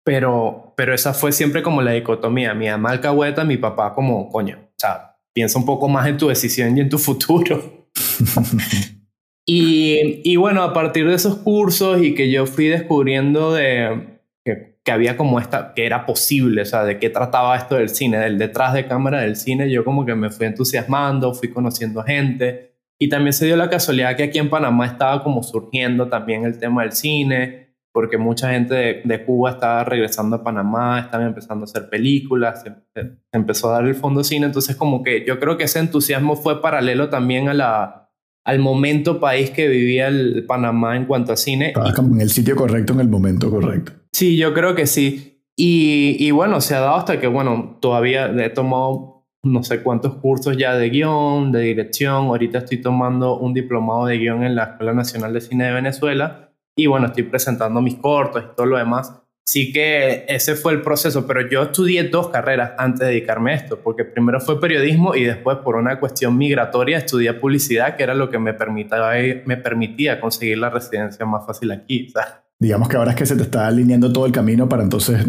pero, 0.04 0.74
pero 0.76 0.94
esa 0.94 1.14
fue 1.14 1.32
siempre 1.32 1.62
como 1.62 1.82
la 1.82 1.92
dicotomía. 1.92 2.54
Mi 2.54 2.68
mamá 2.68 2.92
alcahueta, 2.92 3.44
mi 3.44 3.58
papá 3.58 3.94
como, 3.94 4.30
coño, 4.30 4.58
o 4.60 4.80
sea, 4.80 5.18
piensa 5.34 5.60
un 5.60 5.66
poco 5.66 5.88
más 5.88 6.08
en 6.08 6.18
tu 6.18 6.28
decisión 6.28 6.78
y 6.78 6.82
en 6.82 6.90
tu 6.90 6.98
futuro. 6.98 7.88
y, 9.46 10.22
y, 10.24 10.36
bueno, 10.38 10.64
a 10.64 10.74
partir 10.74 11.08
de 11.08 11.16
esos 11.16 11.38
cursos 11.38 12.02
y 12.02 12.16
que 12.16 12.32
yo 12.32 12.46
fui 12.46 12.68
descubriendo 12.68 13.54
de 13.54 14.20
que, 14.44 14.80
que, 14.84 14.92
había 14.92 15.18
como 15.18 15.40
esta, 15.40 15.74
que 15.76 15.86
era 15.86 16.06
posible, 16.06 16.64
o 16.64 16.66
sea, 16.66 16.84
de 16.84 16.98
qué 16.98 17.10
trataba 17.10 17.56
esto 17.58 17.76
del 17.76 17.90
cine, 17.90 18.18
del 18.18 18.40
detrás 18.40 18.74
de 18.74 18.88
cámara 18.88 19.22
del 19.22 19.36
cine, 19.36 19.70
yo 19.70 19.84
como 19.84 20.06
que 20.06 20.16
me 20.16 20.32
fui 20.32 20.48
entusiasmando, 20.48 21.34
fui 21.34 21.50
conociendo 21.50 22.02
gente 22.02 22.77
y 23.00 23.10
también 23.10 23.34
se 23.34 23.46
dio 23.46 23.56
la 23.56 23.70
casualidad 23.70 24.16
que 24.16 24.24
aquí 24.24 24.40
en 24.40 24.50
Panamá 24.50 24.86
estaba 24.88 25.24
como 25.24 25.44
surgiendo 25.44 26.08
también 26.08 26.46
el 26.46 26.58
tema 26.58 26.84
del 26.84 26.94
cine, 26.94 27.76
porque 27.92 28.18
mucha 28.18 28.52
gente 28.52 29.02
de, 29.04 29.26
Cuba 29.26 29.52
estaba 29.52 29.84
regresando 29.84 30.38
a 30.38 30.44
Panamá, 30.44 31.00
estaban 31.00 31.28
empezando 31.28 31.64
a 31.64 31.66
hacer 31.66 31.90
películas, 31.90 32.64
se, 32.64 33.12
empezó 33.32 33.70
a 33.70 33.74
dar 33.74 33.88
el 33.88 33.96
fondo 33.96 34.24
cine, 34.24 34.46
entonces 34.46 34.76
como 34.76 35.04
que 35.04 35.26
yo 35.26 35.40
creo 35.40 35.58
que 35.58 35.66
ese 35.66 35.80
entusiasmo 35.80 36.36
fue 36.36 36.62
paralelo 36.62 37.10
también 37.10 37.50
a 37.50 37.54
la, 37.54 38.10
al 38.46 38.60
momento 38.60 39.20
país 39.20 39.52
que 39.52 39.68
vivía 39.68 40.08
el 40.08 40.46
Panamá 40.48 40.96
en 40.96 41.06
cuanto 41.06 41.34
a 41.34 41.38
cine. 41.38 41.68
Estaba 41.68 41.94
como 41.94 42.16
en 42.16 42.22
el 42.22 42.30
sitio 42.30 42.56
correcto, 42.56 42.94
en 42.94 43.02
el 43.02 43.10
momento 43.10 43.50
correcto. 43.50 43.94
Sí, 44.12 44.38
yo 44.38 44.54
creo 44.54 44.74
que 44.74 44.88
sí. 44.88 45.44
Y, 45.56 46.18
y 46.20 46.32
bueno, 46.32 46.62
se 46.62 46.76
ha 46.76 46.80
dado 46.80 46.96
hasta 46.96 47.20
que, 47.20 47.28
bueno, 47.28 47.78
todavía 47.82 48.28
he 48.28 48.50
tomado 48.50 49.17
no 49.52 49.64
sé 49.64 49.82
cuántos 49.82 50.16
cursos 50.16 50.58
ya 50.58 50.76
de 50.76 50.90
guion, 50.90 51.52
de 51.52 51.62
dirección. 51.62 52.26
Ahorita 52.28 52.60
estoy 52.60 52.78
tomando 52.78 53.38
un 53.38 53.54
diplomado 53.54 54.06
de 54.06 54.18
guion 54.18 54.44
en 54.44 54.56
la 54.56 54.64
Escuela 54.66 54.94
Nacional 54.94 55.34
de 55.34 55.42
Cine 55.42 55.66
de 55.66 55.74
Venezuela 55.74 56.48
y 56.76 56.86
bueno, 56.86 57.08
estoy 57.08 57.24
presentando 57.24 57.82
mis 57.82 57.96
cortos 57.96 58.44
y 58.44 58.56
todo 58.56 58.68
lo 58.68 58.78
demás. 58.78 59.12
Sí 59.46 59.72
que 59.72 60.26
ese 60.28 60.56
fue 60.56 60.74
el 60.74 60.82
proceso, 60.82 61.26
pero 61.26 61.50
yo 61.50 61.64
estudié 61.64 62.04
dos 62.04 62.30
carreras 62.30 62.74
antes 62.78 63.00
de 63.00 63.08
dedicarme 63.08 63.54
a 63.54 63.56
esto, 63.56 63.80
porque 63.82 64.04
primero 64.04 64.42
fue 64.42 64.60
periodismo 64.60 65.16
y 65.16 65.24
después 65.24 65.58
por 65.60 65.78
una 65.78 66.00
cuestión 66.00 66.38
migratoria 66.38 66.98
estudié 66.98 67.34
publicidad, 67.34 67.96
que 67.96 68.04
era 68.04 68.14
lo 68.14 68.30
que 68.30 68.40
me 68.40 68.54
permitía, 68.54 69.10
me 69.46 69.58
permitía 69.58 70.20
conseguir 70.20 70.58
la 70.58 70.70
residencia 70.70 71.26
más 71.26 71.46
fácil 71.46 71.72
aquí. 71.72 72.14
Digamos 72.60 72.90
que 72.90 72.98
ahora 72.98 73.12
es 73.12 73.18
que 73.18 73.26
se 73.26 73.38
te 73.38 73.44
está 73.44 73.68
alineando 73.68 74.12
todo 74.12 74.26
el 74.26 74.34
camino 74.34 74.68
para 74.68 74.84
entonces 74.84 75.26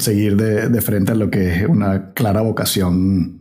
seguir 0.00 0.36
de, 0.36 0.68
de 0.68 0.80
frente 0.80 1.12
a 1.12 1.14
lo 1.14 1.30
que 1.30 1.54
es 1.54 1.66
una 1.66 2.12
clara 2.12 2.40
vocación 2.40 3.39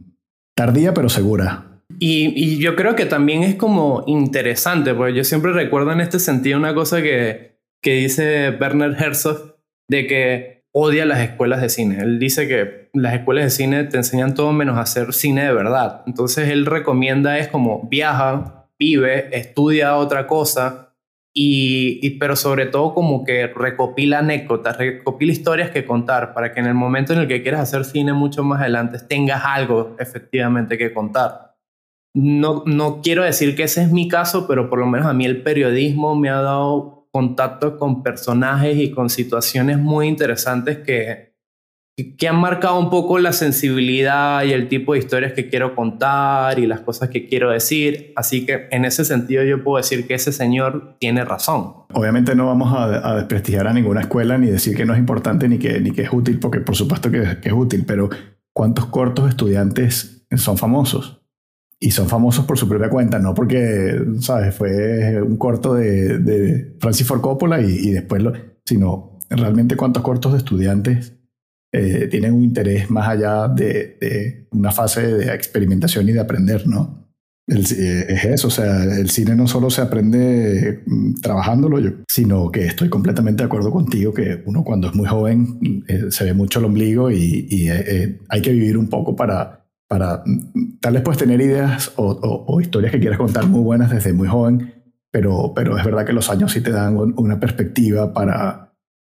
Tardía 0.59 0.93
pero 0.93 1.07
segura. 1.07 1.63
Y, 1.99 2.57
yo 2.57 2.75
creo 2.75 2.93
que 2.93 3.05
también 3.05 3.43
es 3.43 3.55
como 3.55 4.03
interesante, 4.07 4.93
porque 4.93 5.13
yo 5.13 5.23
siempre 5.23 5.53
recuerdo 5.53 5.93
en 5.93 6.01
este 6.01 6.19
sentido 6.19 6.59
una 6.59 6.75
cosa 6.75 7.01
que, 7.01 7.61
que 7.81 7.93
dice 7.93 8.49
Werner 8.59 8.93
Herzog, 9.01 9.55
de 9.89 10.05
que 10.05 10.65
odia 10.73 11.05
las 11.05 11.21
escuelas 11.21 11.61
de 11.61 11.69
cine. 11.69 11.99
Él 12.01 12.19
dice 12.19 12.45
que 12.49 12.89
las 12.93 13.13
escuelas 13.13 13.45
de 13.45 13.49
cine 13.51 13.85
te 13.85 13.95
enseñan 13.95 14.33
todo 14.33 14.51
menos 14.51 14.77
a 14.77 14.81
hacer 14.81 15.13
cine 15.13 15.45
de 15.45 15.53
verdad. 15.53 16.01
Entonces 16.07 16.49
él 16.49 16.65
recomienda 16.65 17.37
es 17.37 17.47
como 17.47 17.87
viaja, 17.89 18.67
vive, 18.77 19.29
estudia 19.31 19.95
otra 19.95 20.27
cosa 20.27 20.88
y, 21.33 22.17
pero 22.19 22.35
sobre 22.35 22.65
todo 22.65 22.93
como 22.93 23.23
que 23.23 23.47
recopila 23.47 24.19
anécdotas, 24.19 24.77
recopila 24.77 25.31
historias 25.31 25.69
que 25.69 25.85
contar 25.85 26.33
para 26.33 26.53
que 26.53 26.59
en 26.59 26.65
el 26.65 26.73
momento 26.73 27.13
en 27.13 27.19
el 27.19 27.27
que 27.27 27.41
quieras 27.41 27.61
hacer 27.61 27.85
cine 27.85 28.13
mucho 28.13 28.43
más 28.43 28.61
adelante 28.61 28.97
tengas 29.07 29.43
algo 29.45 29.95
efectivamente 29.99 30.77
que 30.77 30.93
contar. 30.93 31.55
No, 32.15 32.63
no 32.65 33.01
quiero 33.01 33.23
decir 33.23 33.55
que 33.55 33.63
ese 33.63 33.83
es 33.83 33.91
mi 33.91 34.07
caso, 34.07 34.47
pero 34.47 34.69
por 34.69 34.79
lo 34.79 34.87
menos 34.87 35.07
a 35.07 35.13
mí 35.13 35.25
el 35.25 35.43
periodismo 35.43 36.15
me 36.15 36.29
ha 36.29 36.41
dado 36.41 37.07
contacto 37.11 37.77
con 37.77 38.03
personajes 38.03 38.77
y 38.77 38.91
con 38.91 39.09
situaciones 39.09 39.77
muy 39.77 40.07
interesantes 40.07 40.79
que, 40.79 41.28
que 42.03 42.27
han 42.27 42.39
marcado 42.39 42.79
un 42.79 42.89
poco 42.89 43.19
la 43.19 43.33
sensibilidad 43.33 44.43
y 44.43 44.53
el 44.53 44.67
tipo 44.67 44.93
de 44.93 44.99
historias 44.99 45.33
que 45.33 45.49
quiero 45.49 45.75
contar 45.75 46.59
y 46.59 46.67
las 46.67 46.81
cosas 46.81 47.09
que 47.09 47.27
quiero 47.27 47.51
decir. 47.51 48.13
Así 48.15 48.45
que 48.45 48.67
en 48.71 48.85
ese 48.85 49.05
sentido 49.05 49.43
yo 49.43 49.63
puedo 49.63 49.77
decir 49.77 50.07
que 50.07 50.13
ese 50.13 50.31
señor 50.31 50.95
tiene 50.99 51.25
razón. 51.25 51.73
Obviamente 51.93 52.35
no 52.35 52.45
vamos 52.45 52.73
a, 52.75 53.15
desprestigiar 53.15 53.67
a 53.67 53.73
ninguna 53.73 54.01
escuela 54.01 54.37
ni 54.37 54.47
decir 54.47 54.75
que 54.75 54.85
no 54.85 54.93
es 54.93 54.99
importante 54.99 55.47
ni 55.47 55.57
que, 55.57 55.79
ni 55.79 55.91
que 55.91 56.03
es 56.03 56.13
útil, 56.13 56.39
porque 56.39 56.59
por 56.59 56.75
supuesto 56.75 57.09
que, 57.11 57.37
es 57.43 57.53
útil, 57.53 57.83
pero 57.85 58.09
¿cuántos 58.53 58.85
cortos 58.87 59.29
estudiantes 59.29 60.25
son 60.35 60.57
famosos? 60.57 61.21
Y 61.79 61.91
son 61.91 62.09
famosos 62.09 62.45
por 62.45 62.57
su 62.57 62.67
propia 62.67 62.89
cuenta, 62.89 63.19
no 63.19 63.33
porque, 63.33 63.99
¿sabes? 64.19 64.53
Fue 64.53 65.21
un 65.21 65.37
corto 65.37 65.75
de, 65.75 66.75
Francis 66.79 67.07
Ford 67.07 67.21
Coppola 67.21 67.61
y, 67.61 67.71
y 67.71 67.91
después 67.91 68.21
lo... 68.21 68.33
sino 68.65 69.17
realmente 69.29 69.75
cuántos 69.75 70.03
cortos 70.03 70.33
de 70.33 70.39
estudiantes 70.39 71.18
eh, 71.71 72.07
tienen 72.09 72.33
un 72.33 72.43
interés 72.43 72.89
más 72.89 73.07
allá 73.07 73.47
de, 73.47 74.47
una 74.51 74.71
fase 74.71 75.05
de 75.05 75.33
experimentación 75.33 76.09
y 76.09 76.13
de 76.13 76.19
aprender, 76.19 76.65
¿no? 76.65 77.07
Eh, 77.47 78.05
es 78.09 78.25
eso, 78.25 78.47
o 78.47 78.51
sea, 78.51 78.83
el 78.83 79.09
cine 79.09 79.35
no 79.35 79.47
solo 79.47 79.69
se 79.69 79.81
aprende 79.81 80.81
mm, 80.85 81.15
trabajándolo, 81.21 81.79
sino 82.07 82.51
que 82.51 82.65
estoy 82.65 82.89
completamente 82.89 83.43
de 83.43 83.47
acuerdo 83.47 83.71
contigo 83.71 84.13
que 84.13 84.41
uno 84.45 84.63
cuando 84.63 84.87
es 84.87 84.95
muy 84.95 85.07
joven 85.07 85.83
eh, 85.87 86.05
se 86.09 86.25
ve 86.25 86.33
mucho 86.33 86.59
el 86.59 86.65
ombligo 86.65 87.11
y, 87.11 87.69
hay 88.29 88.41
que 88.41 88.51
vivir 88.51 88.77
un 88.77 88.87
poco 88.87 89.15
para, 89.15 89.65
para 89.87 90.23
mm, 90.25 90.79
tal 90.79 90.93
vez 90.93 91.01
puedes 91.03 91.19
tener 91.19 91.41
ideas 91.41 91.91
o, 91.97 92.45
o, 92.47 92.61
historias 92.61 92.91
que 92.91 92.99
quieras 92.99 93.19
contar 93.19 93.47
muy 93.47 93.61
buenas 93.61 93.91
desde 93.91 94.13
muy 94.13 94.27
joven, 94.27 94.73
pero, 95.11 95.53
pero 95.55 95.77
es 95.77 95.85
verdad 95.85 96.05
que 96.05 96.13
los 96.13 96.29
años 96.29 96.51
sí 96.51 96.61
te 96.61 96.71
dan 96.71 96.97
una 96.97 97.39
perspectiva 97.39 98.13
para, 98.13 98.68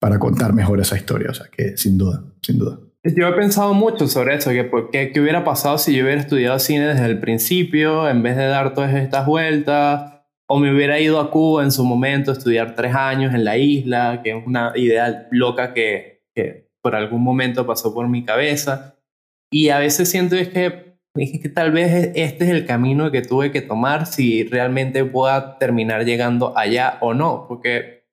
para 0.04 0.18
contar 0.18 0.52
mejor 0.52 0.78
esa 0.80 0.98
historia. 0.98 1.30
O 1.30 1.32
sea 1.32 1.46
que 1.50 1.78
sin 1.78 1.96
duda, 1.96 2.22
sin 2.42 2.58
duda. 2.58 2.78
Yo 3.04 3.26
he 3.26 3.32
pensado 3.32 3.72
mucho 3.72 4.06
sobre 4.06 4.34
eso, 4.34 4.50
que 4.50 5.10
qué, 5.10 5.18
hubiera 5.18 5.44
pasado 5.44 5.78
si 5.78 5.96
yo 5.96 6.04
hubiera 6.04 6.20
estudiado 6.20 6.58
cine 6.58 6.88
desde 6.88 7.06
el 7.06 7.20
principio, 7.20 8.06
en 8.06 8.22
vez 8.22 8.36
de 8.36 8.44
dar 8.44 8.74
todas 8.74 8.94
estas 8.94 9.24
vueltas, 9.24 10.20
o 10.46 10.58
me 10.58 10.74
hubiera 10.74 11.00
ido 11.00 11.18
a 11.20 11.30
Cuba 11.30 11.64
en 11.64 11.72
su 11.72 11.86
momento 11.86 12.30
a 12.32 12.34
estudiar 12.34 12.74
tres 12.74 12.94
años 12.94 13.32
en 13.32 13.46
la 13.46 13.56
isla, 13.56 14.20
que 14.22 14.36
es 14.36 14.46
una 14.46 14.74
idea 14.76 15.26
loca 15.30 15.72
que, 15.72 16.26
que 16.34 16.68
por 16.82 16.94
algún 16.94 17.22
momento 17.22 17.66
pasó 17.66 17.94
por 17.94 18.06
mi 18.06 18.26
cabeza. 18.26 18.96
Y 19.50 19.70
a 19.70 19.78
veces 19.78 20.10
siento 20.10 20.36
es 20.36 20.48
que, 20.48 20.98
es 21.14 21.40
que 21.40 21.48
tal 21.48 21.72
vez 21.72 22.12
este 22.14 22.44
es 22.44 22.50
el 22.50 22.66
camino 22.66 23.10
que 23.10 23.22
tuve 23.22 23.50
que 23.52 23.62
tomar 23.62 24.04
si 24.04 24.44
realmente 24.44 25.02
pueda 25.06 25.56
terminar 25.56 26.04
llegando 26.04 26.52
allá 26.58 26.98
o 27.00 27.14
no, 27.14 27.46
porque 27.48 28.03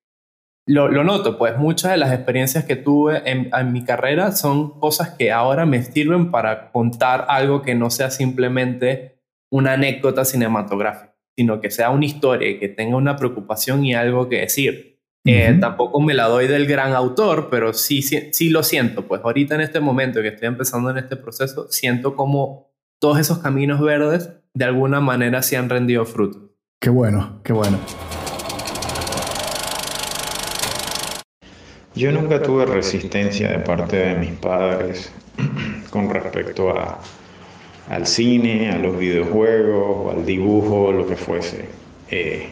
lo, 0.73 1.03
noto, 1.03 1.37
pues 1.37 1.57
muchas 1.57 1.91
de 1.91 1.97
las 1.97 2.13
experiencias 2.13 2.65
que 2.65 2.75
tuve 2.75 3.21
en, 3.25 3.49
mi 3.71 3.83
carrera 3.83 4.31
son 4.31 4.79
cosas 4.79 5.09
que 5.11 5.31
ahora 5.31 5.65
me 5.65 5.83
sirven 5.83 6.31
para 6.31 6.71
contar 6.71 7.25
algo 7.29 7.61
que 7.61 7.75
no 7.75 7.89
sea 7.89 8.09
simplemente 8.09 9.19
una 9.51 9.73
anécdota 9.73 10.23
cinematográfica, 10.23 11.15
sino 11.35 11.59
que 11.59 11.71
sea 11.71 11.89
una 11.89 12.05
historia 12.05 12.49
y 12.49 12.59
que 12.59 12.69
tenga 12.69 12.95
una 12.95 13.17
preocupación 13.17 13.85
y 13.85 13.93
algo 13.93 14.29
que 14.29 14.41
decir. 14.41 14.99
Eh, 15.23 15.55
tampoco 15.59 16.01
me 16.01 16.15
la 16.15 16.25
doy 16.25 16.47
del 16.47 16.65
gran 16.65 16.93
autor, 16.93 17.49
pero 17.51 17.73
sí, 17.73 18.01
sí, 18.01 18.29
sí 18.31 18.49
lo 18.49 18.63
siento. 18.63 19.07
Pues 19.07 19.21
ahorita 19.23 19.53
en 19.55 19.61
este 19.61 19.79
momento 19.79 20.21
que 20.21 20.29
estoy 20.29 20.47
empezando 20.47 20.89
en 20.89 20.97
este 20.97 21.15
proceso, 21.15 21.67
siento 21.69 22.15
como 22.15 22.71
todos 22.99 23.19
esos 23.19 23.39
caminos 23.39 23.81
verdes 23.81 24.31
de 24.53 24.65
alguna 24.65 24.99
manera 24.99 25.43
se 25.43 25.57
han 25.57 25.69
rendido 25.69 26.05
fruto. 26.05 26.55
Qué 26.79 26.89
bueno, 26.89 27.41
qué 27.43 27.53
bueno. 27.53 27.77
Yo 32.01 32.11
nunca 32.11 32.41
tuve 32.41 32.65
resistencia 32.65 33.51
de 33.51 33.59
parte 33.59 33.95
de 33.95 34.15
mis 34.15 34.31
padres 34.31 35.11
con 35.91 36.09
respecto 36.09 36.71
a, 36.71 36.99
al 37.89 38.07
cine, 38.07 38.71
a 38.71 38.79
los 38.79 38.97
videojuegos, 38.97 40.15
al 40.15 40.25
dibujo, 40.25 40.91
lo 40.91 41.05
que 41.05 41.15
fuese. 41.15 41.65
Eh, 42.09 42.49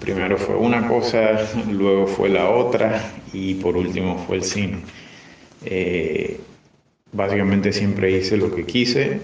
primero 0.00 0.36
fue 0.36 0.54
una 0.54 0.86
cosa, 0.86 1.48
luego 1.70 2.06
fue 2.06 2.28
la 2.28 2.50
otra 2.50 3.00
y 3.32 3.54
por 3.54 3.74
último 3.74 4.22
fue 4.26 4.36
el 4.36 4.44
cine. 4.44 4.80
Eh, 5.64 6.38
básicamente 7.10 7.72
siempre 7.72 8.10
hice 8.10 8.36
lo 8.36 8.54
que 8.54 8.66
quise 8.66 9.18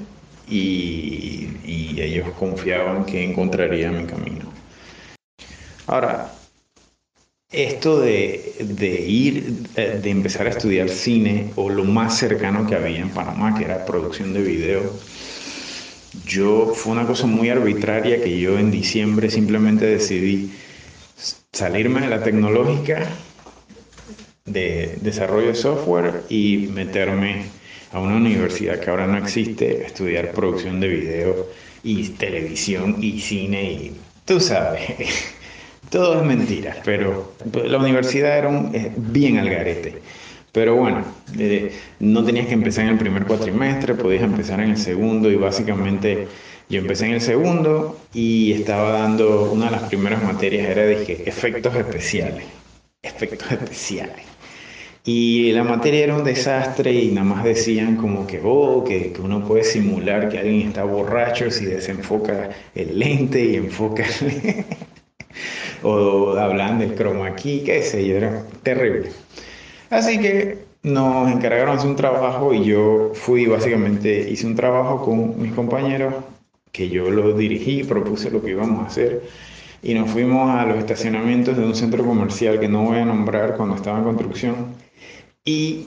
y, 0.49 1.49
y 1.67 2.01
ellos 2.01 2.31
confiaban 2.39 3.05
que 3.05 3.23
encontraría 3.23 3.93
mi 3.93 4.07
camino. 4.07 4.51
Ahora, 5.87 6.33
esto 7.51 8.01
de, 8.01 8.55
de, 8.61 9.01
ir, 9.01 9.63
eh, 9.77 10.01
de 10.03 10.11
empezar 10.11 10.47
a 10.47 10.51
estudiar 10.51 10.89
cine 10.89 11.51
o 11.57 11.71
lo 11.71 11.85
más 11.85 12.19
cercano 12.19 12.67
que 12.67 12.75
había 12.75 13.01
en 13.01 13.11
Panamá, 13.11 13.57
que 13.57 13.65
era 13.65 13.87
producción 13.87 14.35
de 14.35 14.43
video, 14.43 14.93
yo 16.27 16.73
fue 16.75 16.93
una 16.93 17.07
cosa 17.07 17.27
muy 17.27 17.49
arbitraria 17.49 18.23
que 18.23 18.39
yo 18.39 18.59
en 18.59 18.71
diciembre 18.71 19.31
simplemente 19.31 19.87
decidí 19.87 20.51
salirme 21.53 22.03
de 22.03 22.09
la 22.09 22.23
tecnológica 22.23 23.07
de 24.45 24.99
desarrollo 25.01 25.49
de 25.49 25.55
software 25.55 26.25
y 26.29 26.69
meterme 26.73 27.45
a 27.93 28.01
una 28.01 28.17
universidad 28.17 28.79
que 28.79 28.91
ahora 28.91 29.07
no 29.07 29.19
existe, 29.19 29.87
estudiar 29.87 30.33
producción 30.33 30.81
de 30.81 30.89
video 30.89 31.47
y 31.83 32.11
televisión 32.11 32.97
y 33.01 33.21
cine 33.21 33.73
y 33.73 33.97
tú 34.25 34.41
sabes, 34.41 34.83
todo 35.91 36.21
es 36.21 36.27
mentira, 36.27 36.77
pero 36.85 37.33
la 37.65 37.79
universidad 37.79 38.39
era 38.39 38.49
un, 38.49 38.75
eh, 38.75 38.93
bien 38.97 39.39
al 39.39 39.49
garete. 39.49 39.99
Pero 40.53 40.77
bueno, 40.77 41.05
eh, 41.39 41.73
no 42.01 42.25
tenías 42.25 42.47
que 42.47 42.55
empezar 42.55 42.85
en 42.85 42.93
el 42.93 42.99
primer 42.99 43.25
cuatrimestre, 43.27 43.95
podías 43.95 44.23
empezar 44.23 44.61
en 44.61 44.71
el 44.71 44.77
segundo 44.77 45.31
y 45.31 45.37
básicamente 45.37 46.27
yo 46.69 46.81
empecé 46.81 47.07
en 47.07 47.13
el 47.13 47.21
segundo 47.21 47.99
y 48.13 48.53
estaba 48.53 48.93
dando 48.93 49.53
una 49.53 49.67
de 49.67 49.71
las 49.73 49.83
primeras 49.85 50.23
materias, 50.23 50.69
era 50.69 50.83
de 50.83 51.03
efectos 51.27 51.75
especiales, 51.75 52.45
efectos 53.03 53.53
especiales. 53.53 54.25
Y 55.05 55.53
la 55.53 55.65
materia 55.65 56.05
era 56.05 56.17
un 56.17 56.25
desastre 56.25 56.93
y 56.93 57.09
nada 57.13 57.27
más 57.27 57.45
decían 57.45 57.97
como 57.97 58.27
que, 58.27 58.41
oh, 58.45 58.85
que, 58.85 59.13
que, 59.13 59.21
uno 59.23 59.47
puede 59.47 59.65
simular 59.65 60.29
que 60.29 60.39
alguien 60.39 60.69
está 60.69 60.85
borracho 60.85 61.51
si 61.51 61.65
desenfoca 61.65 62.51
el 62.75 62.99
lente 62.99 63.43
y 63.45 63.57
enfoca... 63.57 64.05
o 65.83 66.37
hablan 66.37 66.79
del 66.79 66.95
chroma 66.95 67.35
key, 67.35 67.63
qué 67.65 67.83
sé 67.83 68.07
yo, 68.07 68.17
era 68.17 68.43
terrible. 68.63 69.11
Así 69.91 70.19
que 70.19 70.59
nos 70.83 71.31
encargaron 71.31 71.75
de 71.75 71.79
hacer 71.79 71.91
un 71.91 71.97
trabajo 71.97 72.55
y 72.55 72.65
yo 72.65 73.13
fui, 73.15 73.47
básicamente, 73.47 74.31
hice 74.31 74.47
un 74.47 74.55
trabajo 74.55 75.05
con 75.05 75.41
mis 75.41 75.53
compañeros 75.53 76.15
que 76.73 76.89
yo 76.89 77.11
lo 77.11 77.33
dirigí, 77.33 77.85
propuse 77.85 78.31
lo 78.31 78.43
que 78.43 78.51
íbamos 78.51 78.85
a 78.85 78.87
hacer 78.87 79.23
y 79.83 79.95
nos 79.95 80.11
fuimos 80.11 80.51
a 80.51 80.67
los 80.67 80.79
estacionamientos 80.79 81.57
de 81.57 81.65
un 81.65 81.75
centro 81.75 82.05
comercial 82.05 82.59
que 82.59 82.69
no 82.69 82.85
voy 82.85 82.99
a 82.99 83.05
nombrar 83.05 83.57
cuando 83.57 83.77
estaba 83.77 83.99
en 83.99 84.05
construcción 84.05 84.75
y 85.45 85.87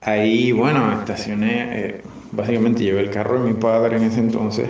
ahí, 0.00 0.52
bueno, 0.52 0.92
estacioné, 0.98 1.68
eh, 1.72 2.02
básicamente 2.32 2.82
llevé 2.82 3.00
el 3.00 3.10
carro 3.10 3.42
de 3.42 3.52
mi 3.52 3.60
padre 3.60 3.96
en 3.96 4.04
ese 4.04 4.20
entonces 4.20 4.68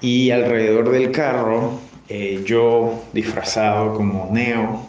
y 0.00 0.30
alrededor 0.30 0.90
del 0.90 1.10
carro 1.10 1.80
eh, 2.10 2.42
yo 2.44 3.02
disfrazado 3.12 3.94
como 3.94 4.28
Neo 4.32 4.86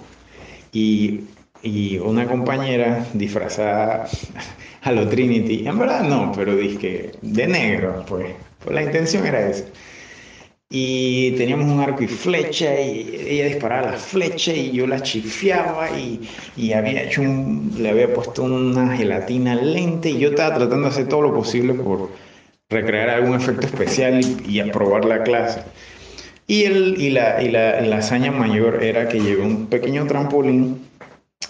y, 0.73 1.21
y, 1.61 1.97
una 1.99 2.27
compañera 2.27 3.05
disfrazada 3.13 4.07
a 4.81 4.91
lo 4.91 5.07
Trinity. 5.07 5.67
En 5.67 5.79
verdad 5.79 6.03
no, 6.03 6.31
pero 6.35 6.55
dije 6.55 7.11
de 7.21 7.47
negro, 7.47 8.03
pues. 8.07 8.33
pues 8.63 8.75
la 8.75 8.83
intención 8.83 9.25
era 9.25 9.49
esa 9.49 9.65
y 10.73 11.31
teníamos 11.31 11.69
un 11.69 11.81
arco 11.81 12.03
y 12.03 12.07
flecha 12.07 12.79
y 12.79 13.25
ella 13.27 13.45
disparaba 13.47 13.91
la 13.91 13.97
flecha 13.97 14.53
y 14.53 14.71
yo 14.71 14.87
la 14.87 15.01
chifiaba 15.01 15.91
y, 15.91 16.21
y, 16.55 16.71
había 16.71 17.03
hecho 17.03 17.21
un, 17.21 17.73
le 17.77 17.89
había 17.89 18.13
puesto 18.13 18.43
una 18.43 18.95
gelatina 18.95 19.53
lente 19.55 20.11
y 20.11 20.19
yo 20.19 20.29
estaba 20.29 20.55
tratando 20.55 20.83
de 20.83 20.93
hacer 20.93 21.09
todo 21.09 21.23
lo 21.23 21.33
posible 21.33 21.73
por 21.73 22.09
recrear 22.69 23.09
algún 23.09 23.35
efecto 23.35 23.67
especial 23.67 24.21
y, 24.47 24.61
aprobar 24.61 25.03
la 25.03 25.23
clase. 25.23 25.61
Y, 26.47 26.63
el, 26.63 26.95
y, 26.99 27.09
la, 27.11 27.41
y 27.41 27.49
la, 27.49 27.97
hazaña 27.97 28.31
mayor 28.31 28.83
era 28.83 29.07
que 29.07 29.19
llevé 29.19 29.43
un 29.43 29.67
pequeño 29.67 30.05
trampolín 30.05 30.81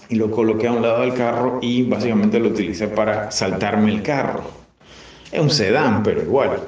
y 0.09 0.15
lo 0.15 0.29
coloqué 0.29 0.67
a 0.67 0.73
un 0.73 0.81
lado 0.81 1.01
del 1.01 1.13
carro 1.13 1.59
y 1.61 1.83
básicamente 1.83 2.39
lo 2.39 2.49
utilicé 2.49 2.87
para 2.87 3.31
saltarme 3.31 3.91
el 3.91 4.03
carro. 4.03 4.43
Es 5.31 5.39
un 5.39 5.49
sedán, 5.49 6.03
pero 6.03 6.21
igual. 6.21 6.59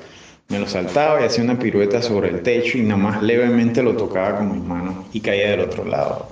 Me 0.49 0.59
lo 0.59 0.67
saltaba 0.67 1.21
y 1.21 1.25
hacía 1.25 1.43
una 1.43 1.59
pirueta 1.59 2.01
sobre 2.01 2.29
el 2.29 2.41
techo 2.41 2.77
y 2.77 2.81
nada 2.81 2.97
más 2.97 3.23
levemente 3.23 3.81
lo 3.81 3.95
tocaba 3.95 4.37
con 4.37 4.53
mis 4.53 4.63
manos 4.63 5.05
y 5.13 5.19
caía 5.19 5.51
del 5.51 5.61
otro 5.61 5.85
lado. 5.85 6.29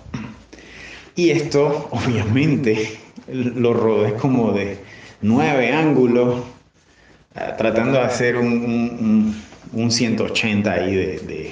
Y 1.16 1.30
esto, 1.30 1.90
obviamente, 1.92 2.98
lo 3.28 3.74
rodé 3.74 4.14
como 4.14 4.52
de 4.54 4.78
nueve 5.22 5.72
ángulos, 5.72 6.44
ah, 7.36 7.56
tratando 7.58 8.00
de 8.00 8.06
hacer 8.06 8.38
un, 8.38 9.36
180 9.74 10.72
ahí 10.72 10.96
de, 10.96 11.52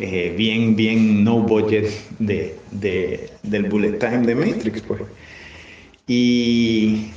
eh, 0.00 0.34
bien, 0.36 0.74
bien 0.76 1.24
no 1.24 1.40
budget 1.40 1.88
de, 2.18 2.56
del 3.42 3.64
bullet 3.64 3.98
time 3.98 4.26
de 4.26 4.34
Matrix, 4.34 4.80
pues. 4.82 5.02
Y 6.06 7.10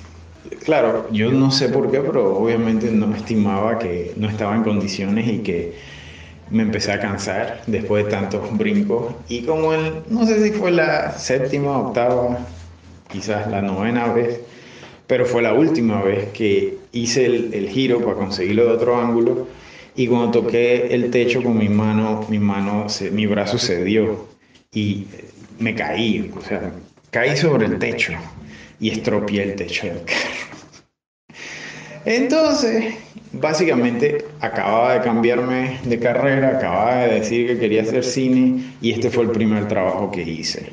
claro, 0.63 1.07
yo 1.11 1.31
no 1.31 1.51
sé 1.51 1.69
por 1.69 1.91
qué, 1.91 1.99
pero 1.99 2.37
obviamente 2.37 2.91
no 2.91 3.07
me 3.07 3.17
estimaba 3.17 3.79
que 3.79 4.13
no 4.15 4.29
estaba 4.29 4.55
en 4.55 4.63
condiciones 4.63 5.27
y 5.27 5.39
que 5.39 5.73
me 6.49 6.63
empecé 6.63 6.91
a 6.91 6.99
cansar 6.99 7.61
después 7.67 8.05
de 8.05 8.11
tantos 8.11 8.55
brincos. 8.57 9.13
Y 9.27 9.41
como 9.41 9.73
el, 9.73 10.03
no 10.09 10.25
sé 10.25 10.43
si 10.43 10.51
fue 10.51 10.71
la 10.71 11.11
séptima, 11.17 11.79
octava, 11.79 12.39
quizás 13.11 13.49
la 13.49 13.61
novena 13.61 14.07
vez, 14.13 14.41
pero 15.07 15.25
fue 15.25 15.41
la 15.41 15.53
última 15.53 16.01
vez 16.01 16.29
que 16.31 16.77
hice 16.91 17.25
el, 17.25 17.69
giro 17.69 17.99
para 18.01 18.15
conseguirlo 18.15 18.65
de 18.65 18.71
otro 18.71 18.99
ángulo. 18.99 19.47
Y 19.95 20.07
cuando 20.07 20.41
toqué 20.41 20.93
el 20.93 21.09
techo 21.09 21.41
con 21.41 21.57
mi 21.57 21.69
mano, 21.69 22.25
mi 22.29 22.37
mano, 22.37 22.87
mi 23.11 23.25
brazo 23.27 23.57
cedió 23.57 24.27
y 24.73 25.05
me 25.57 25.73
caí, 25.73 26.31
o 26.35 26.41
sea, 26.41 26.73
caí 27.11 27.37
sobre 27.37 27.67
el 27.67 27.79
techo 27.79 28.13
y 28.79 28.89
estropeé 28.89 29.43
el 29.43 29.55
techo 29.55 29.87
del 29.87 30.03
carro. 30.03 30.45
Entonces, 32.03 32.93
básicamente 33.31 34.25
acababa 34.41 34.95
de 34.95 35.01
cambiarme 35.01 35.79
de 35.85 35.97
carrera, 35.97 36.57
acababa 36.57 37.05
de 37.05 37.19
decir 37.21 37.47
que 37.47 37.57
quería 37.57 37.83
hacer 37.83 38.03
cine 38.03 38.63
y 38.81 38.91
este 38.91 39.09
fue 39.09 39.23
el 39.23 39.31
primer 39.31 39.67
trabajo 39.69 40.11
que 40.11 40.21
hice. 40.21 40.71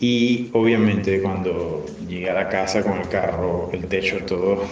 Y 0.00 0.48
obviamente 0.52 1.20
cuando 1.20 1.84
llegué 2.08 2.30
a 2.30 2.34
la 2.34 2.48
casa 2.48 2.82
con 2.82 2.98
el 2.98 3.08
carro, 3.08 3.70
el 3.72 3.86
techo 3.86 4.16
todo 4.26 4.64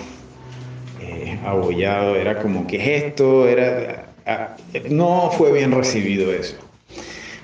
eh, 1.00 1.38
abollado, 1.44 2.16
era 2.16 2.38
como, 2.38 2.66
que 2.66 2.96
esto? 2.96 3.48
Era, 3.48 4.12
ah, 4.26 4.56
no 4.88 5.30
fue 5.30 5.52
bien 5.52 5.72
recibido 5.72 6.32
eso. 6.32 6.56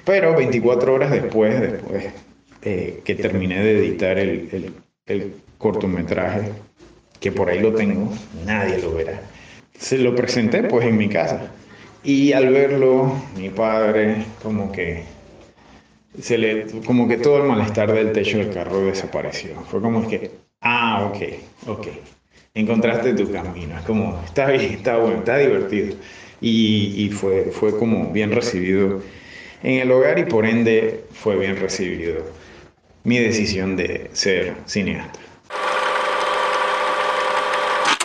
Pero 0.04 0.36
24 0.36 0.94
horas 0.94 1.10
después, 1.10 1.60
después 1.60 2.06
eh, 2.62 3.00
que 3.04 3.14
terminé 3.14 3.62
de 3.62 3.78
editar 3.78 4.18
el, 4.18 4.72
el 5.06 5.34
cortometraje, 5.58 6.52
que 7.20 7.32
por 7.32 7.48
ahí 7.48 7.60
lo 7.60 7.74
tengo, 7.74 8.12
nadie 8.44 8.78
lo 8.78 8.94
verá. 8.94 9.20
Se 9.78 9.98
lo 9.98 10.14
presenté 10.14 10.62
pues 10.62 10.86
en 10.86 10.96
mi 10.96 11.08
casa 11.08 11.50
y 12.04 12.32
al 12.32 12.50
verlo 12.50 13.12
mi 13.36 13.50
padre 13.50 14.24
como 14.42 14.70
que 14.70 15.04
se 16.20 16.38
le 16.38 16.66
como 16.84 17.08
que 17.08 17.18
todo 17.18 17.38
el 17.38 17.48
malestar 17.48 17.92
del 17.92 18.12
techo 18.12 18.38
del 18.38 18.52
carro 18.52 18.86
desapareció. 18.86 19.60
Fue 19.62 19.80
como 19.80 20.06
que, 20.08 20.30
ah, 20.60 21.10
ok, 21.10 21.68
ok, 21.68 21.86
encontraste 22.56 23.12
tu 23.14 23.30
camino. 23.30 23.78
Es 23.78 23.84
como, 23.84 24.20
está 24.24 24.46
bien, 24.46 24.72
está 24.72 24.96
bueno, 24.96 25.18
está 25.18 25.36
divertido. 25.38 25.94
Y, 26.40 27.04
y 27.04 27.10
fue, 27.10 27.44
fue 27.52 27.78
como 27.78 28.12
bien 28.12 28.32
recibido 28.32 29.00
en 29.62 29.80
el 29.80 29.92
hogar 29.92 30.18
y 30.18 30.24
por 30.24 30.44
ende 30.44 31.04
fue 31.12 31.36
bien 31.36 31.56
recibido 31.56 32.24
mi 33.04 33.18
decisión 33.18 33.76
de 33.76 34.10
ser 34.12 34.56
cineasta. 34.64 35.20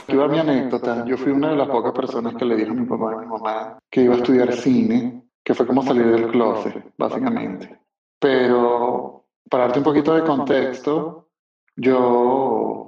Yo 0.07 0.27
mi 0.27 0.39
anécdota. 0.39 1.05
Yo 1.05 1.17
fui 1.17 1.31
una 1.31 1.51
de 1.51 1.55
las 1.55 1.69
pocas 1.69 1.93
personas 1.93 2.35
que 2.35 2.45
le 2.45 2.57
dijo 2.57 2.71
a 2.71 2.75
mi 2.75 2.85
papá 2.85 3.11
y 3.13 3.15
a 3.15 3.21
mi 3.21 3.27
mamá 3.27 3.79
que 3.89 4.01
iba 4.01 4.15
a 4.15 4.17
estudiar 4.17 4.51
cine, 4.53 5.23
que 5.43 5.53
fue 5.53 5.65
como 5.65 5.83
salir 5.83 6.07
del 6.07 6.27
closet, 6.27 6.83
básicamente. 6.97 7.79
Pero 8.19 9.25
para 9.49 9.65
darte 9.65 9.79
un 9.79 9.85
poquito 9.85 10.13
de 10.13 10.23
contexto, 10.23 11.29
yo 11.77 12.80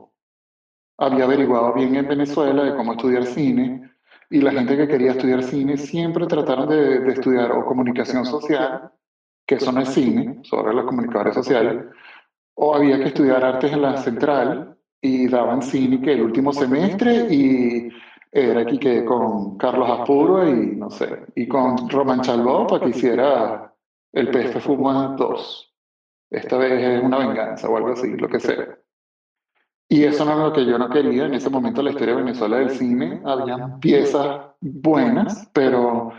había 1.05 1.25
averiguado 1.25 1.73
bien 1.73 1.95
en 1.95 2.07
Venezuela 2.07 2.63
de 2.63 2.75
cómo 2.75 2.93
estudiar 2.93 3.25
cine 3.25 3.91
y 4.29 4.41
la 4.41 4.51
gente 4.51 4.75
que 4.77 4.87
quería 4.87 5.11
estudiar 5.11 5.43
cine 5.43 5.77
siempre 5.77 6.25
trataron 6.25 6.67
de, 6.69 6.99
de 6.99 7.13
estudiar 7.13 7.51
o 7.51 7.65
comunicación 7.65 8.25
social, 8.25 8.91
que 9.45 9.55
eso 9.55 9.71
no 9.71 9.81
es 9.81 9.89
cine, 9.89 10.39
sobre 10.43 10.73
los 10.73 10.85
comunicadores 10.85 11.35
sociales, 11.35 11.85
o 12.55 12.75
había 12.75 12.97
que 12.97 13.05
estudiar 13.05 13.43
artes 13.43 13.71
en 13.71 13.81
la 13.81 13.97
central 13.97 14.77
y 15.01 15.27
daban 15.27 15.61
cine 15.61 16.01
que 16.01 16.13
el 16.13 16.21
último 16.21 16.53
semestre 16.53 17.27
y 17.29 17.89
era 18.31 18.61
aquí 18.61 18.79
que 18.79 19.05
con 19.05 19.57
Carlos 19.57 19.89
Apuro 19.89 20.47
y 20.47 20.75
no 20.75 20.89
sé, 20.89 21.25
y 21.35 21.47
con 21.47 21.87
Roman 21.89 22.21
Chalbó 22.21 22.65
para 22.65 22.85
que 22.85 22.89
hiciera 22.89 23.75
el 24.11 24.29
PF 24.31 24.59
Fuma 24.59 25.15
2. 25.17 25.73
Esta 26.31 26.57
vez 26.57 26.81
es 26.81 27.03
una 27.03 27.19
venganza 27.19 27.69
o 27.69 27.77
algo 27.77 27.91
así, 27.91 28.07
lo 28.17 28.27
que 28.27 28.39
sea. 28.39 28.79
Y 29.89 30.03
eso 30.03 30.25
no 30.25 30.31
es 30.31 30.37
lo 30.39 30.53
que 30.53 30.65
yo 30.65 30.77
no 30.77 30.89
quería. 30.89 31.25
En 31.25 31.33
ese 31.33 31.49
momento 31.49 31.81
la 31.81 31.91
historia 31.91 32.15
de 32.15 32.21
Venezuela 32.23 32.57
del 32.57 32.71
cine, 32.71 33.21
había 33.25 33.77
piezas 33.79 34.41
buenas, 34.59 35.49
pero 35.53 36.11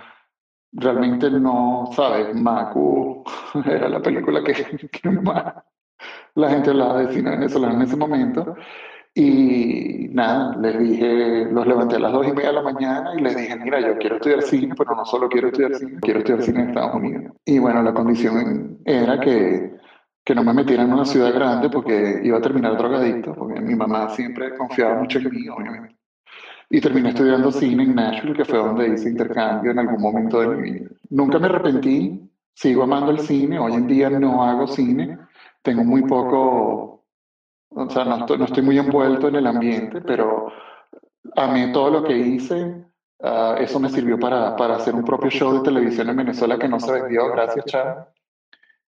realmente 0.73 1.31
no, 1.31 1.91
¿sabes? 1.93 2.35
Macu 2.35 3.25
era 3.65 3.89
la 3.89 4.01
película 4.01 4.43
que, 4.43 4.89
que 4.89 5.11
más 5.11 5.55
la 6.35 6.51
gente 6.51 6.71
hablaba 6.71 7.03
de 7.03 7.15
cine 7.15 7.31
venezolano 7.31 7.75
en 7.75 7.83
ese 7.83 7.97
momento. 7.97 8.57
Y 9.17 10.09
nada, 10.11 10.57
les 10.57 10.77
dije, 10.77 11.45
los 11.45 11.67
levanté 11.67 11.97
a 11.97 12.01
las 12.01 12.13
dos 12.13 12.27
y 12.27 12.33
media 12.33 12.49
de 12.49 12.55
la 12.55 12.63
mañana 12.63 13.13
y 13.17 13.23
les 13.23 13.37
dije, 13.37 13.57
mira, 13.57 13.79
yo 13.81 13.97
quiero 13.99 14.17
estudiar 14.17 14.43
cine, 14.43 14.75
pero 14.77 14.97
no 14.97 15.05
solo 15.05 15.29
quiero 15.29 15.49
estudiar 15.49 15.75
cine, 15.77 15.99
quiero 16.01 16.19
estudiar 16.19 16.43
cine 16.43 16.63
en 16.63 16.69
Estados 16.71 16.95
Unidos. 16.97 17.33
Y 17.45 17.61
bueno, 17.61 17.81
la 17.83 17.95
condición 17.95 18.81
era 18.85 19.21
que, 19.21 19.77
que 20.25 20.35
no 20.35 20.43
me 20.43 20.55
metieran 20.55 20.87
en 20.87 20.95
una 20.95 21.05
ciudad 21.05 21.35
grande 21.35 21.69
porque 21.69 22.21
iba 22.23 22.39
a 22.39 22.43
terminar 22.43 22.79
drogadicto, 22.79 23.35
porque 23.35 23.61
mi 23.61 23.75
mamá 23.75 24.09
siempre 24.09 24.57
confiaba 24.57 24.99
mucho 25.01 25.19
en 25.19 25.31
mí, 25.31 25.49
obviamente. 25.49 25.97
Y 26.71 26.81
terminé 26.81 27.11
estudiando 27.11 27.53
cine 27.53 27.83
en 27.83 27.95
Nashville, 27.95 28.35
que 28.35 28.45
fue 28.47 28.59
donde 28.59 28.89
hice 28.89 29.11
intercambio 29.11 29.73
en 29.73 29.81
algún 29.81 30.01
momento 30.01 30.41
de 30.41 30.49
mi 30.49 30.71
vida. 30.71 30.91
Nunca 31.11 31.39
me 31.39 31.47
arrepentí, 31.47 32.31
sigo 32.55 32.83
amando 32.85 33.11
el 33.11 33.19
cine, 33.19 33.59
hoy 33.59 33.75
en 33.75 33.87
día 33.87 34.09
no 34.09 34.43
hago 34.43 34.67
cine, 34.67 35.19
tengo 35.61 35.85
muy 35.85 36.03
poco, 36.03 37.05
o 37.69 37.91
sea, 37.91 38.05
no 38.05 38.17
estoy, 38.17 38.39
no 38.39 38.47
estoy 38.47 38.63
muy 38.63 38.79
envuelto 38.79 39.29
en 39.29 39.37
el 39.37 39.47
ambiente, 39.47 40.01
pero 40.01 40.51
amé 41.37 41.69
todo 41.69 41.91
lo 41.91 42.05
que 42.05 42.17
hice. 42.17 42.87
Uh, 43.19 43.57
eso 43.59 43.79
me 43.79 43.89
sirvió 43.89 44.19
para, 44.19 44.57
para 44.57 44.77
hacer 44.77 44.95
un 44.95 45.05
propio 45.05 45.31
show 45.31 45.55
de 45.55 45.61
televisión 45.61 46.09
en 46.09 46.17
Venezuela 46.17 46.59
que 46.59 46.69
no 46.69 46.81
se 46.81 46.93
vendió, 46.93 47.29
gracias 47.29 47.65
Chad. 47.67 48.07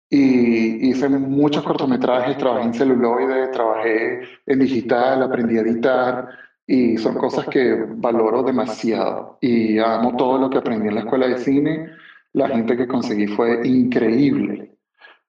Y 0.08 0.88
hice 0.88 1.08
muchos 1.08 1.64
cortometrajes, 1.64 2.38
trabajé 2.38 2.64
en 2.64 2.74
celuloide, 2.74 3.48
trabajé 3.48 4.20
en 4.46 4.58
digital, 4.58 5.22
aprendí 5.22 5.58
a 5.58 5.62
editar 5.62 6.28
y 6.66 6.96
son 6.96 7.14
cosas 7.16 7.46
que 7.46 7.86
valoro 7.96 8.42
demasiado 8.42 9.38
y 9.40 9.78
amo 9.78 10.16
todo 10.16 10.38
lo 10.38 10.50
que 10.50 10.58
aprendí 10.58 10.88
en 10.88 10.94
la 10.94 11.00
escuela 11.00 11.26
de 11.28 11.38
cine. 11.38 11.90
La 12.32 12.48
gente 12.48 12.76
que 12.76 12.86
conseguí 12.86 13.26
fue 13.26 13.66
increíble. 13.66 14.72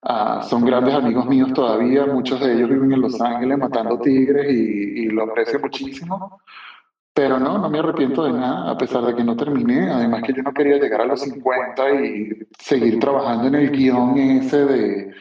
Uh, 0.03 0.43
son 0.43 0.63
grandes 0.63 0.93
amigos 0.93 1.25
míos 1.25 1.51
todavía, 1.53 2.05
muchos 2.05 2.39
de 2.39 2.53
ellos 2.53 2.69
viven 2.69 2.93
en 2.93 3.01
Los 3.01 3.19
Ángeles 3.19 3.57
matando 3.57 3.99
tigres 3.99 4.53
y, 4.53 5.01
y 5.01 5.05
lo 5.07 5.23
aprecio 5.23 5.59
muchísimo. 5.59 6.39
Pero 7.17 7.39
no, 7.39 7.57
no 7.57 7.67
me 7.67 7.79
arrepiento 7.79 8.25
de 8.25 8.33
nada, 8.33 8.69
a 8.69 8.77
pesar 8.77 9.03
de 9.03 9.15
que 9.15 9.23
no 9.23 9.35
terminé. 9.35 9.89
Además 9.89 10.21
que 10.21 10.33
yo 10.33 10.43
no 10.43 10.53
quería 10.53 10.77
llegar 10.77 11.01
a 11.01 11.05
los 11.05 11.21
50 11.21 11.89
y 12.03 12.29
seguir 12.59 12.99
trabajando 12.99 13.47
en 13.47 13.55
el 13.55 13.71
guion 13.71 14.15
ese 14.19 14.65
de, 14.65 15.15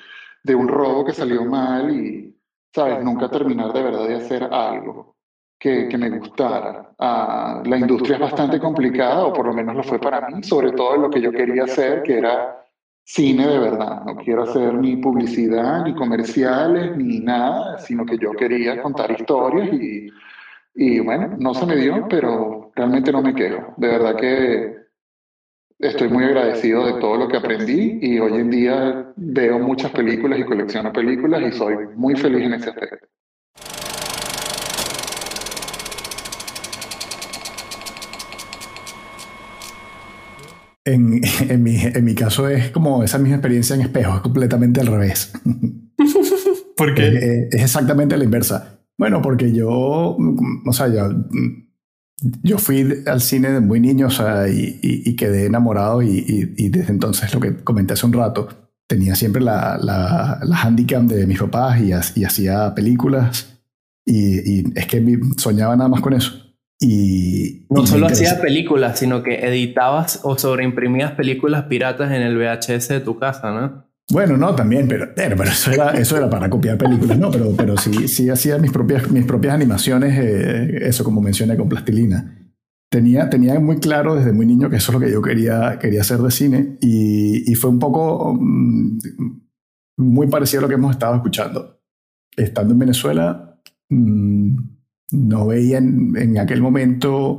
de 0.45 0.55
un 0.55 0.69
robo 0.69 1.07
que 1.07 1.15
salió 1.15 1.47
mal 1.47 1.91
y, 1.91 2.37
¿sabes? 2.75 3.03
Nunca 3.03 3.31
terminar 3.31 3.73
de 3.73 3.83
verdad 3.83 4.09
de 4.09 4.17
hacer 4.17 4.45
algo 4.45 5.17
que, 5.59 5.89
que 5.89 5.97
me 5.97 6.11
gustara. 6.11 6.93
Ah, 6.99 7.63
la 7.65 7.79
industria 7.79 8.17
es 8.17 8.21
bastante 8.21 8.61
complicada, 8.61 9.25
o 9.25 9.33
por 9.33 9.47
lo 9.47 9.55
menos 9.55 9.77
lo 9.77 9.83
fue 9.83 9.99
para 9.99 10.21
mí, 10.29 10.43
sobre 10.43 10.73
todo 10.73 10.97
en 10.97 11.01
lo 11.01 11.09
que 11.09 11.23
yo 11.23 11.33
quería 11.33 11.65
hacer, 11.65 12.03
que 12.03 12.19
era 12.19 12.63
cine 13.05 13.47
de 13.47 13.59
verdad. 13.59 14.03
No 14.05 14.17
quiero 14.17 14.43
hacer 14.43 14.75
ni 14.75 14.99
publicidad, 14.99 15.83
ni 15.87 15.95
comerciales, 15.95 16.95
ni 16.95 17.21
nada, 17.21 17.79
sino 17.79 18.05
que 18.05 18.19
yo 18.19 18.33
quería 18.33 18.83
contar 18.83 19.19
historias 19.19 19.73
y, 19.73 20.11
y 20.79 21.01
bueno, 21.01 21.35
no 21.39 21.55
se 21.55 21.65
me 21.65 21.77
dio, 21.77 22.07
pero 22.09 22.71
realmente 22.77 23.11
no 23.11 23.23
me 23.23 23.35
quejo. 23.35 23.73
De 23.79 23.89
verdad 23.89 24.15
que 24.15 24.77
estoy 25.79 26.09
muy 26.11 26.25
agradecido 26.25 26.85
de 26.87 27.01
todo 27.01 27.17
lo 27.17 27.29
que 27.29 27.39
aprendí 27.39 27.99
y 28.03 28.19
hoy 28.19 28.35
en 28.35 28.51
día 28.51 29.13
veo 29.17 29.59
muchas 29.59 29.91
películas 29.93 30.39
y 30.39 30.45
colecciono 30.45 30.93
películas 30.93 31.43
y 31.43 31.57
soy 31.57 31.77
muy 31.97 32.15
feliz 32.15 32.45
en 32.45 32.55
ese 32.55 32.69
aspecto. 32.69 33.07
En, 40.85 41.23
en, 41.49 41.63
mi, 41.63 41.77
en 41.81 42.05
mi 42.05 42.15
caso 42.15 42.49
es 42.51 42.71
como 42.71 43.03
esa 43.03 43.19
misma 43.19 43.37
experiencia 43.37 43.75
en 43.75 43.81
espejo, 43.81 44.17
es 44.17 44.21
completamente 44.21 44.83
al 44.83 44.89
revés. 44.89 45.33
¿Por 46.77 46.95
qué? 46.95 47.07
Es, 47.09 47.55
es 47.55 47.63
exactamente 47.63 48.15
la 48.19 48.25
inversa. 48.25 48.76
Bueno, 48.99 49.21
porque 49.21 49.53
yo, 49.53 49.69
o 49.69 50.73
sea, 50.73 50.89
yo, 50.89 51.11
yo 52.43 52.59
fui 52.59 53.03
al 53.07 53.21
cine 53.21 53.51
de 53.51 53.61
muy 53.61 53.81
niño, 53.81 54.07
o 54.07 54.11
sea, 54.11 54.49
y, 54.49 54.79
y, 54.83 55.11
y 55.11 55.17
quedé 55.17 55.47
enamorado 55.47 56.03
y, 56.03 56.55
y, 56.57 56.69
desde 56.71 56.93
entonces, 56.93 57.33
lo 57.35 57.41
que 57.41 57.57
comenté 57.57 57.93
hace 57.93 58.07
un 58.07 58.15
rato, 58.15 58.49
tenía 58.87 59.15
siempre 59.15 59.43
la, 59.43 59.79
la, 59.83 60.41
la 60.43 60.63
handicap 60.63 61.03
de 61.03 61.27
mis 61.27 61.39
papás 61.39 61.81
y, 61.81 61.91
y 62.21 62.25
hacía 62.25 62.75
películas 62.75 63.57
y, 64.07 64.79
es 64.79 64.87
que 64.87 65.19
soñaba 65.37 65.77
nada 65.77 65.89
más 65.89 66.01
con 66.01 66.15
eso. 66.15 66.33
Y, 66.79 67.67
no 67.71 67.87
solo 67.87 68.07
hacías 68.07 68.35
películas, 68.35 68.99
sino 68.99 69.23
que 69.23 69.47
editabas 69.47 70.21
o 70.23 70.39
sobreimprimías 70.39 71.13
películas 71.13 71.65
piratas 71.65 72.13
en 72.13 72.23
el 72.23 72.37
VHS 72.37 72.89
de 72.89 73.01
tu 73.01 73.19
casa, 73.19 73.51
¿no? 73.51 73.86
Bueno, 74.09 74.37
no, 74.37 74.55
también, 74.55 74.87
pero, 74.87 75.09
pero, 75.15 75.43
eso, 75.43 75.73
era, 75.73 75.91
eso 75.91 76.17
era 76.17 76.31
para 76.31 76.49
copiar 76.49 76.79
películas, 76.79 77.19
¿no? 77.19 77.31
Pero, 77.31 77.55
pero 77.57 77.77
sí, 77.77 78.07
sí 78.07 78.31
hacía 78.31 78.57
mis 78.59 78.71
propias, 78.71 79.11
mis 79.11 79.25
propias 79.25 79.55
animaciones, 79.55 80.17
eh, 80.17 80.87
eso 80.89 81.03
como 81.03 81.21
mencioné 81.21 81.57
con 81.57 81.69
plastilina. 81.69 82.47
Tenía, 82.89 83.29
tenía 83.29 83.59
muy 83.59 83.79
claro 83.79 84.15
desde 84.15 84.33
muy 84.33 84.47
niño 84.47 84.71
que 84.71 84.77
eso 84.77 84.93
es 84.93 84.95
lo 84.95 85.05
que 85.05 85.13
yo 85.13 85.21
quería, 85.21 85.79
quería 85.81 86.03
hacer 86.03 86.19
de 86.19 86.31
cine 86.31 86.79
y, 86.81 87.51
y 87.51 87.55
fue 87.57 87.69
un 87.69 87.81
poco 87.81 88.31
um, 88.31 88.97
muy 89.97 90.29
parecido 90.29 90.61
a 90.61 90.63
lo 90.63 90.69
que 90.69 90.75
hemos 90.75 90.93
estado 90.93 91.17
escuchando. 91.17 91.81
Estando 92.37 92.75
en 92.75 92.79
Venezuela, 92.79 93.61
um, 93.91 94.57
no 95.11 95.47
veía 95.49 95.79
en, 95.79 96.17
en 96.17 96.39
aquel 96.39 96.63
momento 96.63 97.39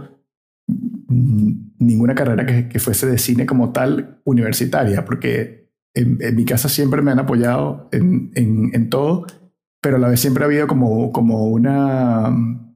ninguna 1.07 2.13
carrera 2.13 2.45
que, 2.45 2.67
que, 2.67 2.79
fuese 2.79 3.07
de 3.07 3.17
cine 3.17 3.45
como 3.45 3.71
tal 3.71 4.19
universitaria, 4.25 5.05
porque 5.05 5.56
en, 5.99 6.35
mi 6.35 6.45
casa 6.45 6.69
siempre 6.69 7.01
me 7.01 7.11
han 7.11 7.19
apoyado 7.19 7.89
en, 7.91 8.89
todo, 8.89 9.25
pero 9.81 9.97
a 9.97 9.99
la 9.99 10.09
vez 10.09 10.19
siempre 10.19 10.43
ha 10.43 10.47
habido 10.47 10.67
como, 10.67 11.47
una, 11.47 12.29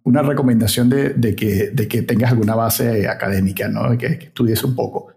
recomendación 0.03 0.89
de, 0.89 1.35
que, 1.35 1.71
de 1.71 1.85
tengas 2.03 2.31
alguna 2.31 2.55
base 2.55 3.07
académica, 3.07 3.67
¿no? 3.67 3.97
que, 3.97 4.17
que 4.17 4.25
estudies 4.25 4.63
un 4.63 4.75
poco. 4.75 5.07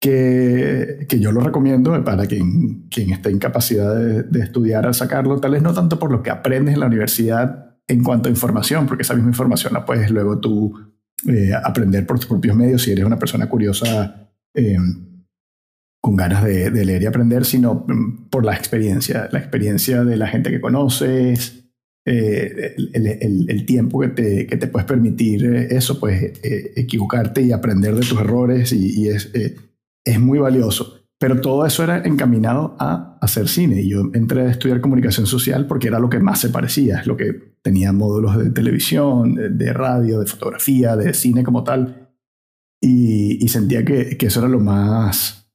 Que, 0.00 1.06
yo 1.20 1.32
lo 1.32 1.40
recomiendo 1.40 2.02
para 2.04 2.26
quien, 2.26 2.88
esté 2.90 3.30
en 3.30 3.38
capacidad 3.38 3.94
de, 3.94 4.22
de 4.22 4.40
estudiar 4.40 4.86
al 4.86 4.94
sacarlo, 4.94 5.40
tal 5.40 5.52
vez 5.52 5.62
no 5.62 5.74
tanto 5.74 5.98
por 5.98 6.10
lo 6.10 6.22
que 6.22 6.30
aprendes 6.30 6.74
en 6.74 6.80
la 6.80 6.86
universidad, 6.86 7.76
en 7.88 8.04
cuanto 8.04 8.28
a 8.28 8.32
información, 8.32 8.86
porque 8.86 9.02
esa 9.02 9.14
misma 9.14 9.30
información 9.30 9.72
la 9.72 9.84
puedes 9.84 10.10
luego 10.10 10.38
tú 10.38 10.72
eh, 11.26 11.52
aprender 11.52 12.06
por 12.06 12.18
tus 12.18 12.26
propios 12.26 12.56
medios 12.56 12.82
si 12.82 12.92
eres 12.92 13.04
una 13.04 13.18
persona 13.18 13.46
curiosa 13.46 14.30
eh, 14.54 14.78
con 16.00 16.16
ganas 16.16 16.44
de, 16.44 16.70
leer 16.70 17.02
y 17.02 17.06
aprender, 17.06 17.44
sino 17.44 17.84
mm, 17.86 18.28
por 18.30 18.44
la 18.44 18.54
experiencia, 18.54 19.28
la 19.32 19.38
experiencia 19.38 20.04
de 20.04 20.16
la 20.16 20.28
gente 20.28 20.50
que 20.50 20.60
conoces, 20.60 21.60
eh, 22.06 22.74
el, 22.94 23.66
tiempo 23.66 24.00
que 24.00 24.08
te, 24.08 24.66
puedes 24.68 24.86
permitir 24.86 25.44
eso, 25.44 26.00
pues 26.00 26.40
equivocarte 26.42 27.42
y 27.42 27.52
aprender 27.52 27.94
de 27.94 28.00
tus 28.00 28.18
errores 28.18 28.72
y, 28.72 29.08
es, 29.08 29.30
muy 30.18 30.38
valioso. 30.38 30.96
Pero 31.18 31.40
todo 31.40 31.66
eso 31.66 31.84
era 31.84 31.98
encaminado 31.98 32.74
a 32.80 33.18
hacer 33.20 33.48
cine. 33.48 33.82
Y 33.82 33.90
yo 33.90 34.10
entré 34.14 34.42
a 34.42 34.50
estudiar 34.50 34.80
comunicación 34.80 35.26
social 35.26 35.66
porque 35.66 35.88
era 35.88 36.00
lo 36.00 36.08
que 36.08 36.18
más 36.18 36.40
se 36.40 36.48
parecía, 36.48 37.00
es 37.00 37.06
lo 37.06 37.16
que 37.16 37.56
tenía 37.62 37.92
módulos 37.92 38.38
de 38.38 38.50
televisión, 38.50 39.34
de, 39.34 39.72
radio, 39.72 40.20
de 40.20 40.26
fotografía, 40.26 40.96
de 40.96 41.12
cine 41.12 41.44
como 41.44 41.62
tal. 41.62 42.08
Y, 42.80 43.46
sentía 43.48 43.84
que, 43.84 44.16
eso 44.18 44.40
era 44.40 44.48
lo 44.48 44.60
más, 44.60 45.49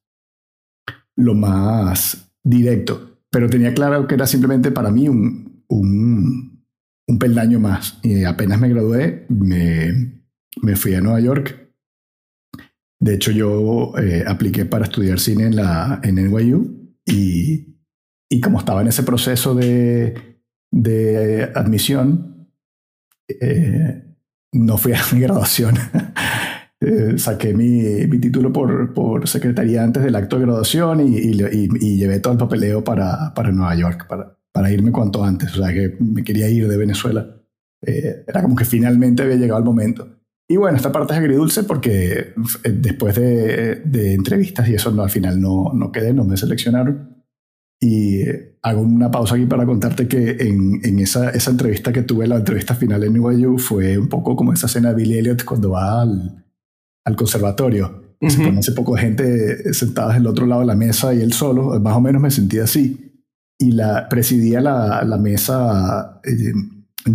lo 1.16 1.34
más 1.34 2.30
directo. 2.44 3.20
Pero 3.30 3.48
tenía 3.50 3.74
claro 3.74 4.06
que 4.06 4.14
era 4.14 4.26
simplemente 4.26 4.70
para 4.70 4.90
mí 4.90 5.08
un, 5.08 5.64
un, 5.68 6.64
un 7.08 7.18
peldaño 7.18 7.58
más. 7.58 7.98
Y 8.02 8.24
apenas 8.24 8.60
me 8.60 8.68
gradué, 8.68 9.26
me, 9.28 10.22
me 10.62 10.76
fui 10.76 10.94
a 10.94 11.00
Nueva 11.00 11.20
York 11.20 11.66
de 12.98 13.14
hecho, 13.14 13.30
yo 13.30 13.92
eh, 13.98 14.24
apliqué 14.26 14.64
para 14.64 14.84
estudiar 14.84 15.20
cine 15.20 15.44
en, 15.44 15.56
la, 15.56 16.00
en 16.02 16.14
NYU 16.16 16.96
y, 17.04 17.78
y 18.30 18.40
como 18.40 18.58
estaba 18.58 18.80
en 18.80 18.88
ese 18.88 19.02
proceso 19.02 19.54
de, 19.54 20.40
de 20.72 21.44
admisión, 21.54 22.50
eh, 23.28 24.02
no 24.52 24.78
fui 24.78 24.94
a 24.94 25.00
mi 25.12 25.20
graduación. 25.20 25.74
Eh, 26.80 27.18
saqué 27.18 27.54
mi, 27.54 28.06
mi, 28.06 28.18
título 28.18 28.52
por, 28.52 28.92
por 28.92 29.26
secretaría 29.26 29.82
antes 29.82 30.02
del 30.02 30.14
acto 30.14 30.36
de 30.36 30.44
graduación 30.44 31.00
y, 31.00 31.16
y, 31.16 31.68
y, 31.80 31.96
llevé 31.96 32.20
todo 32.20 32.34
el 32.34 32.38
papeleo 32.38 32.84
para, 32.84 33.32
para 33.34 33.50
Nueva 33.50 33.74
York, 33.74 34.06
para, 34.06 34.36
para 34.52 34.70
irme 34.70 34.92
cuanto 34.92 35.24
antes. 35.24 35.56
O 35.56 35.62
sea, 35.62 35.72
que 35.72 35.96
me 36.00 36.22
quería 36.22 36.48
ir 36.50 36.68
de 36.68 36.76
Venezuela. 36.76 37.26
Eh, 37.82 38.24
era 38.26 38.42
como 38.42 38.56
que 38.56 38.66
finalmente 38.66 39.22
había 39.22 39.36
llegado 39.36 39.58
el 39.58 39.64
momento. 39.64 40.18
Y 40.48 40.56
bueno, 40.56 40.76
esta 40.76 40.92
parte 40.92 41.14
es 41.14 41.18
agridulce 41.18 41.64
porque 41.64 42.34
eh, 42.64 42.70
después 42.70 43.16
de, 43.16 43.76
de 43.76 44.14
entrevistas 44.14 44.68
y 44.68 44.74
eso 44.74 44.90
no, 44.90 45.02
al 45.02 45.10
final 45.10 45.40
no, 45.40 45.72
no 45.74 45.90
quedé, 45.90 46.12
no 46.12 46.24
me 46.24 46.36
seleccionaron. 46.36 47.24
Y 47.80 48.22
hago 48.62 48.80
una 48.80 49.10
pausa 49.10 49.34
aquí 49.34 49.46
para 49.46 49.66
contarte 49.66 50.08
que 50.08 50.30
en, 50.40 50.80
en 50.82 50.98
esa, 50.98 51.30
esa, 51.30 51.50
entrevista 51.50 51.92
que 51.92 52.02
tuve, 52.02 52.26
la 52.26 52.36
entrevista 52.36 52.74
final 52.74 53.04
en 53.04 53.14
NYU, 53.14 53.58
fue 53.58 53.98
un 53.98 54.08
poco 54.08 54.34
como 54.36 54.52
esa 54.52 54.66
escena 54.66 54.90
de 54.90 54.94
Billy 54.94 55.18
Elliot 55.18 55.44
cuando 55.44 55.70
va 55.70 56.02
al, 56.02 56.45
al 57.06 57.16
conservatorio. 57.16 58.02
se 58.28 58.38
pone 58.38 58.58
hace 58.58 58.72
poco 58.72 58.96
gente 58.96 59.72
sentada 59.72 60.14
del 60.14 60.26
otro 60.26 60.46
lado 60.46 60.62
de 60.62 60.66
la 60.66 60.74
mesa 60.74 61.14
y 61.14 61.20
él 61.20 61.32
solo, 61.32 61.80
más 61.80 61.96
o 61.96 62.00
menos 62.00 62.20
me 62.20 62.30
sentía 62.30 62.64
así. 62.64 63.22
Y 63.58 63.72
la 63.72 64.08
presidía 64.08 64.60
la, 64.60 65.02
la 65.04 65.16
mesa 65.16 66.20
eh, 66.24 66.52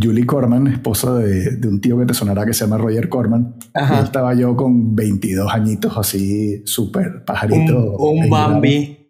Julie 0.01 0.25
Corman, 0.25 0.67
esposa 0.67 1.15
de, 1.15 1.57
de, 1.57 1.67
un 1.67 1.81
tío 1.81 1.99
que 1.99 2.05
te 2.05 2.13
sonará 2.13 2.45
que 2.45 2.53
se 2.53 2.65
llama 2.65 2.77
Roger 2.77 3.09
Corman. 3.09 3.55
Y 3.75 4.03
estaba 4.03 4.33
yo 4.33 4.55
con 4.55 4.95
22 4.95 5.51
añitos 5.51 5.97
así, 5.97 6.63
súper 6.65 7.25
pajarito. 7.25 7.97
Un, 7.97 8.23
un 8.23 8.29
Bambi. 8.29 9.00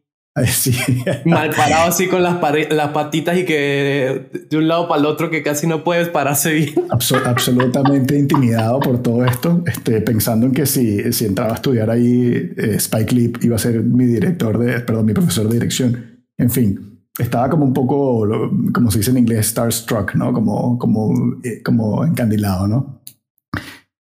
Sí. 0.46 0.74
Mal 1.26 1.50
parado 1.50 1.90
así 1.90 2.08
con 2.08 2.24
las, 2.24 2.38
las 2.70 2.90
patitas 2.90 3.38
y 3.38 3.46
que 3.46 4.30
de 4.50 4.58
un 4.58 4.68
lado 4.68 4.88
para 4.88 5.02
el 5.02 5.06
otro 5.06 5.30
que 5.30 5.44
casi 5.44 5.68
no 5.68 5.84
puedes 5.84 6.08
pararse 6.08 6.54
bien. 6.54 6.74
absolutamente 7.26 8.18
intimidado 8.18 8.80
por 8.80 9.02
todo 9.04 9.26
esto, 9.26 9.62
este, 9.66 10.00
pensando 10.02 10.46
en 10.46 10.54
que 10.54 10.66
si, 10.66 11.12
si 11.12 11.26
entraba 11.26 11.52
a 11.52 11.56
estudiar 11.56 11.90
ahí, 11.90 12.54
eh, 12.58 12.76
Spike 12.76 13.14
Lee 13.14 13.34
iba 13.42 13.58
a 13.58 13.60
ser 13.60 13.84
mi 13.84 14.06
director 14.06 14.58
de, 14.58 14.80
perdón, 14.80 15.06
mi 15.06 15.14
profesor 15.14 15.48
de 15.48 15.54
dirección. 15.56 16.22
En 16.38 16.50
fin, 16.50 16.92
estaba 17.20 17.50
como 17.50 17.66
un 17.66 17.74
poco, 17.74 18.26
como 18.74 18.90
se 18.90 19.00
dice 19.00 19.12
en 19.12 19.18
inglés, 19.18 19.48
starstruck, 19.48 20.16
¿no? 20.16 20.32
Como, 20.32 20.78
como, 20.78 21.14
eh, 21.44 21.62
como 21.62 22.06
encandilado, 22.06 22.68
¿no? 22.68 23.01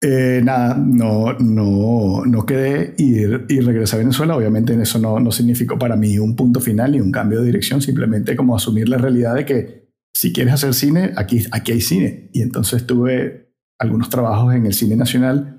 Eh, 0.05 0.41
nada, 0.43 0.75
no, 0.75 1.31
no, 1.39 2.25
no 2.25 2.45
quedé 2.45 2.93
y, 2.97 3.19
y, 3.21 3.59
regresé 3.61 3.95
a 3.95 3.99
Venezuela. 3.99 4.35
Obviamente 4.35 4.79
eso 4.81 4.99
no, 4.99 5.17
no 5.21 5.31
significó 5.31 5.79
para 5.79 5.95
mí 5.95 6.19
un 6.19 6.35
punto 6.35 6.59
final 6.59 6.91
ni 6.91 6.99
un 6.99 7.11
cambio 7.11 7.39
de 7.39 7.45
dirección, 7.45 7.81
simplemente 7.81 8.35
como 8.35 8.53
asumir 8.53 8.89
la 8.89 8.97
realidad 8.97 9.35
de 9.35 9.45
que 9.45 9.83
si 10.13 10.33
quieres 10.33 10.55
hacer 10.55 10.73
cine, 10.73 11.11
aquí, 11.15 11.45
aquí 11.51 11.71
hay 11.71 11.81
cine. 11.81 12.29
Y 12.33 12.41
entonces 12.41 12.85
tuve 12.85 13.53
algunos 13.79 14.09
trabajos 14.09 14.53
en 14.53 14.65
el 14.65 14.73
cine 14.73 14.97
nacional 14.97 15.57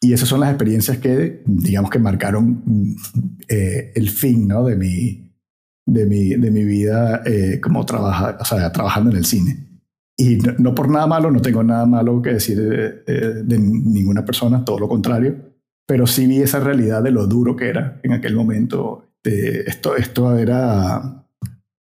y 0.00 0.12
esas 0.12 0.28
son 0.28 0.40
las 0.40 0.50
experiencias 0.50 0.98
que, 0.98 1.42
digamos 1.46 1.90
que 1.90 1.98
marcaron 1.98 2.64
eh, 3.46 3.92
el 3.94 4.10
fin 4.10 4.48
¿no? 4.48 4.64
de, 4.64 4.74
mi, 4.74 5.32
de, 5.86 6.06
mi, 6.06 6.30
de 6.30 6.50
mi 6.50 6.64
vida 6.64 7.22
eh, 7.24 7.60
como 7.60 7.86
trabaja, 7.86 8.38
o 8.40 8.72
trabajando 8.72 9.10
en 9.10 9.16
el 9.18 9.24
cine. 9.24 9.71
Y 10.16 10.38
no, 10.58 10.74
por 10.74 10.88
nada 10.88 11.06
malo, 11.06 11.30
no 11.30 11.40
tengo 11.40 11.62
nada 11.62 11.86
malo 11.86 12.20
que 12.20 12.34
decir 12.34 12.60
de, 12.60 13.58
ninguna 13.58 14.24
persona, 14.24 14.64
todo 14.64 14.78
lo 14.78 14.88
contrario, 14.88 15.36
pero 15.86 16.06
sí 16.06 16.26
vi 16.26 16.42
esa 16.42 16.60
realidad 16.60 17.02
de 17.02 17.10
lo 17.10 17.26
duro 17.26 17.56
que 17.56 17.68
era 17.68 18.00
en 18.02 18.12
aquel 18.12 18.36
momento. 18.36 19.08
esto, 19.24 19.96
esto 19.96 20.36
era 20.36 21.26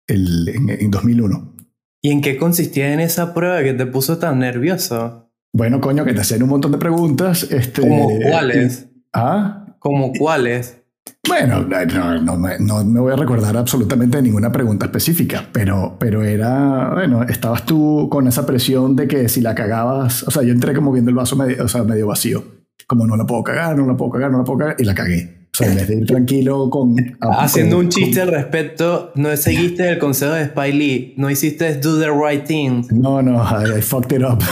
el, 0.06 0.48
en, 0.48 0.90
2001. 0.90 1.54
¿Y 2.02 2.10
en 2.10 2.20
qué 2.20 2.36
consistía 2.36 2.92
en 2.92 3.00
esa 3.00 3.34
prueba 3.34 3.62
que 3.62 3.74
te 3.74 3.86
puso 3.86 4.18
tan 4.18 4.38
nervioso? 4.38 5.30
Bueno, 5.52 5.80
coño, 5.80 6.04
que 6.04 6.12
te 6.12 6.20
hacían 6.20 6.42
un 6.42 6.50
montón 6.50 6.72
de 6.72 6.78
preguntas. 6.78 7.44
Este, 7.50 7.82
¿Como 7.82 8.20
cuáles? 8.20 8.88
¿Ah? 9.12 9.76
¿Como 9.78 10.12
cuáles? 10.12 10.79
Bueno, 11.28 11.62
no, 11.62 12.58
no, 12.58 12.84
me 12.84 13.00
voy 13.00 13.12
a 13.12 13.16
recordar 13.16 13.56
absolutamente 13.56 14.20
ninguna 14.20 14.50
pregunta 14.50 14.86
específica, 14.86 15.46
pero, 15.52 15.96
pero 15.98 16.24
era, 16.24 16.90
bueno, 16.94 17.22
estabas 17.22 17.64
tú 17.64 18.08
con 18.10 18.26
esa 18.26 18.44
presión 18.46 18.96
de 18.96 19.06
que 19.06 19.28
si 19.28 19.40
la 19.40 19.54
cagabas, 19.54 20.24
o 20.24 20.30
sea, 20.30 20.42
yo 20.42 20.52
entré 20.52 20.74
como 20.74 20.92
viendo 20.92 21.10
el 21.10 21.16
vaso 21.16 21.36
medio, 21.36 21.64
o 21.64 21.68
sea, 21.68 21.84
medio 21.84 22.06
vacío, 22.06 22.42
como 22.86 23.06
no 23.06 23.16
la 23.16 23.26
puedo 23.26 23.44
cagar, 23.44 23.76
no 23.76 23.86
la 23.86 23.96
puedo 23.96 24.12
cagar, 24.12 24.30
no 24.30 24.38
la 24.38 24.44
puedo 24.44 24.58
cagar, 24.58 24.76
y 24.78 24.84
la 24.84 24.94
cagué. 24.94 25.36
O 25.52 25.56
sea, 25.56 25.68
en 25.68 25.76
vez 25.76 25.88
de 25.88 25.96
ir 25.96 26.06
tranquilo 26.06 26.70
con... 26.70 26.94
Haciendo 27.20 27.78
un 27.78 27.88
chiste 27.88 28.20
al 28.20 28.28
respecto, 28.28 29.10
no 29.16 29.36
seguiste 29.36 29.90
el 29.90 29.98
consejo 29.98 30.32
de 30.32 30.46
Spy 30.46 30.72
Lee, 30.72 31.14
no 31.16 31.28
hiciste 31.28 31.74
do 31.74 31.98
the 31.98 32.10
right 32.10 32.44
thing. 32.44 32.84
No, 32.90 33.20
no, 33.20 33.42
I 33.42 33.82
fucked 33.82 34.12
it 34.12 34.22
up. 34.22 34.40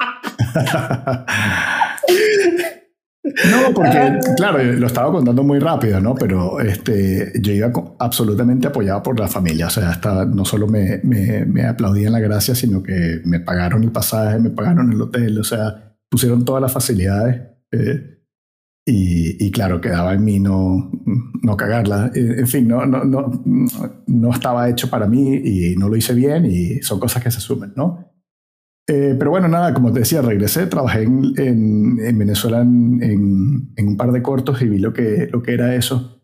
No, 3.50 3.74
porque, 3.74 4.18
claro, 4.36 4.62
lo 4.62 4.86
estaba 4.86 5.12
contando 5.12 5.42
muy 5.42 5.58
rápido, 5.58 6.00
¿no? 6.00 6.14
Pero 6.14 6.60
este, 6.60 7.32
yo 7.40 7.52
iba 7.52 7.72
absolutamente 7.98 8.68
apoyado 8.68 9.02
por 9.02 9.18
la 9.18 9.28
familia. 9.28 9.66
O 9.66 9.70
sea, 9.70 9.90
hasta 9.90 10.24
no 10.24 10.44
solo 10.44 10.66
me, 10.66 11.00
me, 11.02 11.44
me 11.44 11.64
aplaudían 11.64 12.12
la 12.12 12.20
gracia, 12.20 12.54
sino 12.54 12.82
que 12.82 13.20
me 13.24 13.40
pagaron 13.40 13.82
el 13.84 13.92
pasaje, 13.92 14.38
me 14.38 14.50
pagaron 14.50 14.92
el 14.92 15.00
hotel, 15.00 15.38
o 15.38 15.44
sea, 15.44 15.96
pusieron 16.08 16.44
todas 16.44 16.62
las 16.62 16.72
facilidades. 16.72 17.40
Eh, 17.72 18.18
y, 18.86 19.46
y, 19.46 19.50
claro, 19.50 19.80
quedaba 19.80 20.14
en 20.14 20.24
mí 20.24 20.40
no, 20.40 20.90
no 21.42 21.56
cagarla. 21.56 22.10
Eh, 22.14 22.36
en 22.38 22.46
fin, 22.46 22.66
no, 22.66 22.84
no, 22.86 23.04
no, 23.04 23.42
no 24.06 24.30
estaba 24.32 24.68
hecho 24.68 24.90
para 24.90 25.06
mí 25.06 25.34
y 25.36 25.76
no 25.76 25.88
lo 25.88 25.96
hice 25.96 26.14
bien 26.14 26.46
y 26.46 26.82
son 26.82 26.98
cosas 26.98 27.22
que 27.22 27.30
se 27.30 27.38
asumen, 27.38 27.72
¿no? 27.76 28.09
Eh, 28.92 29.14
pero 29.16 29.30
bueno, 29.30 29.46
nada, 29.46 29.72
como 29.72 29.92
te 29.92 30.00
decía, 30.00 30.20
regresé, 30.20 30.66
trabajé 30.66 31.04
en, 31.04 31.32
en, 31.36 32.18
Venezuela 32.18 32.60
en, 32.60 33.70
en, 33.76 33.86
un 33.88 33.96
par 33.96 34.10
de 34.10 34.20
cortos 34.20 34.60
y 34.62 34.68
vi 34.68 34.78
lo 34.78 34.92
que, 34.92 35.28
lo 35.30 35.44
que 35.44 35.54
era 35.54 35.76
eso, 35.76 36.20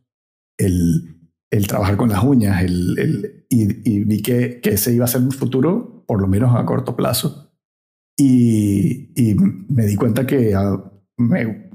el, 0.59 1.31
el 1.53 1.69
trabajar 1.69 1.97
con 1.97 2.09
las 2.09 2.25
uñas, 2.25 2.65
el, 2.65 2.99
el 2.99 3.47
y, 3.49 4.03
vi 4.03 4.21
que, 4.21 4.61
que, 4.61 4.71
ese 4.71 4.93
iba 4.93 5.05
a 5.05 5.09
ser 5.09 5.21
un 5.21 5.31
futuro, 5.31 6.05
por 6.09 6.21
lo 6.21 6.27
menos 6.27 6.57
a 6.57 6.65
corto 6.65 6.97
plazo. 6.97 7.53
Y, 8.19 9.13
y 9.15 9.37
me 9.69 9.87
di 9.87 9.95
cuenta 9.95 10.27
que 10.27 10.53
ah, 10.57 10.77
me, 11.19 11.71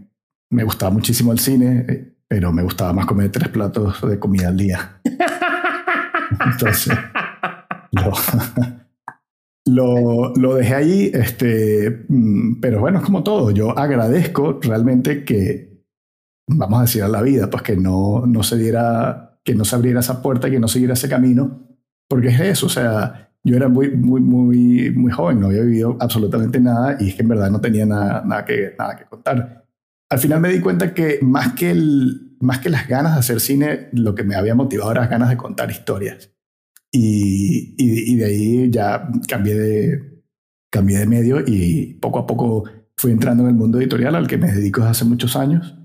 me, 0.49 0.63
gustaba 0.65 0.91
muchísimo 0.91 1.31
el 1.31 1.39
cine, 1.39 2.17
pero 2.27 2.51
me 2.51 2.63
gustaba 2.63 2.91
más 2.91 3.05
comer 3.05 3.31
tres 3.31 3.47
platos 3.47 4.01
de 4.01 4.19
comida 4.19 4.49
al 4.49 4.57
día. 4.57 4.99
Entonces, 6.51 6.93
lo, 7.93 8.11
lo, 9.65 10.33
lo, 10.35 10.55
dejé 10.55 10.75
allí, 10.75 11.11
este, 11.13 12.05
mm, 12.07 12.59
pero 12.59 12.79
bueno, 12.79 12.99
es 12.99 13.05
como 13.05 13.23
todo. 13.23 13.51
Yo 13.51 13.77
agradezco 13.77 14.59
realmente 14.61 15.23
que, 15.23 15.85
vamos 16.47 16.79
a 16.79 16.83
decir 16.83 17.03
a 17.03 17.07
la 17.07 17.21
vida, 17.21 17.49
pues 17.49 17.63
que 17.63 17.75
no, 17.75 18.25
no 18.25 18.43
se 18.43 18.57
diera, 18.57 19.39
que 19.43 19.55
no 19.55 19.65
se 19.65 19.75
abriera 19.75 19.99
esa 19.99 20.21
puerta, 20.21 20.49
que 20.49 20.59
no 20.59 20.67
siguiera 20.67 20.93
ese 20.93 21.09
camino, 21.09 21.67
porque 22.07 22.29
es 22.29 22.39
eso, 22.39 22.65
o 22.65 22.69
sea, 22.69 23.31
yo 23.43 23.55
era 23.55 23.69
muy, 23.69 23.91
muy, 23.91 24.21
muy, 24.21 24.91
muy 24.91 25.11
joven, 25.11 25.39
no 25.39 25.47
había 25.47 25.61
vivido 25.61 25.97
absolutamente 25.99 26.59
nada 26.59 26.97
y 26.99 27.09
es 27.09 27.15
que 27.15 27.23
en 27.23 27.29
verdad 27.29 27.49
no 27.49 27.61
tenía 27.61 27.85
nada, 27.85 28.23
nada, 28.25 28.45
que, 28.45 28.75
nada 28.77 28.97
que 28.97 29.05
contar. 29.05 29.65
Al 30.09 30.19
final 30.19 30.41
me 30.41 30.49
di 30.49 30.59
cuenta 30.59 30.93
que 30.93 31.19
más 31.21 31.53
que, 31.53 31.71
el, 31.71 32.35
más 32.41 32.59
que 32.59 32.69
las 32.69 32.87
ganas 32.87 33.13
de 33.13 33.19
hacer 33.19 33.39
cine, 33.39 33.89
lo 33.93 34.13
que 34.13 34.23
me 34.23 34.35
había 34.35 34.55
motivado 34.55 34.91
era 34.91 35.01
las 35.01 35.09
ganas 35.09 35.29
de 35.29 35.37
contar 35.37 35.71
historias. 35.71 36.31
Y, 36.93 37.73
y, 37.77 38.15
de 38.15 38.25
ahí 38.25 38.69
ya 38.69 39.07
cambié 39.27 39.55
de, 39.55 40.23
cambié 40.69 40.99
de 40.99 41.05
medio 41.05 41.39
y 41.45 41.93
poco 42.01 42.19
a 42.19 42.27
poco 42.27 42.65
fui 42.97 43.11
entrando 43.11 43.43
en 43.43 43.49
el 43.49 43.55
mundo 43.55 43.79
editorial 43.79 44.15
al 44.15 44.27
que 44.27 44.37
me 44.37 44.51
dedico 44.51 44.81
desde 44.81 44.91
hace 44.91 45.05
muchos 45.05 45.35
años. 45.37 45.77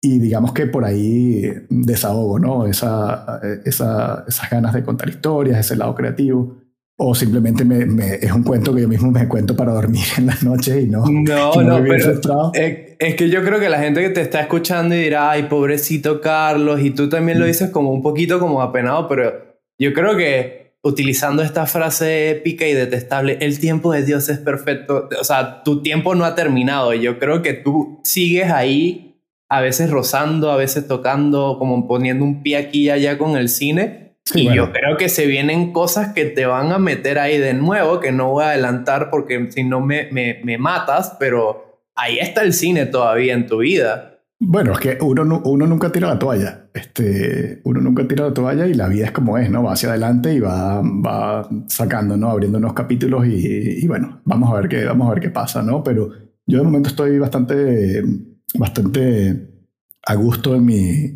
Y 0.00 0.18
digamos 0.18 0.52
que 0.52 0.66
por 0.66 0.84
ahí 0.84 1.50
desahogo, 1.70 2.38
¿no? 2.38 2.66
Esa, 2.66 3.40
esa, 3.64 4.24
esas 4.28 4.50
ganas 4.50 4.74
de 4.74 4.84
contar 4.84 5.08
historias, 5.08 5.58
ese 5.58 5.76
lado 5.76 5.94
creativo. 5.94 6.58
O 6.96 7.12
simplemente 7.14 7.64
me, 7.64 7.86
me, 7.86 8.14
es 8.14 8.30
un 8.30 8.44
cuento 8.44 8.72
que 8.72 8.82
yo 8.82 8.88
mismo 8.88 9.10
me 9.10 9.26
cuento 9.26 9.56
para 9.56 9.72
dormir 9.72 10.04
en 10.16 10.26
las 10.26 10.44
noches 10.44 10.84
y 10.84 10.86
no. 10.86 11.04
No, 11.06 11.60
no, 11.60 11.82
pero 11.82 12.12
es, 12.52 12.96
es, 13.00 13.14
que 13.16 13.28
yo 13.28 13.42
creo 13.42 13.58
que 13.58 13.68
la 13.68 13.80
gente 13.80 14.00
que 14.00 14.10
te 14.10 14.20
está 14.20 14.42
escuchando 14.42 14.94
y 14.94 14.98
dirá, 14.98 15.30
ay, 15.30 15.44
pobrecito 15.44 16.20
Carlos, 16.20 16.80
y 16.80 16.90
tú 16.90 17.08
también 17.08 17.40
lo 17.40 17.46
mm. 17.46 17.48
dices 17.48 17.70
como 17.70 17.90
un 17.90 18.00
poquito 18.00 18.38
como 18.38 18.62
apenado, 18.62 19.08
pero 19.08 19.53
yo 19.78 19.92
creo 19.92 20.16
que 20.16 20.64
utilizando 20.82 21.42
esta 21.42 21.66
frase 21.66 22.30
épica 22.30 22.66
y 22.66 22.74
detestable, 22.74 23.38
el 23.40 23.58
tiempo 23.58 23.92
de 23.92 24.04
Dios 24.04 24.28
es 24.28 24.38
perfecto, 24.38 25.08
o 25.18 25.24
sea, 25.24 25.62
tu 25.62 25.82
tiempo 25.82 26.14
no 26.14 26.24
ha 26.24 26.34
terminado. 26.34 26.92
Yo 26.92 27.18
creo 27.18 27.40
que 27.40 27.54
tú 27.54 28.00
sigues 28.04 28.50
ahí, 28.50 29.16
a 29.48 29.62
veces 29.62 29.90
rozando, 29.90 30.50
a 30.50 30.56
veces 30.56 30.86
tocando, 30.86 31.56
como 31.58 31.88
poniendo 31.88 32.24
un 32.24 32.42
pie 32.42 32.58
aquí 32.58 32.82
y 32.82 32.90
allá 32.90 33.16
con 33.16 33.36
el 33.36 33.48
cine. 33.48 34.16
y 34.34 34.54
yo 34.54 34.72
creo 34.72 34.96
que 34.96 35.08
se 35.08 35.26
vienen 35.26 35.72
cosas 35.72 36.12
que 36.12 36.26
te 36.26 36.44
van 36.44 36.70
a 36.72 36.78
meter 36.78 37.18
ahí 37.18 37.38
de 37.38 37.54
nuevo, 37.54 38.00
que 38.00 38.12
no 38.12 38.30
voy 38.30 38.44
a 38.44 38.50
adelantar 38.50 39.10
porque 39.10 39.50
si 39.52 39.64
no 39.64 39.80
me, 39.80 40.08
me, 40.12 40.40
me 40.44 40.58
matas, 40.58 41.16
pero 41.18 41.80
ahí 41.94 42.18
está 42.18 42.42
el 42.42 42.52
cine 42.52 42.86
todavía 42.86 43.32
en 43.32 43.46
tu 43.46 43.58
vida. 43.58 44.13
Bueno, 44.46 44.72
es 44.72 44.78
que 44.78 44.98
uno, 45.00 45.40
uno 45.44 45.66
nunca 45.66 45.90
tira 45.90 46.08
la 46.08 46.18
toalla. 46.18 46.68
Este, 46.74 47.60
uno 47.64 47.80
nunca 47.80 48.06
tira 48.06 48.26
la 48.26 48.34
toalla 48.34 48.66
y 48.66 48.74
la 48.74 48.88
vida 48.88 49.06
es 49.06 49.12
como 49.12 49.38
es, 49.38 49.50
¿no? 49.50 49.62
Va 49.62 49.72
hacia 49.72 49.88
adelante 49.90 50.34
y 50.34 50.40
va, 50.40 50.82
va 50.82 51.48
sacando, 51.66 52.16
¿no? 52.16 52.28
Abriendo 52.30 52.58
unos 52.58 52.74
capítulos 52.74 53.26
y, 53.26 53.86
bueno, 53.86 54.20
vamos 54.24 54.50
a 54.52 54.60
ver 54.60 54.68
qué, 54.68 54.84
vamos 54.84 55.08
a 55.08 55.14
ver 55.14 55.22
qué 55.22 55.30
pasa, 55.30 55.62
¿no? 55.62 55.82
Pero 55.82 56.10
yo 56.46 56.58
de 56.58 56.64
momento 56.64 56.90
estoy 56.90 57.18
bastante, 57.18 58.02
bastante 58.58 59.50
a 60.06 60.14
gusto 60.14 60.54
en 60.54 60.64
mi, 60.66 61.14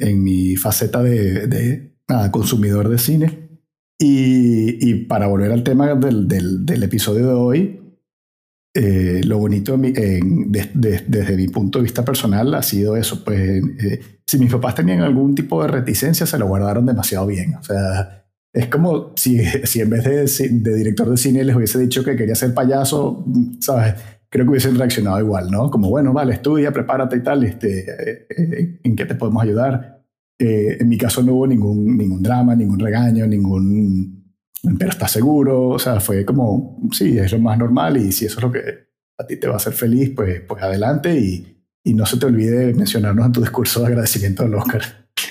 en, 0.00 0.22
mi 0.22 0.56
faceta 0.56 1.00
de, 1.02 1.46
de 1.46 1.92
consumidor 2.32 2.88
de 2.88 2.98
cine. 2.98 3.60
Y, 3.98 4.90
y, 4.90 5.04
para 5.04 5.28
volver 5.28 5.52
al 5.52 5.62
tema 5.62 5.94
del, 5.94 6.26
del, 6.26 6.66
del 6.66 6.82
episodio 6.82 7.28
de 7.28 7.34
hoy, 7.34 7.83
eh, 8.76 9.20
lo 9.24 9.38
bonito 9.38 9.78
desde 9.78 11.36
mi 11.36 11.46
punto 11.46 11.78
de 11.78 11.84
vista 11.84 12.04
personal 12.04 12.52
ha 12.54 12.62
sido 12.62 12.96
eso, 12.96 13.22
pues 13.24 13.62
eh, 13.78 14.00
si 14.26 14.36
mis 14.36 14.50
papás 14.50 14.74
tenían 14.74 15.00
algún 15.00 15.32
tipo 15.32 15.62
de 15.62 15.68
reticencia 15.68 16.26
se 16.26 16.38
lo 16.38 16.48
guardaron 16.48 16.84
demasiado 16.84 17.24
bien, 17.28 17.54
o 17.54 17.62
sea, 17.62 18.26
es 18.52 18.66
como 18.66 19.12
si, 19.14 19.38
si 19.62 19.80
en 19.80 19.90
vez 19.90 20.04
de, 20.04 20.48
de, 20.50 20.74
director 20.74 21.08
de 21.08 21.16
cine 21.16 21.44
les 21.44 21.54
hubiese 21.54 21.78
dicho 21.78 22.02
que 22.02 22.16
quería 22.16 22.34
ser 22.34 22.52
payaso, 22.52 23.24
¿sabes? 23.60 23.94
creo 24.28 24.44
que 24.44 24.50
hubiesen 24.50 24.76
reaccionado 24.76 25.20
igual, 25.20 25.48
¿no? 25.48 25.70
Como, 25.70 25.88
bueno, 25.88 26.12
vale, 26.12 26.34
estudia, 26.34 26.72
prepárate 26.72 27.18
y 27.18 27.22
tal, 27.22 27.44
este, 27.44 27.86
eh, 27.88 28.80
¿en 28.82 28.96
qué 28.96 29.04
te 29.04 29.14
podemos 29.14 29.40
ayudar? 29.40 30.02
En 30.36 30.88
mi 30.88 30.98
caso 30.98 31.22
no 31.22 31.34
hubo 31.34 31.46
ningún, 31.46 31.96
ningún 31.96 32.20
drama, 32.20 32.56
ningún 32.56 32.80
regaño, 32.80 33.24
ningún, 33.28 34.23
pero 34.78 34.90
estás 34.90 35.12
seguro, 35.12 35.68
o 35.68 35.78
sea, 35.78 36.00
fue 36.00 36.24
como, 36.24 36.78
sí, 36.92 37.18
es 37.18 37.32
lo 37.32 37.38
más 37.38 37.58
normal 37.58 37.96
y 37.96 38.12
si 38.12 38.26
eso 38.26 38.38
es 38.38 38.42
lo 38.42 38.52
que 38.52 38.60
a 39.18 39.26
ti 39.26 39.36
te 39.36 39.46
va 39.46 39.54
a 39.54 39.56
hacer 39.56 39.72
feliz, 39.72 40.12
pues, 40.14 40.40
pues 40.40 40.62
adelante 40.62 41.14
y, 41.18 41.62
y 41.84 41.94
no 41.94 42.06
se 42.06 42.18
te 42.18 42.26
olvide 42.26 42.72
mencionarnos 42.74 43.26
en 43.26 43.32
tu 43.32 43.40
discurso 43.40 43.80
de 43.80 43.88
agradecimiento 43.88 44.42
al 44.44 44.54
Oscar. 44.54 44.82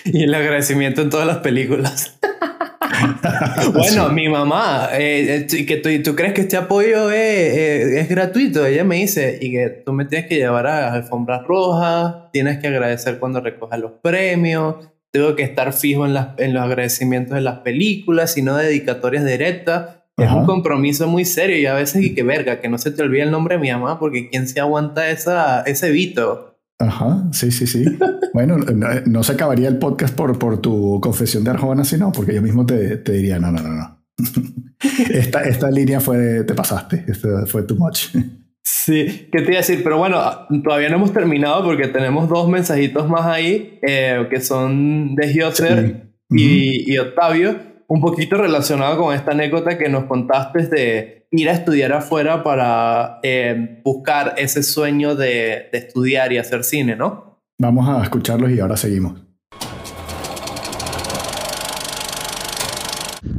Y 0.06 0.24
el 0.24 0.34
agradecimiento 0.34 1.02
en 1.02 1.10
todas 1.10 1.28
las 1.28 1.38
películas. 1.38 2.20
bueno, 3.74 4.10
mi 4.10 4.30
mamá, 4.30 4.90
eh, 4.94 5.48
eh 5.50 5.66
que 5.66 5.78
tú, 5.78 5.90
tú, 6.04 6.16
crees 6.16 6.34
que 6.34 6.42
este 6.42 6.58
apoyo 6.58 7.10
es, 7.12 7.56
es, 7.56 8.10
gratuito, 8.10 8.66
ella 8.66 8.84
me 8.84 8.98
dice, 8.98 9.40
y 9.42 9.52
que 9.52 9.70
tú 9.86 9.94
me 9.94 10.06
tienes 10.06 10.28
que 10.28 10.36
llevar 10.36 10.68
a 10.68 10.82
las 10.82 10.94
alfombras 10.94 11.46
rojas, 11.46 12.32
tienes 12.32 12.60
que 12.60 12.68
agradecer 12.68 13.20
cuando 13.20 13.42
recojas 13.42 13.80
los 13.80 13.94
premios, 14.02 14.76
tengo 15.14 15.36
que 15.36 15.44
estar 15.44 15.72
fijo 15.74 16.08
en, 16.08 16.16
las, 16.16 16.30
en 16.40 16.54
los 16.54 16.64
agradecimientos 16.64 17.36
de 17.36 17.42
las 17.42 17.60
películas 17.60 18.36
y 18.36 18.42
no 18.42 18.58
dedicatorias 18.58 19.24
directas. 19.24 19.98
Es 20.18 20.32
un 20.32 20.46
compromiso 20.46 21.08
muy 21.08 21.26
serio 21.26 21.58
y 21.58 21.66
a 21.66 21.74
veces 21.74 22.04
y 22.04 22.14
que 22.14 22.24
verga, 22.24 22.62
que 22.62 22.70
no 22.70 22.78
se 22.78 22.92
te 22.92 23.02
olvide 23.02 23.24
el 23.24 23.32
nombre 23.32 23.56
de 23.56 23.62
mi 23.62 23.72
mamá 23.72 24.00
porque 24.00 24.30
¿quién 24.30 24.48
se 24.48 24.60
aguanta 24.60 25.10
esa, 25.10 25.62
ese 25.62 25.92
vito? 25.92 26.60
Ajá, 26.80 27.26
sí, 27.32 27.52
sí, 27.52 27.66
sí. 27.66 27.86
bueno, 28.34 28.58
no, 28.58 29.24
se 29.24 29.34
acabaría 29.34 29.68
el 29.68 29.78
podcast 29.78 30.16
por, 30.16 30.38
por 30.38 30.60
tu 30.60 31.00
confesión 31.02 31.44
de 31.44 31.52
Arjona, 31.52 31.84
sino 31.84 32.12
porque 32.12 32.34
yo 32.34 32.42
mismo 32.42 32.66
te, 32.66 32.98
te 32.98 33.12
diría, 33.12 33.40
no, 33.40 33.52
no, 33.52 33.62
no, 33.62 33.70
no. 33.70 34.04
esta, 35.12 35.42
esta 35.42 35.72
línea 35.72 36.00
fue, 36.00 36.44
te 36.44 36.54
pasaste, 36.54 37.06
Esto 37.08 37.46
fue 37.48 37.64
too 37.64 37.76
much. 37.76 38.16
Sí, 38.64 39.28
¿qué 39.32 39.42
te 39.42 39.52
iba 39.52 39.56
a 39.56 39.58
decir? 39.58 39.84
Pero 39.84 39.98
bueno, 39.98 40.22
todavía 40.64 40.90
no 40.90 40.96
hemos 40.96 41.12
terminado 41.12 41.66
porque 41.66 41.88
tenemos 41.90 42.30
dos 42.30 42.48
mensajitos 42.48 43.10
más 43.10 43.26
ahí 43.26 43.80
eh, 43.82 44.26
que 44.30 44.40
son 44.40 45.16
de 45.16 45.28
Gioser 45.28 46.08
y, 46.30 46.92
y 46.92 46.98
Octavio 46.98 47.74
un 47.88 48.02
poquito 48.02 48.38
relacionado 48.38 48.98
con 48.98 49.14
esta 49.14 49.32
anécdota 49.32 49.78
que 49.78 49.90
nos 49.90 50.06
contaste 50.06 50.68
de 50.68 51.28
ir 51.30 51.50
a 51.50 51.54
estudiar 51.54 51.92
afuera 51.92 52.42
para 52.42 53.20
eh, 53.22 53.82
buscar 53.84 54.36
ese 54.38 54.64
sueño 54.64 55.16
de, 55.16 55.70
de 55.72 55.78
estudiar 55.78 56.32
y 56.32 56.38
hacer 56.38 56.64
cine, 56.64 56.96
¿no? 56.96 57.42
Vamos 57.60 57.88
a 57.88 58.02
escucharlos 58.02 58.50
y 58.52 58.60
ahora 58.60 58.78
seguimos. 58.78 59.22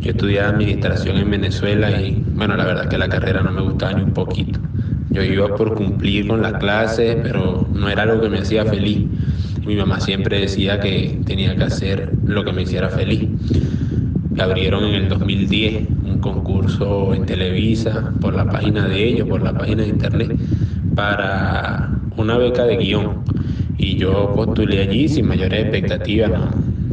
Yo 0.00 0.10
estudié 0.10 0.40
administración 0.40 1.16
en 1.16 1.30
Venezuela 1.30 1.90
y 2.00 2.22
bueno, 2.34 2.56
la 2.56 2.64
verdad 2.64 2.88
que 2.88 2.98
la 2.98 3.08
carrera 3.08 3.42
no 3.42 3.50
me 3.52 3.62
gustaba 3.62 3.94
ni 3.94 4.02
un 4.02 4.12
poquito. 4.12 4.60
Yo 5.10 5.22
iba 5.22 5.54
por 5.54 5.74
cumplir 5.74 6.26
con 6.26 6.42
las 6.42 6.54
clases, 6.54 7.16
pero 7.22 7.68
no 7.72 7.88
era 7.88 8.02
algo 8.02 8.20
que 8.20 8.28
me 8.28 8.38
hacía 8.38 8.64
feliz. 8.64 9.06
Mi 9.64 9.76
mamá 9.76 10.00
siempre 10.00 10.40
decía 10.40 10.80
que 10.80 11.18
tenía 11.24 11.54
que 11.56 11.64
hacer 11.64 12.12
lo 12.24 12.44
que 12.44 12.52
me 12.52 12.62
hiciera 12.62 12.88
feliz 12.88 13.28
abrieron 14.42 14.84
en 14.84 14.94
el 14.94 15.08
2010 15.08 15.88
un 16.04 16.18
concurso 16.18 17.14
en 17.14 17.26
Televisa 17.26 18.12
por 18.20 18.34
la 18.34 18.48
página 18.48 18.86
de 18.88 19.04
ellos, 19.04 19.28
por 19.28 19.42
la 19.42 19.52
página 19.52 19.82
de 19.82 19.88
internet, 19.88 20.36
para 20.94 21.90
una 22.16 22.36
beca 22.38 22.64
de 22.64 22.76
guion. 22.76 23.22
Y 23.78 23.96
yo 23.96 24.32
postulé 24.34 24.82
allí 24.82 25.08
sin 25.08 25.26
mayores 25.26 25.60
expectativas, 25.60 26.30
no 26.30 26.50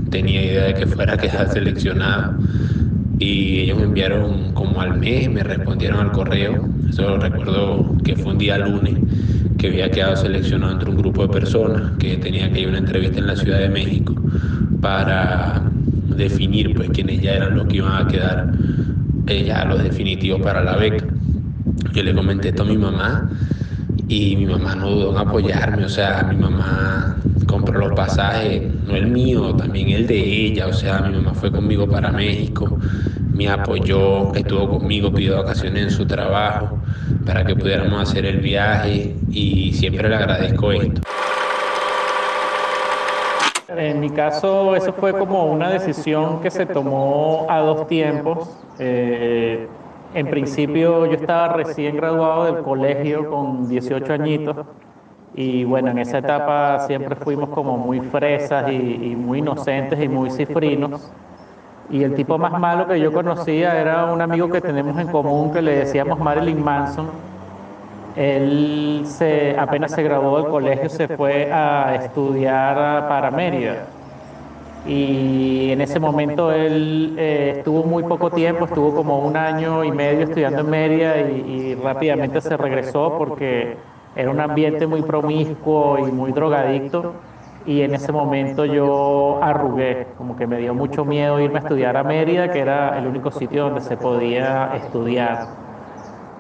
tenía 0.10 0.44
idea 0.44 0.64
de 0.66 0.74
que 0.74 0.88
fuera 0.88 1.14
a 1.14 1.18
quedar 1.18 1.52
seleccionado. 1.52 2.36
Y 3.22 3.60
ellos 3.60 3.78
me 3.78 3.84
enviaron 3.84 4.52
como 4.54 4.82
al 4.82 4.98
mes, 4.98 5.30
me 5.30 5.44
respondieron 5.44 6.00
al 6.00 6.12
correo. 6.12 6.68
Eso 6.90 7.18
recuerdo 7.18 7.96
que 8.04 8.16
fue 8.16 8.32
un 8.32 8.40
día 8.40 8.58
lunes 8.58 8.96
que 9.60 9.68
había 9.68 9.92
quedado 9.92 10.16
seleccionado 10.16 10.74
entre 10.74 10.90
un 10.90 10.98
grupo 10.98 11.28
de 11.28 11.28
personas 11.28 11.98
que 12.00 12.18
tenía 12.18 12.52
que 12.52 12.62
ir 12.62 12.66
a 12.66 12.70
una 12.70 12.80
entrevista 12.80 13.20
en 13.20 13.28
la 13.28 13.36
Ciudad 13.36 13.60
de 13.60 13.70
México 13.70 14.16
para 14.82 15.62
definir 16.18 16.74
pues 16.74 16.90
quiénes 16.90 17.22
ya 17.22 17.34
eran 17.34 17.58
los 17.58 17.68
que 17.68 17.78
iban 17.78 18.04
a 18.04 18.08
quedar 18.08 18.54
eh, 19.28 19.44
ya 19.46 19.66
los 19.66 19.84
definitivos 19.84 20.42
para 20.42 20.64
la 20.64 20.78
beca. 20.78 21.06
Yo 21.94 22.02
le 22.02 22.16
comenté 22.16 22.50
esto 22.50 22.64
a 22.64 22.66
mi 22.66 22.78
mamá 22.78 23.30
y 24.08 24.36
mi 24.36 24.46
mamá 24.46 24.76
no 24.76 24.90
dudó 24.90 25.12
en 25.12 25.18
apoyarme, 25.18 25.86
o 25.86 25.90
sea, 25.90 26.24
mi 26.24 26.36
mamá 26.36 27.18
compró 27.48 27.80
los 27.80 27.94
pasajes, 27.94 28.64
no 28.86 28.96
el 28.96 29.08
mío, 29.08 29.56
también 29.56 29.90
el 29.90 30.08
de 30.08 30.20
ella, 30.20 30.68
o 30.68 30.74
sea, 30.74 31.02
mi 31.02 31.16
mamá 31.16 31.34
fue 31.34 31.52
conmigo 31.52 31.88
para 31.88 32.12
México, 32.12 32.78
me 33.34 33.50
apoyó, 33.50 34.34
estuvo 34.34 34.80
conmigo, 34.80 35.12
pidió 35.12 35.38
vacaciones 35.38 35.84
en 35.84 35.92
su 35.92 36.06
trabajo 36.06 36.78
para 37.26 37.46
que 37.46 37.56
pudiéramos 37.56 38.10
hacer 38.10 38.26
el 38.26 38.38
viaje 38.38 39.16
y 39.30 39.74
siempre 39.74 40.10
le 40.10 40.16
agradezco 40.16 40.72
esto. 40.72 41.02
En 43.78 44.00
mi 44.02 44.10
caso, 44.10 44.76
eso 44.76 44.92
fue 44.94 45.18
como 45.18 45.46
una 45.46 45.70
decisión 45.70 46.42
que 46.42 46.52
se 46.52 46.66
tomó 46.66 47.48
a 47.50 47.60
dos 47.60 47.88
tiempos. 47.88 48.50
Eh, 48.80 49.68
en 50.14 50.30
principio, 50.30 51.06
yo 51.06 51.14
estaba 51.14 51.54
recién 51.54 51.98
graduado 51.98 52.46
del 52.46 52.64
colegio 52.64 53.30
con 53.30 53.68
18 53.68 54.14
añitos. 54.14 54.58
Y 55.34 55.64
bueno, 55.64 55.92
en 55.92 56.00
esa 56.00 56.18
etapa 56.18 56.80
siempre 56.88 57.16
fuimos 57.16 57.50
como 57.50 57.78
muy 57.78 58.02
fresas 58.02 58.70
y, 58.72 59.16
muy 59.16 59.40
inocentes 59.40 60.02
y 60.02 60.08
muy 60.08 60.30
cifrinos. 60.30 61.12
Y 61.90 62.04
el 62.04 62.16
tipo 62.16 62.38
más 62.38 62.58
malo 62.60 62.88
que 62.88 63.00
yo 63.00 63.12
conocía 63.12 63.80
era 63.80 64.06
un 64.06 64.22
amigo 64.22 64.50
que 64.50 64.62
tenemos 64.62 64.98
en 65.00 65.08
común 65.08 65.52
que 65.52 65.62
le 65.62 65.76
decíamos 65.78 66.20
Marilyn 66.20 66.64
Manson 66.64 67.10
él 68.16 69.04
se, 69.06 69.56
apenas 69.58 69.92
se 69.92 70.04
graduó 70.04 70.42
del 70.42 70.52
colegio, 70.52 70.90
se 70.90 71.08
fue 71.08 71.52
a 71.52 71.96
estudiar 71.96 73.08
para 73.08 73.32
Mérida. 73.32 73.86
Y 74.86 75.51
en 75.72 75.82
ese 75.82 76.00
momento 76.00 76.52
él 76.52 77.16
eh, 77.18 77.56
estuvo 77.58 77.84
muy 77.84 78.04
poco 78.04 78.32
tiempo, 78.32 78.66
estuvo 78.66 78.94
como 78.94 79.20
un 79.20 79.38
año 79.38 79.84
y 79.84 79.92
medio 79.92 80.26
estudiando 80.26 80.62
en 80.62 80.70
Mérida 80.70 81.20
y, 81.22 81.76
rápidamente 81.76 82.42
se 82.42 82.58
regresó 82.58 83.16
porque 83.18 83.78
era 84.16 84.30
un 84.30 84.40
ambiente 84.40 84.86
muy 84.88 85.02
promiscuo 85.02 86.08
y 86.08 86.12
muy 86.12 86.32
drogadicto. 86.32 87.14
Y 87.66 87.82
en 87.82 87.94
ese 87.94 88.12
momento 88.12 88.66
yo 88.66 89.40
arrugué, 89.42 90.08
como 90.18 90.36
que 90.36 90.48
me 90.48 90.58
dio 90.58 90.74
mucho 90.74 91.06
miedo 91.06 91.40
irme 91.40 91.60
a 91.60 91.62
estudiar 91.62 91.96
a 91.96 92.04
Mérida, 92.04 92.52
que 92.52 92.60
era 92.60 92.98
el 92.98 93.06
único 93.06 93.30
sitio 93.30 93.66
donde 93.66 93.82
se 93.82 93.98
podía 93.98 94.72
estudiar. 94.76 95.61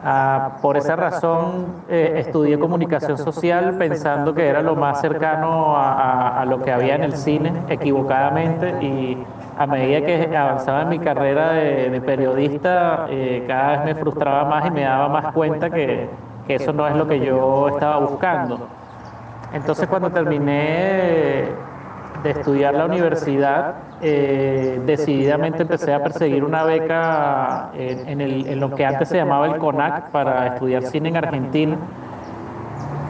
Ah, 0.03 0.57
por 0.63 0.77
esa 0.77 0.95
razón 0.95 1.83
eh, 1.87 2.13
estudié 2.25 2.57
comunicación 2.57 3.19
social 3.19 3.75
pensando 3.77 4.33
que 4.33 4.47
era 4.47 4.63
lo 4.63 4.75
más 4.75 4.99
cercano 4.99 5.75
a, 5.77 6.43
lo 6.47 6.63
que 6.63 6.71
había 6.71 6.95
en 6.95 7.03
el 7.03 7.15
cine, 7.15 7.53
equivocadamente, 7.69 8.83
y 8.83 9.23
a 9.57 9.67
medida 9.67 10.03
que 10.03 10.35
avanzaba 10.35 10.81
en 10.83 10.89
mi 10.89 10.99
carrera 10.99 11.51
de, 11.51 12.01
periodista, 12.01 13.05
eh, 13.09 13.45
cada 13.47 13.83
vez 13.83 13.95
me 13.95 14.01
frustraba 14.01 14.45
más 14.45 14.65
y 14.65 14.71
me 14.71 14.81
daba 14.81 15.07
más 15.07 15.33
cuenta 15.33 15.69
que, 15.69 16.09
que 16.47 16.55
eso 16.55 16.73
no 16.73 16.87
es 16.87 16.95
lo 16.95 17.07
que 17.07 17.19
yo 17.19 17.69
estaba 17.69 17.97
buscando. 17.99 18.69
Entonces 19.53 19.87
cuando 19.87 20.09
terminé 20.09 21.70
de 22.23 22.31
estudiar 22.31 22.73
la 22.73 22.85
universidad, 22.85 23.75
eh, 24.01 24.79
decididamente 24.85 25.63
empecé 25.63 25.93
a 25.93 26.03
perseguir 26.03 26.43
una 26.43 26.63
beca 26.63 27.71
en, 27.73 28.59
lo 28.59 28.73
que 28.75 28.85
antes 28.85 29.09
se 29.09 29.17
llamaba 29.17 29.47
el 29.47 29.57
CONAC 29.57 30.09
para 30.11 30.47
estudiar 30.47 30.83
cine 30.83 31.09
en 31.09 31.17
Argentina. 31.17 31.77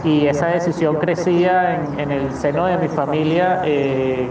Y 0.03 0.25
esa 0.25 0.47
decisión 0.47 0.95
crecía 0.95 1.79
en, 1.97 2.11
el 2.11 2.31
seno 2.33 2.65
de 2.65 2.77
mi 2.77 2.87
familia 2.87 3.61
eh, 3.65 4.27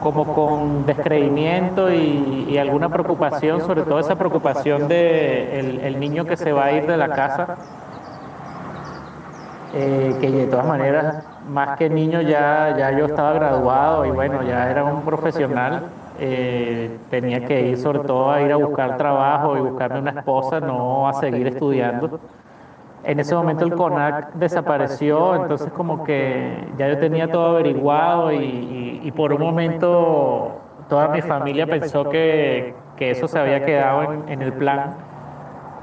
como 0.00 0.32
con 0.32 0.86
descreimiento 0.86 1.92
y, 1.92 2.56
alguna 2.58 2.88
preocupación, 2.88 3.60
sobre 3.60 3.82
todo 3.82 3.98
esa 3.98 4.16
preocupación 4.16 4.88
de 4.88 5.94
niño 5.98 6.24
que 6.24 6.36
se 6.36 6.52
va 6.52 6.66
a 6.66 6.72
ir 6.72 6.86
de 6.86 6.96
la 6.96 7.08
casa, 7.08 7.56
eh, 9.76 10.14
que 10.20 10.30
de 10.30 10.46
todas 10.46 10.66
maneras 10.66 11.24
más 11.48 11.76
que 11.76 11.90
niño 11.90 12.20
ya, 12.22 12.74
ya 12.76 12.96
yo 12.96 13.06
estaba 13.06 13.32
graduado 13.32 14.06
y 14.06 14.10
bueno, 14.10 14.42
ya 14.42 14.70
era 14.70 14.84
un 14.84 15.02
profesional. 15.02 15.90
Eh, 16.18 16.96
tenía 17.10 17.44
que 17.44 17.60
ir 17.68 17.76
sobre 17.76 18.00
todo 18.00 18.30
a 18.30 18.40
ir 18.40 18.52
a 18.52 18.56
buscar 18.56 18.96
trabajo 18.96 19.56
y 19.56 19.60
buscarme 19.60 19.98
una 19.98 20.12
esposa, 20.12 20.60
no 20.60 21.08
a 21.08 21.14
seguir 21.14 21.48
estudiando. 21.48 22.20
En 23.02 23.20
ese 23.20 23.34
momento 23.34 23.64
el 23.64 23.74
CONAC 23.74 24.32
desapareció, 24.34 25.34
entonces 25.42 25.70
como 25.72 26.04
que 26.04 26.66
ya 26.78 26.88
yo 26.88 26.98
tenía 26.98 27.30
todo 27.30 27.56
averiguado 27.56 28.32
y, 28.32 29.12
por 29.14 29.32
un 29.32 29.42
momento 29.42 30.60
toda 30.88 31.08
mi 31.08 31.20
familia 31.22 31.66
pensó 31.66 32.08
que, 32.08 32.74
que 32.96 33.10
eso 33.10 33.28
se 33.28 33.38
había 33.38 33.64
quedado 33.64 34.12
en, 34.12 34.28
en 34.28 34.42
el 34.42 34.52
plan 34.54 34.94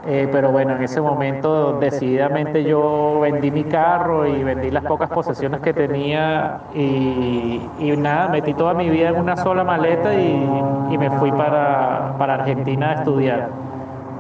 eh, 0.08 0.28
pero 0.32 0.52
bueno, 0.52 0.76
en 0.76 0.84
ese 0.84 1.00
momento 1.00 1.74
decididamente 1.80 2.64
yo 2.64 3.20
vendí 3.22 3.52
mi 3.52 3.64
carro 3.66 4.26
y 4.26 4.44
vendí 4.44 4.72
las 4.72 4.84
pocas 4.84 5.10
posesiones 5.10 5.62
que 5.62 5.74
tenía 5.74 6.62
y, 6.74 7.62
nada, 7.98 8.30
metí 8.30 8.56
toda 8.56 8.74
mi 8.74 8.90
vida 8.90 9.10
en 9.10 9.20
una 9.20 9.38
sola 9.38 9.64
maleta 9.64 10.14
y, 10.14 10.98
me 10.98 11.10
fui 11.12 11.32
para, 11.32 12.16
Argentina 12.18 12.92
a 12.92 12.94
estudiar. 12.96 13.50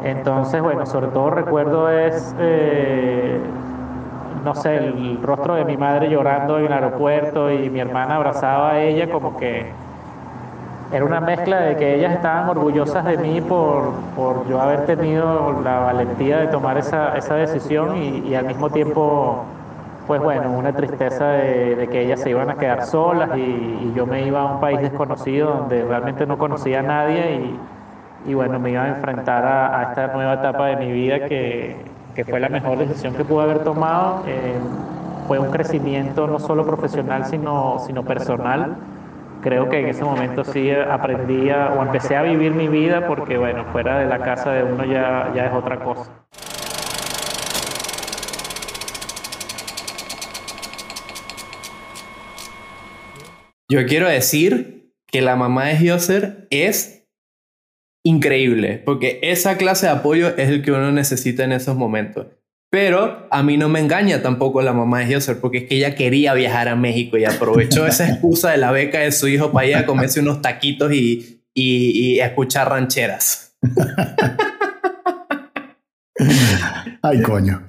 Entonces, 0.03 0.61
bueno, 0.61 0.85
sobre 0.85 1.07
todo 1.07 1.29
recuerdo 1.31 1.89
es 1.89 2.35
eh, 2.39 3.39
no 4.43 4.55
sé, 4.55 4.77
el 4.77 5.19
rostro 5.21 5.55
de 5.55 5.65
mi 5.65 5.77
madre 5.77 6.09
llorando 6.09 6.59
en 6.59 6.65
el 6.65 6.73
aeropuerto 6.73 7.51
y 7.51 7.69
mi 7.69 7.79
hermana 7.79 8.15
abrazaba 8.15 8.71
a 8.71 8.81
ella 8.81 9.11
como 9.11 9.37
que 9.37 9.71
era 10.91 11.05
una 11.05 11.21
mezcla 11.21 11.61
de 11.61 11.77
que 11.77 11.95
ellas 11.95 12.13
estaban 12.13 12.49
orgullosas 12.49 13.05
de 13.05 13.17
mí 13.17 13.39
por, 13.39 13.93
por 14.15 14.47
yo 14.49 14.59
haber 14.59 14.85
tenido 14.85 15.61
la 15.63 15.79
valentía 15.79 16.39
de 16.39 16.47
tomar 16.47 16.77
esa, 16.77 17.17
esa 17.17 17.35
decisión 17.35 17.95
y, 17.95 18.35
al 18.35 18.45
mismo 18.45 18.69
tiempo, 18.69 19.45
pues 20.05 20.21
bueno, 20.21 20.51
una 20.51 20.73
tristeza 20.73 21.27
de, 21.27 21.87
que 21.89 22.01
ellas 22.01 22.19
se 22.19 22.31
iban 22.31 22.49
a 22.49 22.55
quedar 22.55 22.85
solas 22.85 23.29
y, 23.37 23.93
yo 23.95 24.05
me 24.05 24.25
iba 24.25 24.41
a 24.41 24.55
un 24.55 24.59
país 24.59 24.81
desconocido 24.81 25.51
donde 25.51 25.83
realmente 25.83 26.25
no 26.25 26.37
conocía 26.37 26.79
a 26.79 26.83
nadie 26.83 27.55
y, 28.25 28.33
bueno, 28.33 28.59
me 28.59 28.71
iba 28.71 28.83
a 28.83 28.89
enfrentar 28.89 29.45
a, 29.45 29.83
esta 29.89 30.07
nueva 30.07 30.33
etapa 30.35 30.67
de 30.67 30.75
mi 30.75 30.91
vida 30.91 31.25
que, 31.25 31.77
que, 32.15 32.25
fue 32.25 32.41
la 32.41 32.49
mejor 32.49 32.77
decisión 32.77 33.13
que 33.13 33.23
pude 33.23 33.43
haber 33.43 33.59
tomado. 33.59 34.23
Eh, 34.27 34.59
fue 35.27 35.39
un 35.39 35.51
crecimiento 35.51 36.27
no 36.27 36.39
solo 36.39 36.65
profesional, 36.65 37.23
sino, 37.25 37.79
sino 37.79 38.03
personal 38.03 38.75
creo 39.41 39.69
que 39.69 39.79
en 39.79 39.87
ese 39.87 40.03
momento 40.03 40.43
sí 40.43 40.71
aprendía 40.71 41.73
o 41.73 41.81
empecé 41.81 42.15
a 42.15 42.21
vivir 42.21 42.53
mi 42.53 42.67
vida 42.67 43.07
porque, 43.07 43.37
bueno, 43.37 43.65
fuera 43.71 43.99
de 43.99 44.05
la 44.05 44.19
casa 44.19 44.51
de 44.51 44.63
uno 44.63 44.85
ya, 44.85 45.31
ya 45.35 45.47
es 45.47 45.53
otra 45.53 45.79
cosa. 45.83 46.27
Yo 53.69 53.85
quiero 53.85 54.09
decir 54.09 54.91
que 55.07 55.21
la 55.21 55.35
mamá 55.35 55.65
de 55.65 55.77
Gioser 55.77 56.47
es 56.49 57.07
increíble, 58.03 58.81
porque 58.83 59.19
esa 59.21 59.57
clase 59.57 59.85
de 59.85 59.93
apoyo 59.93 60.35
es 60.35 60.49
el 60.49 60.61
que 60.61 60.71
uno 60.71 60.91
necesita 60.91 61.43
en 61.43 61.53
esos 61.53 61.75
momentos. 61.75 62.27
Pero 62.71 63.27
a 63.29 63.43
mí 63.43 63.57
no 63.57 63.67
me 63.67 63.81
engaña 63.81 64.21
tampoco 64.21 64.61
la 64.61 64.71
mamá 64.71 64.99
de 64.99 65.07
Gioser, 65.07 65.41
porque 65.41 65.57
es 65.57 65.65
que 65.65 65.75
ella 65.75 65.93
quería 65.93 66.33
viajar 66.33 66.69
a 66.69 66.77
México 66.77 67.17
y 67.17 67.25
aprovechó 67.25 67.85
esa 67.85 68.07
excusa 68.07 68.51
de 68.51 68.57
la 68.59 68.71
beca 68.71 68.99
de 68.99 69.11
su 69.11 69.27
hijo 69.27 69.51
para 69.51 69.67
ir 69.67 69.75
a 69.75 69.85
comerse 69.85 70.21
unos 70.21 70.41
taquitos 70.41 70.93
y, 70.93 71.41
y, 71.53 72.21
escuchar 72.21 72.69
rancheras. 72.69 73.57
Ay, 77.01 77.21
coño. 77.23 77.61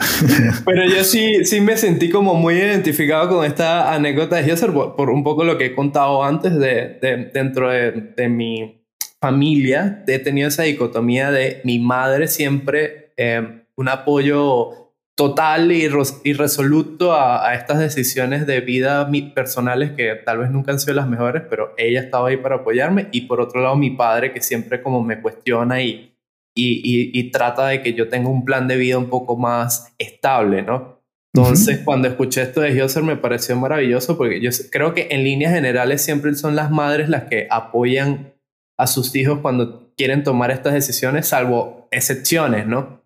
Pero 0.65 0.85
yo 0.87 1.03
sí, 1.03 1.45
sí 1.47 1.61
me 1.61 1.77
sentí 1.77 2.09
como 2.09 2.35
muy 2.35 2.55
identificado 2.55 3.29
con 3.29 3.45
esta 3.45 3.93
anécdota 3.93 4.37
de 4.37 4.45
Gioser 4.45 4.71
por, 4.71 5.11
un 5.11 5.25
poco 5.25 5.43
lo 5.43 5.59
que 5.59 5.67
he 5.67 5.75
contado 5.75 6.23
antes 6.23 6.55
de, 6.55 7.01
de 7.03 7.31
dentro 7.35 7.71
de, 7.71 8.13
de, 8.17 8.29
mi 8.29 8.85
familia. 9.21 10.05
He 10.07 10.21
tenido 10.21 10.47
esa 10.47 10.63
dicotomía 10.63 11.33
de 11.33 11.61
mi 11.65 11.81
madre 11.81 12.29
siempre 12.29 13.13
eh, 13.17 13.63
un 13.75 13.89
apoyo 13.89 14.82
total 15.17 15.73
y, 15.73 15.89
resoluto 15.89 17.15
a, 17.15 17.55
estas 17.55 17.79
decisiones 17.79 18.47
de 18.47 18.61
vida 18.61 19.09
personales 19.35 19.93
que 19.93 20.15
tal 20.15 20.39
vez 20.39 20.51
nunca 20.51 20.73
han 20.73 20.81
sido 20.81 20.95
las 20.95 21.09
mejores, 21.09 21.43
pero 21.49 21.75
ella 21.77 22.01
estaba 22.01 22.29
ahí 22.29 22.39
para 22.39 22.57
apoyarme 22.57 23.09
y 23.13 23.23
por 23.23 23.41
otro 23.41 23.61
lado 23.61 23.77
mi 23.77 23.91
padre 23.91 24.33
que 24.33 24.41
siempre 24.41 24.83
como 24.83 25.03
me 25.03 25.21
cuestiona 25.21 25.83
y, 25.83 26.17
y, 26.55 27.11
y, 27.19 27.31
trata 27.31 27.69
de 27.69 27.83
que 27.83 27.95
yo 27.95 28.09
tenga 28.09 28.29
un 28.29 28.45
plan 28.45 28.69
de 28.69 28.77
vida 28.77 28.99
un 28.99 29.09
poco 29.09 29.37
más 29.37 29.95
estable, 29.99 30.63
¿no? 30.63 31.01
Entonces, 31.35 31.81
cuando 31.83 32.09
escuché 32.09 32.43
esto 32.43 32.61
de 32.61 32.73
Gioser 32.73 33.03
me 33.03 33.17
pareció 33.17 33.57
maravilloso 33.57 34.19
porque 34.19 34.39
yo 34.41 34.51
creo 34.71 34.93
que 34.93 35.09
en 35.11 35.25
líneas 35.25 35.55
generales 35.55 36.03
siempre 36.03 36.35
son 36.35 36.57
las 36.57 36.71
madres 36.71 37.09
las 37.09 37.25
que 37.25 37.47
apoyan 37.51 38.35
a 38.79 38.87
sus 38.87 39.15
hijos 39.17 39.39
cuando 39.41 39.95
quieren 39.97 40.25
tomar 40.25 40.51
estas 40.51 40.75
decisiones, 40.75 41.29
salvo 41.29 41.89
excepciones, 41.91 42.67
¿no? 42.67 43.02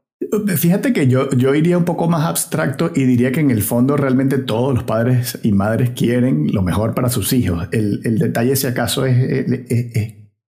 Fíjate 0.56 0.92
que 0.92 1.08
yo, 1.08 1.30
yo 1.30 1.54
iría 1.54 1.76
un 1.76 1.84
poco 1.84 2.08
más 2.08 2.24
abstracto 2.24 2.90
y 2.94 3.04
diría 3.04 3.32
que 3.32 3.40
en 3.40 3.50
el 3.50 3.62
fondo 3.62 3.96
realmente 3.96 4.38
todos 4.38 4.74
los 4.74 4.84
padres 4.84 5.38
y 5.42 5.52
madres 5.52 5.90
quieren 5.90 6.52
lo 6.52 6.62
mejor 6.62 6.94
para 6.94 7.10
sus 7.10 7.32
hijos. 7.32 7.68
El, 7.72 8.00
el 8.04 8.18
detalle, 8.18 8.56
si 8.56 8.66
acaso, 8.66 9.04
es, 9.04 9.46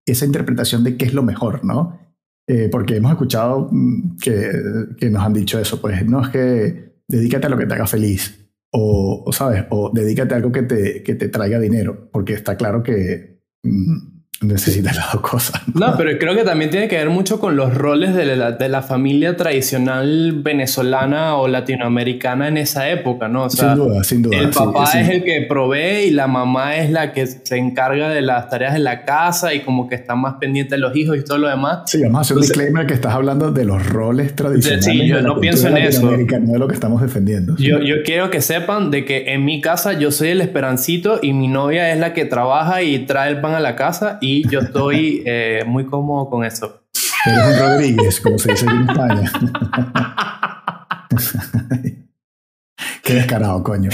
esa 0.05 0.25
interpretación 0.25 0.83
de 0.83 0.97
qué 0.97 1.05
es 1.05 1.13
lo 1.13 1.23
mejor, 1.23 1.63
¿no? 1.63 1.99
Eh, 2.47 2.67
porque 2.71 2.95
hemos 2.95 3.11
escuchado 3.11 3.69
mm, 3.71 4.17
que, 4.17 4.51
que, 4.97 5.09
nos 5.11 5.23
han 5.23 5.33
dicho 5.33 5.59
eso, 5.59 5.79
pues 5.79 6.03
no 6.03 6.23
es 6.23 6.29
que 6.29 6.95
dedícate 7.07 7.45
a 7.45 7.49
lo 7.49 7.57
que 7.57 7.67
te 7.67 7.75
haga 7.75 7.85
feliz 7.85 8.51
o, 8.71 9.23
o 9.25 9.31
¿sabes? 9.31 9.65
O 9.69 9.91
dedícate 9.93 10.33
a 10.33 10.37
algo 10.37 10.51
que 10.51 10.63
te, 10.63 11.03
que 11.03 11.13
te 11.13 11.29
traiga 11.29 11.59
dinero, 11.59 12.09
porque 12.11 12.33
está 12.33 12.57
claro 12.57 12.81
que... 12.81 13.43
Mm, 13.63 14.18
necesita 14.41 14.93
las 14.93 15.11
dos 15.11 15.21
cosas. 15.21 15.61
¿no? 15.73 15.95
pero 15.97 16.17
creo 16.17 16.33
que 16.33 16.43
también 16.43 16.71
tiene 16.71 16.87
que 16.87 16.95
ver 16.95 17.09
mucho 17.09 17.39
con 17.39 17.57
los 17.57 17.73
roles 17.73 18.15
de 18.15 18.37
la, 18.37 18.51
de 18.51 18.69
la, 18.69 18.81
familia 18.81 19.35
tradicional 19.35 20.31
venezolana 20.41 21.35
o 21.35 21.47
latinoamericana 21.47 22.47
en 22.47 22.57
esa 22.57 22.89
época, 22.89 23.27
¿no? 23.27 23.49
sin 23.49 23.75
duda, 23.75 24.03
sin 24.03 24.21
duda. 24.21 24.37
El 24.37 24.49
papá 24.49 24.85
es 24.99 25.09
el 25.09 25.23
que 25.23 25.45
provee 25.47 26.07
y 26.07 26.11
la 26.11 26.27
mamá 26.27 26.77
es 26.77 26.89
la 26.89 27.11
que 27.11 27.27
se 27.27 27.57
encarga 27.57 28.09
de 28.09 28.21
las 28.21 28.49
tareas 28.49 28.73
de 28.73 28.79
la 28.79 29.03
casa 29.03 29.53
y 29.53 29.61
como 29.61 29.89
que 29.89 29.95
está 29.95 30.15
más 30.15 30.35
pendiente 30.39 30.75
de 30.75 30.81
los 30.81 30.95
hijos 30.95 31.17
y 31.17 31.23
todo 31.23 31.37
lo 31.37 31.49
demás. 31.49 31.79
Sí, 31.87 32.01
vamos 32.01 32.19
a 32.19 32.21
hacer 32.21 32.37
un 32.37 32.41
disclaimer 32.41 32.87
que 32.87 32.93
estás 32.93 33.13
hablando 33.13 33.51
de 33.51 33.65
los 33.65 33.85
roles 33.87 34.35
tradicionales. 34.35 34.85
Sí, 34.85 35.07
yo 35.07 35.21
no 35.21 35.39
pienso 35.39 35.67
en 35.67 35.77
eso. 35.77 36.09
No 36.09 36.53
es 36.53 36.59
lo 36.59 36.67
que 36.67 36.73
estamos 36.73 37.01
defendiendo. 37.01 37.57
Yo, 37.57 37.79
yo 37.79 37.97
quiero 38.05 38.29
que 38.29 38.41
sepan 38.41 38.89
de 38.89 39.03
que 39.03 39.33
en 39.33 39.43
mi 39.43 39.59
casa 39.59 39.93
yo 39.99 40.11
soy 40.11 40.29
el 40.29 40.41
esperancito 40.41 41.19
y 41.21 41.33
mi 41.33 41.49
novia 41.49 41.91
es 41.91 41.99
la 41.99 42.13
que 42.13 42.23
trabaja 42.23 42.81
y 42.83 42.99
trae 42.99 43.29
el 43.29 43.41
pan 43.41 43.53
a 43.53 43.59
la 43.59 43.75
casa 43.75 44.17
y 44.21 44.28
y 44.29 44.47
yo 44.47 44.59
estoy 44.59 45.23
eh, 45.25 45.63
muy 45.65 45.85
cómodo 45.85 46.29
con 46.29 46.45
eso. 46.45 46.83
Eres 47.25 47.47
un 47.47 47.59
Rodríguez, 47.59 48.21
como 48.21 48.37
se 48.37 48.51
dice 48.51 48.65
en 48.65 48.89
España. 48.89 49.31
Qué 53.03 53.13
descarado, 53.15 53.63
coño. 53.63 53.89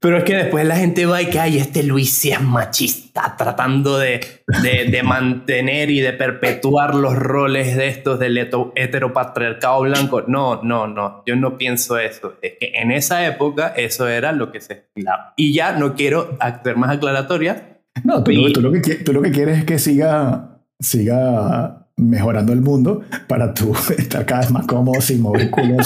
Pero 0.00 0.18
es 0.18 0.24
que 0.24 0.36
después 0.36 0.66
la 0.66 0.76
gente 0.76 1.06
va 1.06 1.22
y 1.22 1.30
que, 1.30 1.38
ay, 1.38 1.58
este 1.58 1.82
Luis 1.82 2.12
sí 2.12 2.30
es 2.30 2.40
machista, 2.40 3.34
tratando 3.36 3.98
de, 3.98 4.42
de, 4.62 4.90
de, 4.90 5.02
mantener 5.02 5.90
y 5.90 6.00
de 6.00 6.12
perpetuar 6.12 6.94
los 6.94 7.16
roles 7.16 7.76
de 7.76 7.88
estos 7.88 8.18
del 8.18 8.36
heteropatriarcado 8.74 9.80
blanco. 9.80 10.22
No, 10.26 10.62
no, 10.62 10.86
no, 10.86 11.22
yo 11.24 11.34
no 11.36 11.56
pienso 11.56 11.98
eso. 11.98 12.34
Es 12.42 12.54
que 12.60 12.72
en 12.74 12.90
esa 12.90 13.26
época 13.26 13.72
eso 13.76 14.06
era 14.06 14.32
lo 14.32 14.52
que 14.52 14.60
se 14.60 14.74
estilaba. 14.74 15.32
Y 15.36 15.54
ya 15.54 15.72
no 15.72 15.94
quiero 15.94 16.36
hacer 16.40 16.76
más 16.76 16.90
aclaratorias, 16.90 17.62
no, 18.04 18.22
tú, 18.22 18.32
lo, 18.32 18.72
que, 18.72 18.96
tú 18.96 19.12
lo 19.12 19.22
que 19.22 19.30
quieres 19.30 19.58
es 19.58 19.64
que 19.64 19.78
siga, 19.78 20.60
siga 20.78 21.88
mejorando 21.96 22.52
el 22.52 22.60
mundo 22.60 23.02
para 23.26 23.54
tú 23.54 23.74
estar 23.98 24.26
cada 24.26 24.42
vez 24.42 24.50
más 24.50 24.66
cómodo 24.66 25.00
sin 25.00 25.22
mover 25.22 25.50
culo 25.50 25.76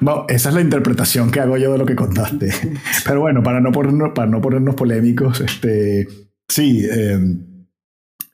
bueno, 0.00 0.26
esa 0.28 0.48
es 0.48 0.54
la 0.54 0.60
interpretación 0.60 1.30
que 1.30 1.40
hago 1.40 1.56
yo 1.56 1.72
de 1.72 1.78
lo 1.78 1.86
que 1.86 1.96
contaste. 1.96 2.50
Pero 3.04 3.20
bueno, 3.20 3.42
para 3.42 3.60
no 3.60 3.72
ponernos, 3.72 4.10
para 4.14 4.28
no 4.28 4.40
ponernos 4.40 4.74
polémicos, 4.74 5.40
este, 5.40 6.08
sí, 6.48 6.86
eh, 6.90 7.18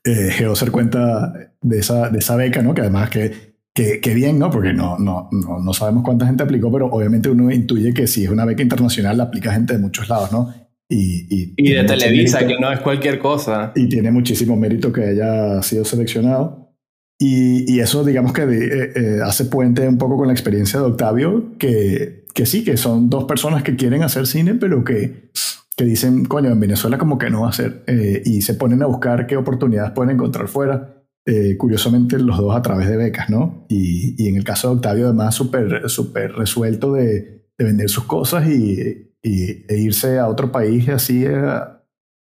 eh, 0.03 0.31
Geoser 0.31 0.71
cuenta 0.71 1.33
de 1.61 1.79
esa, 1.79 2.09
de 2.09 2.19
esa 2.19 2.35
beca, 2.35 2.61
¿no? 2.61 2.73
Que 2.73 2.81
además 2.81 3.09
que 3.09 3.52
que, 3.73 4.13
bien, 4.13 4.37
¿no? 4.37 4.51
Porque 4.51 4.71
no, 4.71 4.99
no, 4.99 5.29
no, 5.31 5.73
sabemos 5.73 6.03
cuánta 6.03 6.27
gente 6.27 6.43
aplicó, 6.43 6.71
pero 6.71 6.87
obviamente 6.87 7.29
uno 7.29 7.51
intuye 7.51 7.93
que 7.93 8.05
si 8.05 8.23
es 8.23 8.29
una 8.29 8.45
beca 8.45 8.61
internacional 8.61 9.17
la 9.17 9.23
aplica 9.23 9.51
gente 9.51 9.73
de 9.73 9.79
muchos 9.79 10.07
lados, 10.09 10.31
¿no? 10.31 10.53
Y, 10.87 11.53
y, 11.57 11.71
de 11.71 11.83
Televisa, 11.83 12.45
que 12.45 12.59
no 12.59 12.71
es 12.71 12.79
cualquier 12.81 13.17
cosa. 13.17 13.71
Y 13.75 13.89
tiene 13.89 14.11
muchísimo 14.11 14.55
mérito 14.55 14.91
que 14.93 15.05
haya 15.05 15.63
sido 15.63 15.85
seleccionado. 15.85 16.75
Y, 17.17 17.73
y 17.73 17.79
eso, 17.79 18.03
digamos 18.03 18.33
que 18.33 18.43
eh, 18.43 18.91
eh, 18.95 19.19
hace 19.23 19.45
puente 19.45 19.87
un 19.87 19.97
poco 19.97 20.17
con 20.17 20.27
la 20.27 20.33
experiencia 20.33 20.79
de 20.79 20.85
Octavio, 20.85 21.57
que, 21.57 22.25
que 22.33 22.45
sí, 22.45 22.63
que 22.63 22.77
son 22.77 23.09
dos 23.09 23.23
personas 23.23 23.63
que 23.63 23.75
quieren 23.75 24.03
hacer 24.03 24.27
cine, 24.27 24.53
pero 24.55 24.83
que, 24.83 25.31
que 25.75 25.85
dicen, 25.85 26.25
coño, 26.25 26.51
en 26.51 26.59
Venezuela 26.59 26.97
como 26.99 27.17
que 27.17 27.29
no 27.31 27.41
va 27.41 27.49
a 27.49 27.53
ser. 27.53 27.83
Eh, 27.87 28.21
y 28.25 28.41
se 28.41 28.53
ponen 28.53 28.83
a 28.83 28.87
buscar 28.87 29.25
qué 29.25 29.37
oportunidades 29.37 29.93
pueden 29.93 30.15
encontrar 30.15 30.47
fuera. 30.47 30.92
Eh, 31.25 31.55
curiosamente 31.57 32.19
los 32.19 32.37
dos 32.37 32.53
a 32.53 32.61
través 32.61 32.89
de 32.89 32.97
becas, 32.97 33.29
¿no? 33.29 33.65
Y, 33.69 34.21
y 34.21 34.27
en 34.27 34.35
el 34.35 34.43
caso 34.43 34.69
de 34.69 34.75
Octavio, 34.75 35.05
además, 35.05 35.33
súper 35.33 35.89
super 35.89 36.33
resuelto 36.33 36.91
de, 36.93 37.45
de, 37.57 37.65
vender 37.65 37.89
sus 37.89 38.03
cosas 38.03 38.45
y, 38.47 39.13
y, 39.21 39.65
e 39.69 39.77
irse 39.77 40.19
a 40.19 40.27
otro 40.27 40.51
país 40.51 40.89
así, 40.89 41.23
eh, 41.25 41.61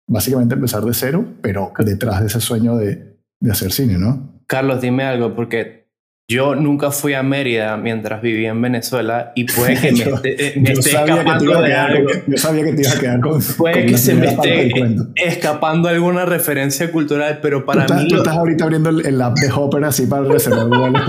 básicamente 0.09 0.55
empezar 0.55 0.82
de 0.84 0.95
cero, 0.95 1.26
pero 1.43 1.70
detrás 1.80 2.20
de 2.20 2.28
ese 2.28 2.41
sueño 2.41 2.76
de, 2.76 3.18
de 3.41 3.51
hacer 3.51 3.72
cine, 3.72 3.99
¿no? 3.99 4.43
Carlos, 4.47 4.80
dime 4.80 5.05
algo, 5.05 5.36
porque 5.36 5.88
yo 6.31 6.55
nunca 6.55 6.91
fui 6.91 7.14
a 7.14 7.22
Mérida 7.22 7.79
mientras 7.79 8.20
vivía 8.20 8.51
en 8.51 8.61
Venezuela 8.61 9.33
y 9.35 9.45
puede 9.45 9.81
que 9.81 9.93
me, 9.93 10.03
esté, 10.31 10.59
escapando 10.72 11.62
de 11.62 11.74
algo. 11.74 12.11
yo 12.26 12.37
sabía 12.37 12.64
que 12.64 12.72
te 12.74 12.83
iba 12.83 12.91
a 12.91 13.01
quedar 13.01 13.20
con. 13.20 13.43
Puede 13.43 13.87
que 13.87 13.97
se 13.97 14.12
me 14.12 14.26
esté 14.26 14.70
escapando 15.16 15.89
alguna 15.89 16.26
referencia 16.26 16.93
cultural, 16.93 17.39
pero 17.41 17.64
para 17.64 17.87
tú 17.87 17.95
mí. 17.95 18.09
Tú 18.09 18.16
estás 18.16 18.37
ahorita 18.37 18.64
abriendo 18.64 18.91
el, 18.91 19.22
app 19.22 19.39
de 19.39 19.51
Hopper 19.51 19.85
así 19.85 20.07
para 20.07 20.24
reservar 20.24 20.68
vuelo, 20.68 21.01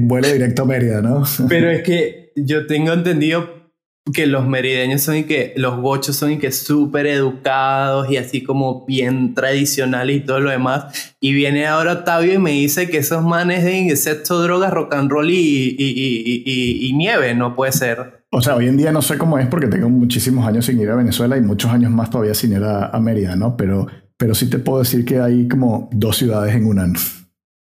vuelo 0.00 0.28
directo 0.28 0.62
a 0.62 0.66
Mérida, 0.66 1.00
¿no? 1.00 1.22
pero 1.48 1.70
es 1.70 1.82
que 1.84 2.32
yo 2.34 2.66
tengo 2.66 2.92
entendido 2.92 3.55
que 4.12 4.26
los 4.26 4.46
merideños 4.46 5.02
son 5.02 5.16
y 5.16 5.24
que 5.24 5.52
los 5.56 5.80
gochos 5.80 6.16
son 6.16 6.32
y 6.32 6.38
que 6.38 6.52
súper 6.52 7.06
educados 7.06 8.08
y 8.10 8.16
así 8.16 8.42
como 8.42 8.86
bien 8.86 9.34
tradicionales 9.34 10.16
y 10.16 10.20
todo 10.20 10.40
lo 10.40 10.50
demás. 10.50 11.14
Y 11.20 11.32
viene 11.32 11.66
ahora 11.66 11.94
Octavio 11.94 12.34
y 12.34 12.38
me 12.38 12.52
dice 12.52 12.88
que 12.88 12.98
esos 12.98 13.24
manes 13.24 13.64
de 13.64 13.96
sexo, 13.96 14.40
drogas, 14.40 14.72
rock 14.72 14.94
and 14.94 15.10
roll 15.10 15.30
y, 15.30 15.76
y, 15.78 16.92
nieve, 16.94 17.34
no 17.34 17.56
puede 17.56 17.72
ser. 17.72 18.24
O 18.30 18.40
sea, 18.40 18.54
hoy 18.54 18.68
en 18.68 18.76
día 18.76 18.92
no 18.92 19.02
sé 19.02 19.18
cómo 19.18 19.38
es 19.38 19.48
porque 19.48 19.66
tengo 19.66 19.88
muchísimos 19.88 20.46
años 20.46 20.66
sin 20.66 20.80
ir 20.80 20.90
a 20.90 20.96
Venezuela 20.96 21.36
y 21.36 21.40
muchos 21.40 21.70
años 21.72 21.90
más 21.90 22.10
todavía 22.10 22.34
sin 22.34 22.52
ir 22.52 22.62
a, 22.62 22.86
a 22.86 23.00
Mérida, 23.00 23.34
¿no? 23.34 23.56
Pero, 23.56 23.88
pero 24.16 24.34
sí 24.34 24.48
te 24.48 24.58
puedo 24.58 24.80
decir 24.80 25.04
que 25.04 25.20
hay 25.20 25.48
como 25.48 25.88
dos 25.92 26.16
ciudades 26.16 26.54
en 26.54 26.66
una, 26.66 26.92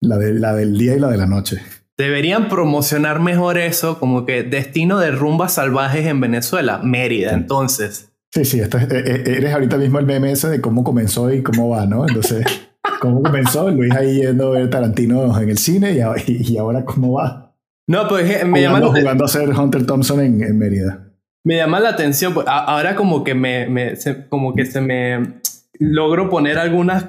la, 0.00 0.18
de, 0.18 0.34
la 0.34 0.54
del 0.54 0.76
día 0.76 0.94
y 0.94 1.00
la 1.00 1.08
de 1.08 1.16
la 1.16 1.26
noche. 1.26 1.62
Deberían 1.96 2.48
promocionar 2.48 3.20
mejor 3.20 3.56
eso, 3.56 4.00
como 4.00 4.26
que 4.26 4.42
destino 4.42 4.98
de 4.98 5.12
rumbas 5.12 5.54
salvajes 5.54 6.06
en 6.06 6.20
Venezuela, 6.20 6.80
Mérida, 6.82 7.32
entonces. 7.32 8.10
Sí, 8.32 8.44
sí, 8.44 8.60
eh, 8.60 8.68
eh, 8.90 9.22
eres 9.26 9.54
ahorita 9.54 9.76
mismo 9.76 10.00
el 10.00 10.06
meme 10.06 10.32
ese 10.32 10.48
de 10.48 10.60
cómo 10.60 10.82
comenzó 10.82 11.32
y 11.32 11.44
cómo 11.44 11.68
va, 11.68 11.86
¿no? 11.86 12.04
Entonces, 12.04 12.44
¿cómo 13.00 13.22
comenzó? 13.22 13.70
Luis 13.70 13.94
ahí 13.94 14.22
yendo 14.22 14.48
a 14.48 14.58
ver 14.58 14.70
Tarantino 14.70 15.40
en 15.40 15.48
el 15.48 15.58
cine 15.58 15.92
y, 15.92 16.56
ahora 16.56 16.84
cómo 16.84 17.12
va. 17.12 17.54
No, 17.86 18.08
pues 18.08 18.44
me 18.44 18.60
llama 18.60 18.80
Jugando 18.80 19.24
a 19.24 19.28
ser 19.28 19.50
Hunter 19.50 19.86
Thompson 19.86 20.20
en, 20.20 20.58
Mérida. 20.58 21.12
Me 21.44 21.58
llama 21.58 21.78
la 21.78 21.90
atención, 21.90 22.34
pues, 22.34 22.46
ahora 22.48 22.96
como 22.96 23.22
que 23.22 23.34
me, 23.34 23.94
como 24.28 24.54
que 24.56 24.66
se 24.66 24.80
me 24.80 25.34
logro 25.78 26.28
poner 26.28 26.58
algunas 26.58 27.04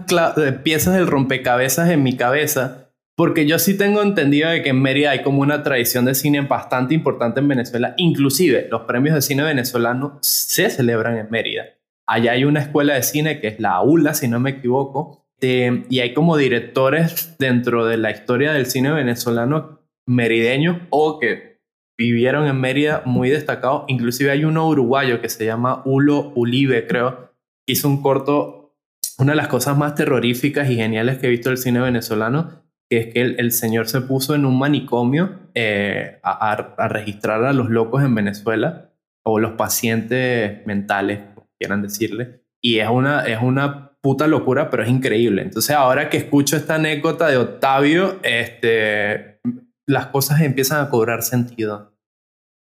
piezas 0.64 0.94
del 0.94 1.08
rompecabezas 1.08 1.90
en 1.90 2.04
mi 2.04 2.16
cabeza 2.18 2.85
porque 3.16 3.46
yo 3.46 3.60
sí 3.60 3.78
tengo 3.78 4.02
entendido 4.02 4.50
de 4.50 4.62
que 4.62 4.70
en 4.70 4.82
Mérida 4.82 5.12
hay 5.12 5.22
como 5.22 5.42
una 5.42 5.64
tradición 5.64 6.06
de 6.06 6.16
cine 6.16 6.42
bastante 6.42 6.94
importante 6.94 7.40
en 7.40 7.48
Venezuela. 7.48 7.94
Inclusive 7.98 8.68
los 8.70 8.82
premios 8.82 9.16
de 9.16 9.22
cine 9.22 9.44
venezolano 9.44 10.20
se 10.22 10.70
celebran 10.70 11.18
en 11.18 11.30
Mérida. 11.30 11.64
Allá 12.06 12.34
hay 12.34 12.44
una 12.44 12.60
escuela 12.60 12.96
de 12.96 13.04
cine 13.04 13.40
que 13.40 13.48
es 13.48 13.60
la 13.60 13.76
AULA, 13.76 14.14
si 14.14 14.28
no 14.28 14.40
me 14.40 14.52
equivoco. 14.52 15.22
y 15.42 16.00
hay 16.00 16.14
como 16.14 16.38
directores 16.38 17.36
dentro 17.38 17.86
de 17.86 17.98
la 17.98 18.10
historia 18.10 18.52
del 18.52 18.66
cine 18.66 18.92
venezolano 18.92 19.82
merideño 20.08 20.88
o 20.90 21.20
que 21.20 21.62
vivieron 21.98 22.48
en 22.48 22.60
Mérida 22.60 23.04
muy 23.06 23.30
destacados. 23.30 23.84
Inclusive 23.88 24.32
hay 24.32 24.44
uno 24.44 24.68
uruguayo 24.68 25.22
que 25.22 25.30
se 25.30 25.46
llama 25.46 25.84
Ulo 25.86 26.34
Ulibe, 26.36 26.88
creo. 26.88 27.32
Hizo 27.68 27.88
un 27.88 28.02
corto, 28.02 28.76
una 29.20 29.34
de 29.34 29.38
las 29.38 29.48
cosas 29.48 29.78
más 29.78 29.96
terroríficas 29.96 30.70
y 30.70 30.76
geniales 30.76 31.18
que 31.18 31.28
he 31.28 31.30
visto 31.30 31.50
del 31.50 31.58
cine 31.58 31.80
venezolano 31.80 32.65
que 32.90 33.00
es 33.00 33.14
que 33.14 33.22
el, 33.22 33.52
señor 33.52 33.88
se 33.88 34.02
puso 34.02 34.36
en 34.36 34.46
un 34.46 34.60
manicomio 34.60 35.40
eh, 35.54 36.20
a, 36.24 36.88
registrar 36.88 37.44
a 37.44 37.54
los 37.54 37.70
locos 37.70 38.04
en 38.04 38.14
Venezuela 38.14 38.92
o 39.24 39.40
los 39.40 39.54
pacientes 39.54 40.66
mentales, 40.68 41.22
quieran 41.60 41.82
decirle. 41.82 42.44
Y 42.62 42.80
es 42.80 42.90
una, 42.90 43.26
es 43.26 43.42
una 43.42 43.92
puta 44.02 44.28
locura, 44.28 44.70
pero 44.70 44.84
es 44.84 44.90
increíble. 44.90 45.42
Entonces 45.42 45.76
ahora 45.76 46.10
que 46.10 46.18
escucho 46.18 46.58
esta 46.58 46.76
anécdota 46.76 47.28
de 47.28 47.38
Octavio, 47.38 48.20
este, 48.22 49.40
las 49.88 50.08
cosas 50.08 50.42
empiezan 50.42 50.86
a 50.86 50.90
cobrar 50.90 51.24
sentido. 51.24 51.95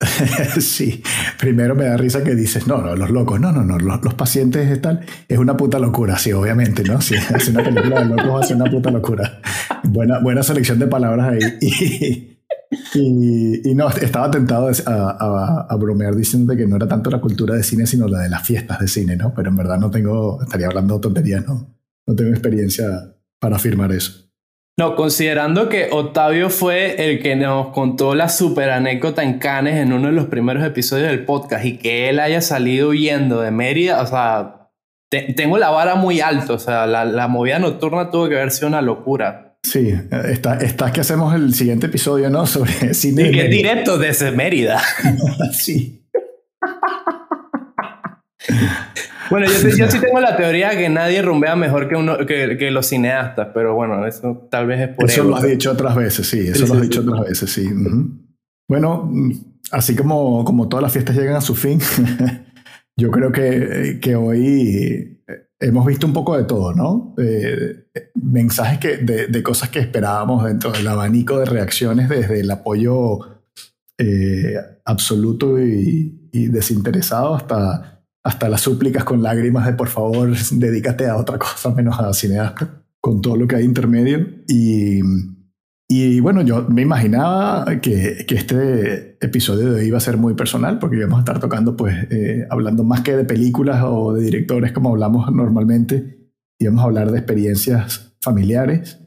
sí, 0.61 1.03
primero 1.39 1.75
me 1.75 1.85
da 1.85 1.97
risa 1.97 2.23
que 2.23 2.35
dices, 2.35 2.67
no, 2.67 2.79
no, 2.79 2.97
los 2.97 3.11
locos, 3.11 3.41
no, 3.41 3.53
no, 3.53 3.63
no, 3.65 3.79
los, 3.79 4.15
pacientes 4.15 4.71
están, 4.71 5.01
es 5.29 5.39
una 5.39 5.57
puta 5.57 5.79
locura, 5.79 6.19
sí, 6.19 6.33
obviamente, 6.33 6.83
¿no? 6.85 7.01
Si 7.01 7.15
es 7.37 7.49
una 7.49 7.63
película 7.63 8.05
de 8.05 8.07
locos, 8.07 8.47
es 8.47 8.57
una 8.57 8.71
puta 8.71 8.91
locura. 8.91 9.41
Buena, 9.85 10.21
buena 10.21 10.43
selección 10.43 10.79
de 10.79 10.87
palabras 10.87 11.33
ahí. 11.33 12.31
Y, 12.93 13.71
y, 13.71 13.75
no, 13.75 13.89
estaba 13.89 14.31
tentado 14.31 14.69
a, 14.87 15.67
a, 15.71 15.77
bromear 15.77 16.15
diciendo 16.17 16.57
que 16.57 16.67
no 16.67 16.75
era 16.75 16.89
tanto 16.89 17.09
la 17.09 17.21
cultura 17.21 17.55
de 17.55 17.63
cine, 17.63 17.87
sino 17.87 18.09
la 18.09 18.21
de 18.21 18.29
las 18.29 18.45
fiestas 18.45 18.81
de 18.81 18.89
cine, 18.89 19.17
¿no? 19.17 19.33
Pero 19.33 19.51
en 19.51 19.57
verdad 19.57 19.79
no 19.79 19.91
tengo, 19.91 20.43
estaría 20.43 20.67
hablando 20.67 21.01
tonterías, 21.01 21.47
¿no? 21.47 21.73
No 22.07 22.15
tengo 22.17 22.31
experiencia 22.31 23.15
para 23.39 23.57
afirmar 23.57 23.93
eso. 23.93 24.24
No, 24.77 24.97
considerando 24.97 25.69
que 25.69 25.89
Octavio 25.93 26.51
fue 26.51 26.97
el 26.99 27.23
que 27.23 27.37
nos 27.37 27.69
contó 27.69 28.17
la 28.17 28.29
super 28.29 28.71
anécdota 28.71 29.23
en 29.23 29.39
Cannes 29.39 29.77
en 29.77 29.93
uno 29.93 30.09
de 30.09 30.13
los 30.13 30.27
primeros 30.27 30.65
episodios 30.65 31.09
del 31.09 31.25
podcast 31.25 31.65
y 31.65 31.79
que 31.79 32.09
él 32.09 32.19
haya 32.19 32.41
salido 32.41 32.89
huyendo 32.89 33.41
de 33.41 33.53
Mérida, 33.53 34.03
o 34.03 34.07
sea, 34.07 34.71
tengo 35.37 35.59
la 35.59 35.71
vara 35.71 35.95
muy 35.95 36.21
alta, 36.21 36.55
o 36.55 36.59
sea, 36.59 36.89
la, 36.89 37.29
movida 37.29 37.61
nocturna 37.61 38.11
tuvo 38.11 38.29
que 38.29 38.35
haber 38.35 38.51
sido 38.51 38.67
una 38.67 38.83
locura. 38.83 39.57
Sí, 39.63 39.95
está, 40.11 40.57
está 40.57 40.93
que 40.93 41.01
hacemos 41.01 41.33
el 41.35 41.55
siguiente 41.55 41.87
episodio, 41.87 42.29
¿no? 42.29 42.45
Sobre 42.49 42.95
cine. 42.95 43.29
Y 43.29 43.31
que 43.31 43.45
directo 43.45 43.97
desde 43.97 44.33
Mérida. 44.33 44.83
sí. 45.53 46.05
Bueno, 49.31 49.47
yo, 49.47 49.91
sí 49.91 50.01
tengo 50.01 50.21
la 50.21 50.37
teoría 50.37 50.71
que 50.77 50.89
nadie 50.89 51.23
rumbea 51.23 51.57
mejor 51.57 51.89
que, 51.89 51.97
uno, 51.97 52.19
que, 52.27 52.71
los 52.71 52.87
cineastas, 52.87 53.49
pero 53.55 53.75
bueno, 53.75 54.07
eso 54.07 54.49
tal 54.51 54.67
vez 54.67 54.81
es 54.81 54.89
por 54.95 55.05
eso. 55.05 55.21
Eso 55.21 55.31
lo 55.31 55.37
has 55.37 55.43
dicho 55.45 55.73
otras 55.73 55.95
veces, 55.97 56.27
sí, 56.27 56.41
eso 56.41 56.67
lo 56.67 56.75
has 56.75 56.83
dicho 56.83 57.01
otras 57.01 57.29
veces, 57.29 57.51
sí. 57.51 57.69
Bueno, 58.69 59.11
así 59.71 59.95
como, 59.95 60.45
como 60.45 60.69
todas 60.69 60.83
las 60.83 60.93
fiestas 60.93 61.17
llegan 61.17 61.37
a 61.37 61.41
su 61.41 61.55
fin, 61.55 61.81
yo 62.97 63.11
creo 63.11 63.33
que, 63.33 63.99
que 64.01 64.17
hoy 64.17 65.23
hemos 65.61 65.87
visto 65.87 66.07
un 66.07 66.13
poco 66.13 66.37
de 66.37 66.45
todo, 66.45 66.75
¿no? 66.75 67.15
Eh, 67.19 67.87
mensajes 68.15 68.79
que, 68.79 68.97
de, 68.99 69.27
de, 69.29 69.43
cosas 69.43 69.71
que 69.71 69.79
esperábamos 69.79 70.45
dentro 70.45 70.73
del 70.73 70.87
abanico 70.87 71.39
de 71.39 71.47
reacciones, 71.47 72.09
desde 72.09 72.41
el 72.41 72.51
apoyo 72.51 73.19
eh, 73.99 74.57
absoluto 74.85 75.61
y, 75.61 76.29
y 76.33 76.49
desinteresado 76.49 77.35
hasta 77.35 77.94
hasta 78.25 78.49
las 78.49 78.63
súplicas 78.63 79.05
con 79.05 79.23
lágrimas 79.23 79.67
de 79.67 79.75
por 79.75 79.89
favor, 79.89 80.35
dedícate 80.51 81.07
a 81.07 81.17
otra 81.17 81.39
cosa 81.39 81.71
menos 81.75 82.01
a 82.01 82.13
cineasta, 82.15 82.83
con 83.01 83.21
todo 83.21 83.37
lo 83.37 83.47
que 83.47 83.57
hay 83.57 83.65
intermedio. 83.65 84.27
Y, 84.49 85.01
y 85.89 86.21
bueno, 86.21 86.41
yo 86.41 86.67
me 86.69 86.83
imaginaba 86.83 87.67
que, 87.83 88.25
que, 88.27 88.35
este 88.35 89.19
episodio 89.25 89.73
de 89.73 89.81
hoy 89.81 89.87
iba 89.89 89.99
a 89.99 90.01
ser 90.01 90.17
muy 90.17 90.35
personal, 90.35 90.79
porque 90.79 90.97
íbamos 90.97 91.19
a 91.19 91.21
estar 91.21 91.39
tocando, 91.39 91.77
pues, 91.77 91.95
eh, 92.11 92.47
hablando 92.49 92.83
más 92.83 93.03
que 93.03 93.15
de 93.15 93.25
películas 93.25 93.83
o 93.85 94.15
de 94.15 94.23
directores 94.23 94.73
como 94.73 94.91
hablamos 94.91 95.31
normalmente, 95.31 96.33
íbamos 96.59 96.81
a 96.81 96.87
hablar 96.87 97.11
de 97.11 97.19
experiencias 97.19 98.17
familiares, 98.23 99.01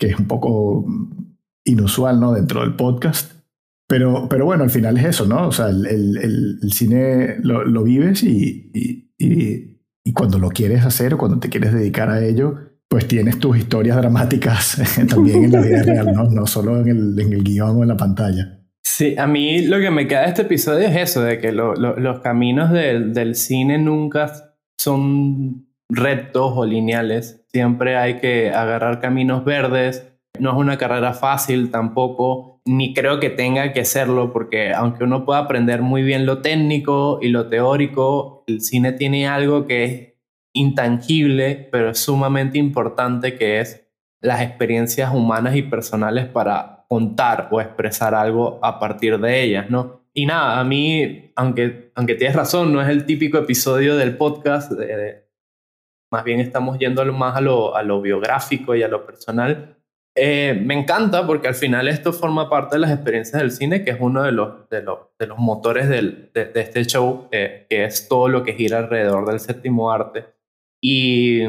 que 0.00 0.08
es 0.08 0.18
un 0.18 0.26
poco 0.26 0.84
inusual, 1.64 2.18
¿no? 2.18 2.32
Dentro 2.32 2.60
del 2.62 2.74
podcast. 2.74 3.33
Pero, 3.94 4.26
pero 4.28 4.44
bueno, 4.44 4.64
al 4.64 4.70
final 4.70 4.98
es 4.98 5.04
eso, 5.04 5.24
¿no? 5.24 5.46
O 5.46 5.52
sea, 5.52 5.68
el, 5.68 5.86
el, 5.86 6.58
el 6.60 6.72
cine 6.72 7.36
lo, 7.44 7.64
lo 7.64 7.84
vives 7.84 8.24
y, 8.24 8.72
y, 8.74 9.78
y, 10.04 10.12
cuando 10.12 10.40
lo 10.40 10.48
quieres 10.48 10.84
hacer 10.84 11.14
o 11.14 11.18
cuando 11.18 11.38
te 11.38 11.48
quieres 11.48 11.72
dedicar 11.72 12.10
a 12.10 12.20
ello, 12.20 12.56
pues 12.88 13.06
tienes 13.06 13.38
tus 13.38 13.56
historias 13.56 13.96
dramáticas 13.96 14.82
también 15.08 15.44
en 15.44 15.52
la 15.52 15.60
vida 15.60 15.84
real, 15.84 16.12
¿no? 16.12 16.24
No 16.24 16.44
solo 16.44 16.80
en 16.80 16.88
el, 16.88 17.20
en 17.20 17.34
el 17.34 17.44
guion 17.44 17.76
o 17.76 17.82
en 17.82 17.88
la 17.88 17.96
pantalla. 17.96 18.58
Sí, 18.82 19.14
a 19.16 19.28
mí 19.28 19.64
lo 19.64 19.78
que 19.78 19.92
me 19.92 20.08
queda 20.08 20.22
de 20.22 20.28
este 20.30 20.42
episodio 20.42 20.88
es 20.88 20.96
eso, 20.96 21.22
de 21.22 21.38
que 21.38 21.52
lo, 21.52 21.76
los 21.76 22.18
caminos 22.18 22.72
del, 22.72 23.14
del 23.14 23.36
cine 23.36 23.78
nunca 23.78 24.56
son 24.76 25.68
rectos 25.88 26.52
o 26.56 26.66
lineales. 26.66 27.46
Siempre 27.52 27.96
hay 27.96 28.18
que 28.18 28.50
agarrar 28.50 28.98
caminos 29.00 29.44
verdes. 29.44 30.04
No 30.40 30.50
es 30.50 30.56
una 30.56 30.78
carrera 30.78 31.12
fácil 31.12 31.70
tampoco 31.70 32.53
ni 32.66 32.94
creo 32.94 33.20
que 33.20 33.30
tenga 33.30 33.72
que 33.72 33.84
serlo, 33.84 34.32
porque 34.32 34.72
aunque 34.72 35.04
uno 35.04 35.24
pueda 35.24 35.40
aprender 35.40 35.82
muy 35.82 36.02
bien 36.02 36.24
lo 36.24 36.40
técnico 36.40 37.18
y 37.20 37.28
lo 37.28 37.48
teórico, 37.48 38.44
el 38.46 38.60
cine 38.60 38.92
tiene 38.92 39.28
algo 39.28 39.66
que 39.66 39.84
es 39.84 40.14
intangible, 40.54 41.68
pero 41.70 41.90
es 41.90 41.98
sumamente 41.98 42.58
importante, 42.58 43.36
que 43.36 43.60
es 43.60 43.86
las 44.20 44.40
experiencias 44.40 45.12
humanas 45.12 45.56
y 45.56 45.62
personales 45.62 46.26
para 46.26 46.86
contar 46.88 47.48
o 47.50 47.60
expresar 47.60 48.14
algo 48.14 48.58
a 48.62 48.78
partir 48.78 49.18
de 49.18 49.42
ellas, 49.42 49.68
¿no? 49.68 50.04
Y 50.14 50.26
nada, 50.26 50.60
a 50.60 50.64
mí, 50.64 51.32
aunque, 51.34 51.90
aunque 51.94 52.14
tienes 52.14 52.36
razón, 52.36 52.72
no 52.72 52.80
es 52.80 52.88
el 52.88 53.04
típico 53.04 53.36
episodio 53.36 53.96
del 53.96 54.16
podcast, 54.16 54.72
más 56.10 56.24
bien 56.24 56.38
estamos 56.40 56.78
yendo 56.78 57.04
más 57.12 57.36
a 57.36 57.40
lo, 57.40 57.74
a 57.74 57.82
lo 57.82 58.00
biográfico 58.00 58.74
y 58.76 58.82
a 58.84 58.88
lo 58.88 59.04
personal, 59.04 59.73
eh, 60.16 60.60
me 60.64 60.74
encanta 60.74 61.26
porque 61.26 61.48
al 61.48 61.54
final 61.54 61.88
esto 61.88 62.12
forma 62.12 62.48
parte 62.48 62.76
de 62.76 62.80
las 62.80 62.92
experiencias 62.92 63.40
del 63.40 63.50
cine, 63.50 63.84
que 63.84 63.90
es 63.90 63.96
uno 63.98 64.22
de 64.22 64.32
los, 64.32 64.68
de 64.70 64.82
los, 64.82 64.98
de 65.18 65.26
los 65.26 65.38
motores 65.38 65.88
del, 65.88 66.30
de, 66.32 66.50
este 66.54 66.84
show, 66.84 67.28
que 67.30 67.66
es 67.68 68.08
todo 68.08 68.28
lo 68.28 68.44
que 68.44 68.54
gira 68.54 68.78
alrededor 68.78 69.26
del 69.26 69.40
séptimo 69.40 69.90
arte. 69.90 70.26
Y, 70.80 71.42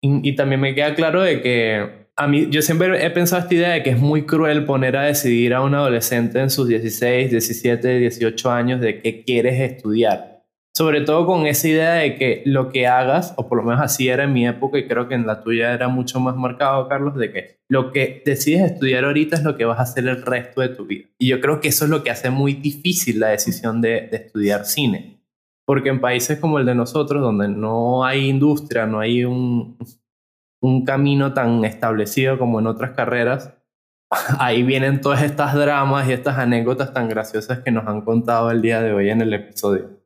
y, 0.00 0.36
también 0.36 0.60
me 0.60 0.74
queda 0.74 0.94
claro 0.94 1.22
de 1.22 1.42
que 1.42 2.08
a 2.16 2.26
mí, 2.26 2.48
yo 2.50 2.62
siempre 2.62 3.04
he 3.04 3.10
pensado 3.10 3.42
esta 3.42 3.54
idea 3.54 3.70
de 3.70 3.82
que 3.82 3.90
es 3.90 3.98
muy 3.98 4.24
cruel 4.24 4.64
poner 4.64 4.96
a 4.96 5.02
decidir 5.02 5.54
a 5.54 5.62
un 5.62 5.74
adolescente 5.74 6.40
en 6.40 6.50
sus 6.50 6.68
16, 6.68 7.30
17, 7.30 7.98
18 7.98 8.50
años 8.50 8.80
de 8.80 9.00
qué 9.00 9.24
quieres 9.24 9.60
estudiar 9.60 10.37
sobre 10.78 11.00
todo 11.00 11.26
con 11.26 11.44
esa 11.48 11.66
idea 11.66 11.92
de 11.94 12.14
que 12.14 12.42
lo 12.46 12.68
que 12.68 12.86
hagas, 12.86 13.34
o 13.36 13.48
por 13.48 13.58
lo 13.58 13.64
menos 13.64 13.80
así 13.80 14.08
era 14.08 14.22
en 14.22 14.32
mi 14.32 14.46
época 14.46 14.78
y 14.78 14.86
creo 14.86 15.08
que 15.08 15.16
en 15.16 15.26
la 15.26 15.42
tuya 15.42 15.74
era 15.74 15.88
mucho 15.88 16.20
más 16.20 16.36
marcado, 16.36 16.86
Carlos, 16.86 17.16
de 17.16 17.32
que 17.32 17.58
lo 17.68 17.90
que 17.90 18.22
decides 18.24 18.70
estudiar 18.70 19.04
ahorita 19.04 19.34
es 19.34 19.42
lo 19.42 19.56
que 19.56 19.64
vas 19.64 19.80
a 19.80 19.82
hacer 19.82 20.06
el 20.06 20.22
resto 20.22 20.60
de 20.60 20.68
tu 20.68 20.86
vida. 20.86 21.08
Y 21.18 21.26
yo 21.26 21.40
creo 21.40 21.60
que 21.60 21.66
eso 21.66 21.86
es 21.86 21.90
lo 21.90 22.04
que 22.04 22.12
hace 22.12 22.30
muy 22.30 22.52
difícil 22.52 23.18
la 23.18 23.30
decisión 23.30 23.80
de, 23.80 24.08
estudiar 24.12 24.66
cine. 24.66 25.20
porque 25.66 25.88
en 25.88 26.00
países 26.00 26.38
como 26.38 26.60
el 26.60 26.66
de 26.66 26.76
nosotros, 26.76 27.22
donde 27.22 27.48
no 27.48 28.04
hay 28.04 28.28
industria, 28.28 28.86
no 28.86 29.00
hay 29.00 29.24
un, 29.24 29.76
camino 30.86 31.34
tan 31.34 31.64
establecido 31.64 32.38
como 32.38 32.60
en 32.60 32.68
otras 32.68 32.92
carreras, 32.92 33.52
ahí 34.38 34.62
vienen 34.62 35.00
todas 35.00 35.24
estas 35.24 35.54
dramas 35.54 36.08
y 36.08 36.12
estas 36.12 36.38
anécdotas 36.38 36.94
tan 36.94 37.08
graciosas 37.08 37.64
que 37.64 37.72
nos 37.72 37.84
han 37.88 38.02
contado 38.02 38.52
el 38.52 38.62
día 38.62 38.80
de 38.80 38.92
hoy 38.92 39.10
en 39.10 39.22
el 39.22 39.34
episodio. 39.34 39.97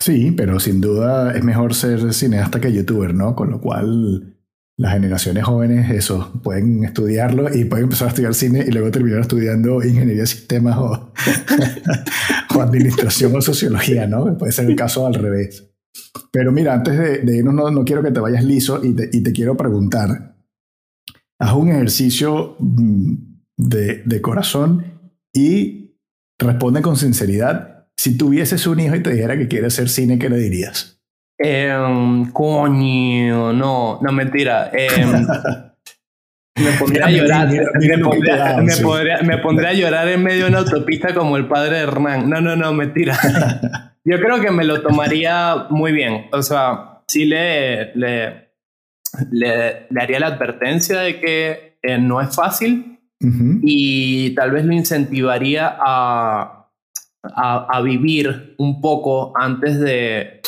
Sí, 0.00 0.30
pero 0.30 0.60
sin 0.60 0.80
duda 0.80 1.36
es 1.36 1.42
mejor 1.42 1.74
ser 1.74 2.12
cineasta 2.14 2.60
que 2.60 2.72
youtuber, 2.72 3.14
¿no? 3.14 3.34
Con 3.34 3.50
lo 3.50 3.60
cual 3.60 4.38
las 4.78 4.92
generaciones 4.92 5.44
jóvenes, 5.44 5.90
eso, 5.90 6.40
pueden 6.44 6.84
estudiarlo 6.84 7.52
y 7.52 7.64
pueden 7.64 7.84
empezar 7.84 8.06
a 8.06 8.10
estudiar 8.10 8.32
cine 8.32 8.64
y 8.66 8.70
luego 8.70 8.92
terminar 8.92 9.20
estudiando 9.20 9.82
ingeniería 9.82 10.22
de 10.22 10.26
sistemas 10.28 10.78
o, 10.78 11.12
administración 12.60 13.34
o 13.36 13.40
sociología, 13.40 14.06
¿no? 14.06 14.36
Puede 14.38 14.52
ser 14.52 14.66
el 14.66 14.76
caso 14.76 15.06
al 15.06 15.14
revés. 15.14 15.68
Pero 16.30 16.52
mira, 16.52 16.74
antes 16.74 17.24
de, 17.24 17.36
irnos, 17.36 17.72
no, 17.72 17.84
quiero 17.84 18.02
que 18.02 18.12
te 18.12 18.20
vayas 18.20 18.44
liso 18.44 18.84
y 18.84 18.94
te, 18.94 19.10
y 19.12 19.22
te 19.22 19.32
quiero 19.32 19.56
preguntar, 19.56 20.36
haz 21.40 21.52
un 21.54 21.70
ejercicio 21.70 22.56
mm, 22.60 23.14
de, 23.56 24.02
de 24.04 24.20
corazón 24.20 24.84
y 25.32 26.00
responde 26.38 26.82
con 26.82 26.96
sinceridad. 26.96 27.77
Si 27.98 28.16
tuvieses 28.16 28.64
un 28.68 28.78
hijo 28.78 28.94
y 28.94 29.02
te 29.02 29.10
dijera 29.10 29.36
que 29.36 29.48
quiere 29.48 29.66
hacer 29.66 29.88
cine, 29.88 30.20
¿qué 30.20 30.28
le 30.28 30.36
dirías? 30.36 31.00
Eh, 31.36 31.68
coño, 32.32 33.52
no, 33.52 33.98
no 34.00 34.12
mentira. 34.12 34.70
Em, 34.72 35.26
me 36.62 36.70
pondría 36.78 37.06
a 37.06 37.10
llorar. 37.10 37.48
me, 37.48 37.98
pondría, 39.38 39.70
a 39.70 39.72
llorar 39.72 40.06
en 40.06 40.22
medio 40.22 40.44
de 40.44 40.50
una 40.50 40.58
autopista 40.60 41.12
como 41.12 41.36
el 41.36 41.48
padre 41.48 41.78
de 41.78 41.82
Hernán. 41.82 42.30
No, 42.30 42.40
no, 42.40 42.54
no, 42.54 42.72
mentira. 42.72 43.18
Yo 44.04 44.20
creo 44.20 44.40
que 44.40 44.52
me 44.52 44.62
lo 44.62 44.80
tomaría 44.80 45.66
muy 45.70 45.90
bien. 45.90 46.26
O 46.30 46.40
sea, 46.40 47.02
sí 47.08 47.24
le, 47.24 47.96
le, 47.96 48.52
le, 49.32 49.88
haría 50.00 50.20
la 50.20 50.28
advertencia 50.28 51.00
de 51.00 51.18
que 51.18 51.78
eh, 51.82 51.98
no 51.98 52.20
es 52.20 52.32
fácil 52.32 53.00
y 53.20 54.30
tal 54.36 54.52
vez 54.52 54.64
lo 54.64 54.72
incentivaría 54.72 55.76
a, 55.76 56.57
a, 57.34 57.66
a 57.70 57.80
vivir 57.80 58.54
un 58.58 58.80
poco 58.80 59.32
antes 59.36 59.78
de 59.80 60.40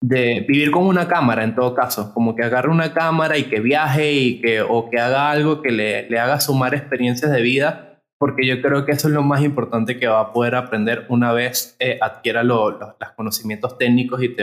de 0.00 0.44
vivir 0.48 0.70
con 0.70 0.86
una 0.86 1.08
cámara 1.08 1.42
en 1.42 1.54
todo 1.54 1.74
caso, 1.74 2.12
como 2.14 2.36
que 2.36 2.44
agarre 2.44 2.70
una 2.70 2.94
cámara 2.94 3.36
y 3.36 3.44
que 3.44 3.60
viaje 3.60 4.12
y 4.12 4.40
que, 4.40 4.60
o 4.60 4.88
que 4.90 4.98
haga 4.98 5.30
algo 5.30 5.60
que 5.60 5.72
le, 5.72 6.08
le 6.08 6.18
haga 6.18 6.40
sumar 6.40 6.74
experiencias 6.74 7.32
de 7.32 7.42
vida, 7.42 8.00
porque 8.18 8.46
yo 8.46 8.60
creo 8.62 8.84
que 8.84 8.92
eso 8.92 9.08
es 9.08 9.14
lo 9.14 9.22
más 9.22 9.42
importante 9.42 9.98
que 9.98 10.06
va 10.06 10.20
a 10.20 10.32
poder 10.32 10.54
aprender 10.54 11.06
una 11.08 11.32
vez 11.32 11.76
eh, 11.80 11.98
adquiera 12.00 12.42
los 12.42 12.74
conocimientos 13.16 13.76
técnicos 13.78 14.22
y 14.22 14.34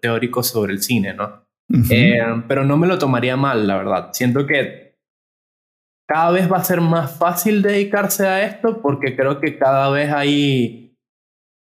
teóricos 0.00 0.48
sobre 0.48 0.72
el 0.72 0.82
cine, 0.82 1.14
¿no? 1.14 1.44
Eh, 1.88 2.18
pero 2.48 2.64
no 2.64 2.76
me 2.76 2.88
lo 2.88 2.98
tomaría 2.98 3.36
mal, 3.36 3.68
la 3.68 3.76
verdad. 3.76 4.08
Siento 4.12 4.44
que 4.44 4.96
cada 6.08 6.32
vez 6.32 6.50
va 6.50 6.56
a 6.56 6.64
ser 6.64 6.80
más 6.80 7.16
fácil 7.16 7.62
dedicarse 7.62 8.26
a 8.26 8.42
esto 8.44 8.82
porque 8.82 9.14
creo 9.14 9.40
que 9.40 9.56
cada 9.56 9.88
vez 9.90 10.12
hay 10.12 10.89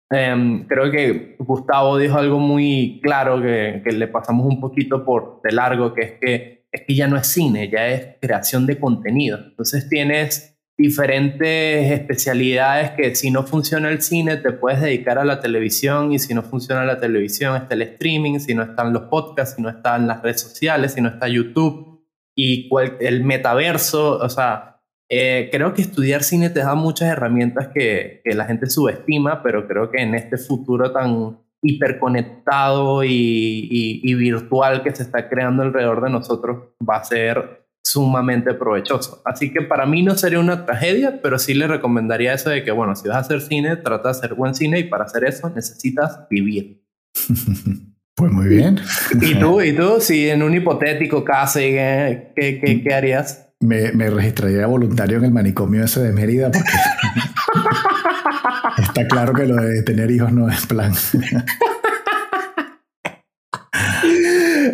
Em, 0.09 0.65
creo 0.67 0.89
que 0.89 1.35
Gustavo 1.39 1.97
dijo 1.97 2.17
algo 2.17 2.39
muy 2.39 3.01
claro 3.03 3.41
que, 3.41 3.81
que, 3.83 3.91
le 3.91 4.07
pasamos 4.07 4.45
un 4.45 4.61
poquito 4.61 5.03
por 5.03 5.41
de 5.43 5.51
largo, 5.51 5.93
que 5.93 6.01
es 6.01 6.11
que 6.21 6.57
es 6.71 6.81
que 6.85 6.95
ya 6.95 7.07
no 7.07 7.17
es 7.17 7.27
cine, 7.27 7.69
ya 7.69 7.87
es 7.87 8.17
creación 8.21 8.65
de 8.65 8.79
contenido. 8.79 9.37
Entonces 9.37 9.89
tienes 9.89 10.57
diferentes 10.77 11.91
especialidades 11.91 12.91
que 12.91 13.15
si 13.15 13.31
no 13.31 13.43
funciona 13.43 13.89
el 13.89 14.01
cine 14.01 14.37
te 14.37 14.51
puedes 14.51 14.79
dedicar 14.79 15.17
a 15.17 15.25
la 15.25 15.39
televisión 15.39 16.13
y 16.13 16.19
si 16.19 16.35
no 16.35 16.43
funciona 16.43 16.85
la 16.85 16.99
televisión 16.99 17.55
está 17.55 17.73
el 17.73 17.81
streaming, 17.81 18.39
si 18.39 18.53
no 18.53 18.61
están 18.61 18.93
los 18.93 19.03
podcasts, 19.03 19.55
si 19.55 19.61
no 19.61 19.69
están 19.69 20.07
las 20.07 20.21
redes 20.21 20.41
sociales, 20.41 20.93
si 20.93 21.01
no 21.01 21.09
está 21.09 21.27
YouTube 21.27 22.05
y 22.35 22.69
el 22.99 23.23
metaverso, 23.23 24.19
o 24.19 24.29
sea, 24.29 24.76
eh, 25.09 25.49
creo 25.51 25.73
que 25.73 25.81
estudiar 25.81 26.23
cine 26.23 26.49
te 26.49 26.59
da 26.59 26.75
muchas 26.75 27.09
herramientas 27.09 27.69
que, 27.73 28.21
que, 28.23 28.35
la 28.35 28.45
gente 28.45 28.69
subestima, 28.69 29.41
pero 29.41 29.67
creo 29.67 29.89
que 29.89 30.01
en 30.01 30.15
este 30.15 30.37
futuro 30.37 30.91
tan 30.91 31.37
hiperconectado 31.61 33.03
y, 33.03 33.67
y, 34.03 34.13
virtual 34.13 34.83
que 34.83 34.93
se 34.93 35.03
está 35.03 35.27
creando 35.29 35.63
alrededor 35.63 36.03
de 36.03 36.09
nosotros 36.09 36.69
va 36.87 36.97
a 36.97 37.03
ser 37.03 37.65
sumamente 37.83 38.53
provechoso. 38.53 39.21
Así 39.25 39.51
que 39.51 39.61
para 39.61 39.85
mí 39.85 40.03
no 40.03 40.15
sería 40.15 40.39
una 40.39 40.65
tragedia, 40.65 41.19
pero 41.21 41.39
sí 41.39 41.53
le 41.53 41.67
recomendaría 41.67 42.33
eso 42.33 42.49
de 42.49 42.63
que, 42.63 42.71
bueno, 42.71 42.95
si 42.95 43.07
vas 43.07 43.17
a 43.17 43.21
hacer 43.21 43.41
cine, 43.41 43.77
trata 43.77 44.09
de 44.09 44.17
hacer 44.17 44.33
buen 44.33 44.53
cine 44.53 44.79
y 44.79 44.83
para 44.83 45.05
hacer 45.05 45.23
eso 45.23 45.49
necesitas 45.49 46.27
vivir. 46.29 46.83
Pues 48.19 48.31
muy 48.31 48.47
bien. 48.47 48.79
¿Y 49.21 49.35
tú? 49.35 49.61
¿Y 49.61 49.73
tú? 49.73 49.97
Si 50.01 50.27
en 50.27 50.41
un 50.41 50.55
hipotético 50.55 51.23
caso, 51.23 51.59
¿qué, 51.59 52.33
qué, 52.35 52.81
qué 52.83 52.93
harías? 52.93 53.46
Me, 53.59 53.91
me 53.91 54.09
registraría 54.09 54.67
voluntario 54.67 55.17
en 55.17 55.25
el 55.25 55.31
manicomio 55.31 55.83
ese 55.83 56.01
de 56.01 56.13
Mérida 56.13 56.51
porque 56.51 56.71
está 58.81 59.07
claro 59.07 59.33
que 59.33 59.45
lo 59.45 59.55
de 59.55 59.81
tener 59.83 60.11
hijos 60.11 60.31
no 60.31 60.49
es 60.49 60.65
plan. 60.65 60.93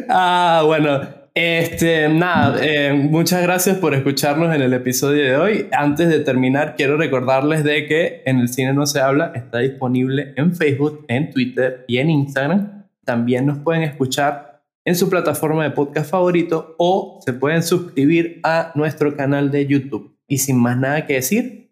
ah, 0.09 0.63
bueno. 0.65 1.23
Este, 1.35 2.09
nada, 2.09 2.59
eh, 2.61 2.93
muchas 2.93 3.41
gracias 3.41 3.77
por 3.77 3.95
escucharnos 3.95 4.53
en 4.53 4.61
el 4.61 4.71
episodio 4.71 5.23
de 5.23 5.35
hoy. 5.35 5.67
Antes 5.71 6.07
de 6.09 6.19
terminar, 6.19 6.75
quiero 6.77 6.95
recordarles 6.95 7.63
de 7.63 7.87
que 7.87 8.21
en 8.27 8.37
el 8.37 8.49
cine 8.49 8.71
no 8.73 8.85
se 8.85 9.01
habla 9.01 9.31
está 9.33 9.57
disponible 9.57 10.33
en 10.35 10.55
Facebook, 10.55 11.05
en 11.07 11.31
Twitter 11.31 11.85
y 11.87 11.97
en 11.97 12.11
Instagram. 12.11 12.83
También 13.03 13.47
nos 13.47 13.57
pueden 13.57 13.81
escuchar 13.81 14.52
en 14.85 14.95
su 14.95 15.09
plataforma 15.09 15.63
de 15.63 15.71
podcast 15.71 16.09
favorito 16.09 16.75
o 16.77 17.19
se 17.23 17.33
pueden 17.33 17.63
suscribir 17.63 18.39
a 18.43 18.71
nuestro 18.75 19.15
canal 19.15 19.51
de 19.51 19.65
YouTube. 19.65 20.17
Y 20.27 20.39
sin 20.39 20.57
más 20.57 20.77
nada 20.77 21.05
que 21.05 21.13
decir, 21.13 21.71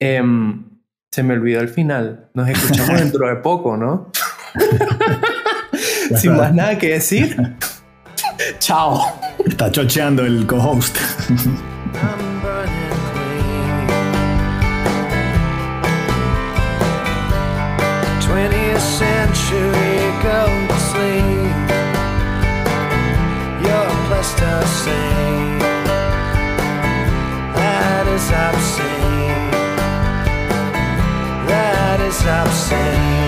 em, 0.00 0.64
se 1.10 1.22
me 1.22 1.34
olvidó 1.34 1.60
el 1.60 1.68
final. 1.68 2.30
Nos 2.34 2.48
escuchamos 2.48 3.00
dentro 3.00 3.28
de 3.28 3.36
poco, 3.36 3.76
¿no? 3.76 4.10
sin 6.16 6.36
más 6.36 6.54
nada 6.54 6.78
que 6.78 6.90
decir, 6.90 7.36
chao. 8.58 9.00
Está 9.44 9.70
chocheando 9.70 10.24
el 10.24 10.46
co-host. 10.46 10.96
stops 32.22 32.54
saying. 32.68 33.21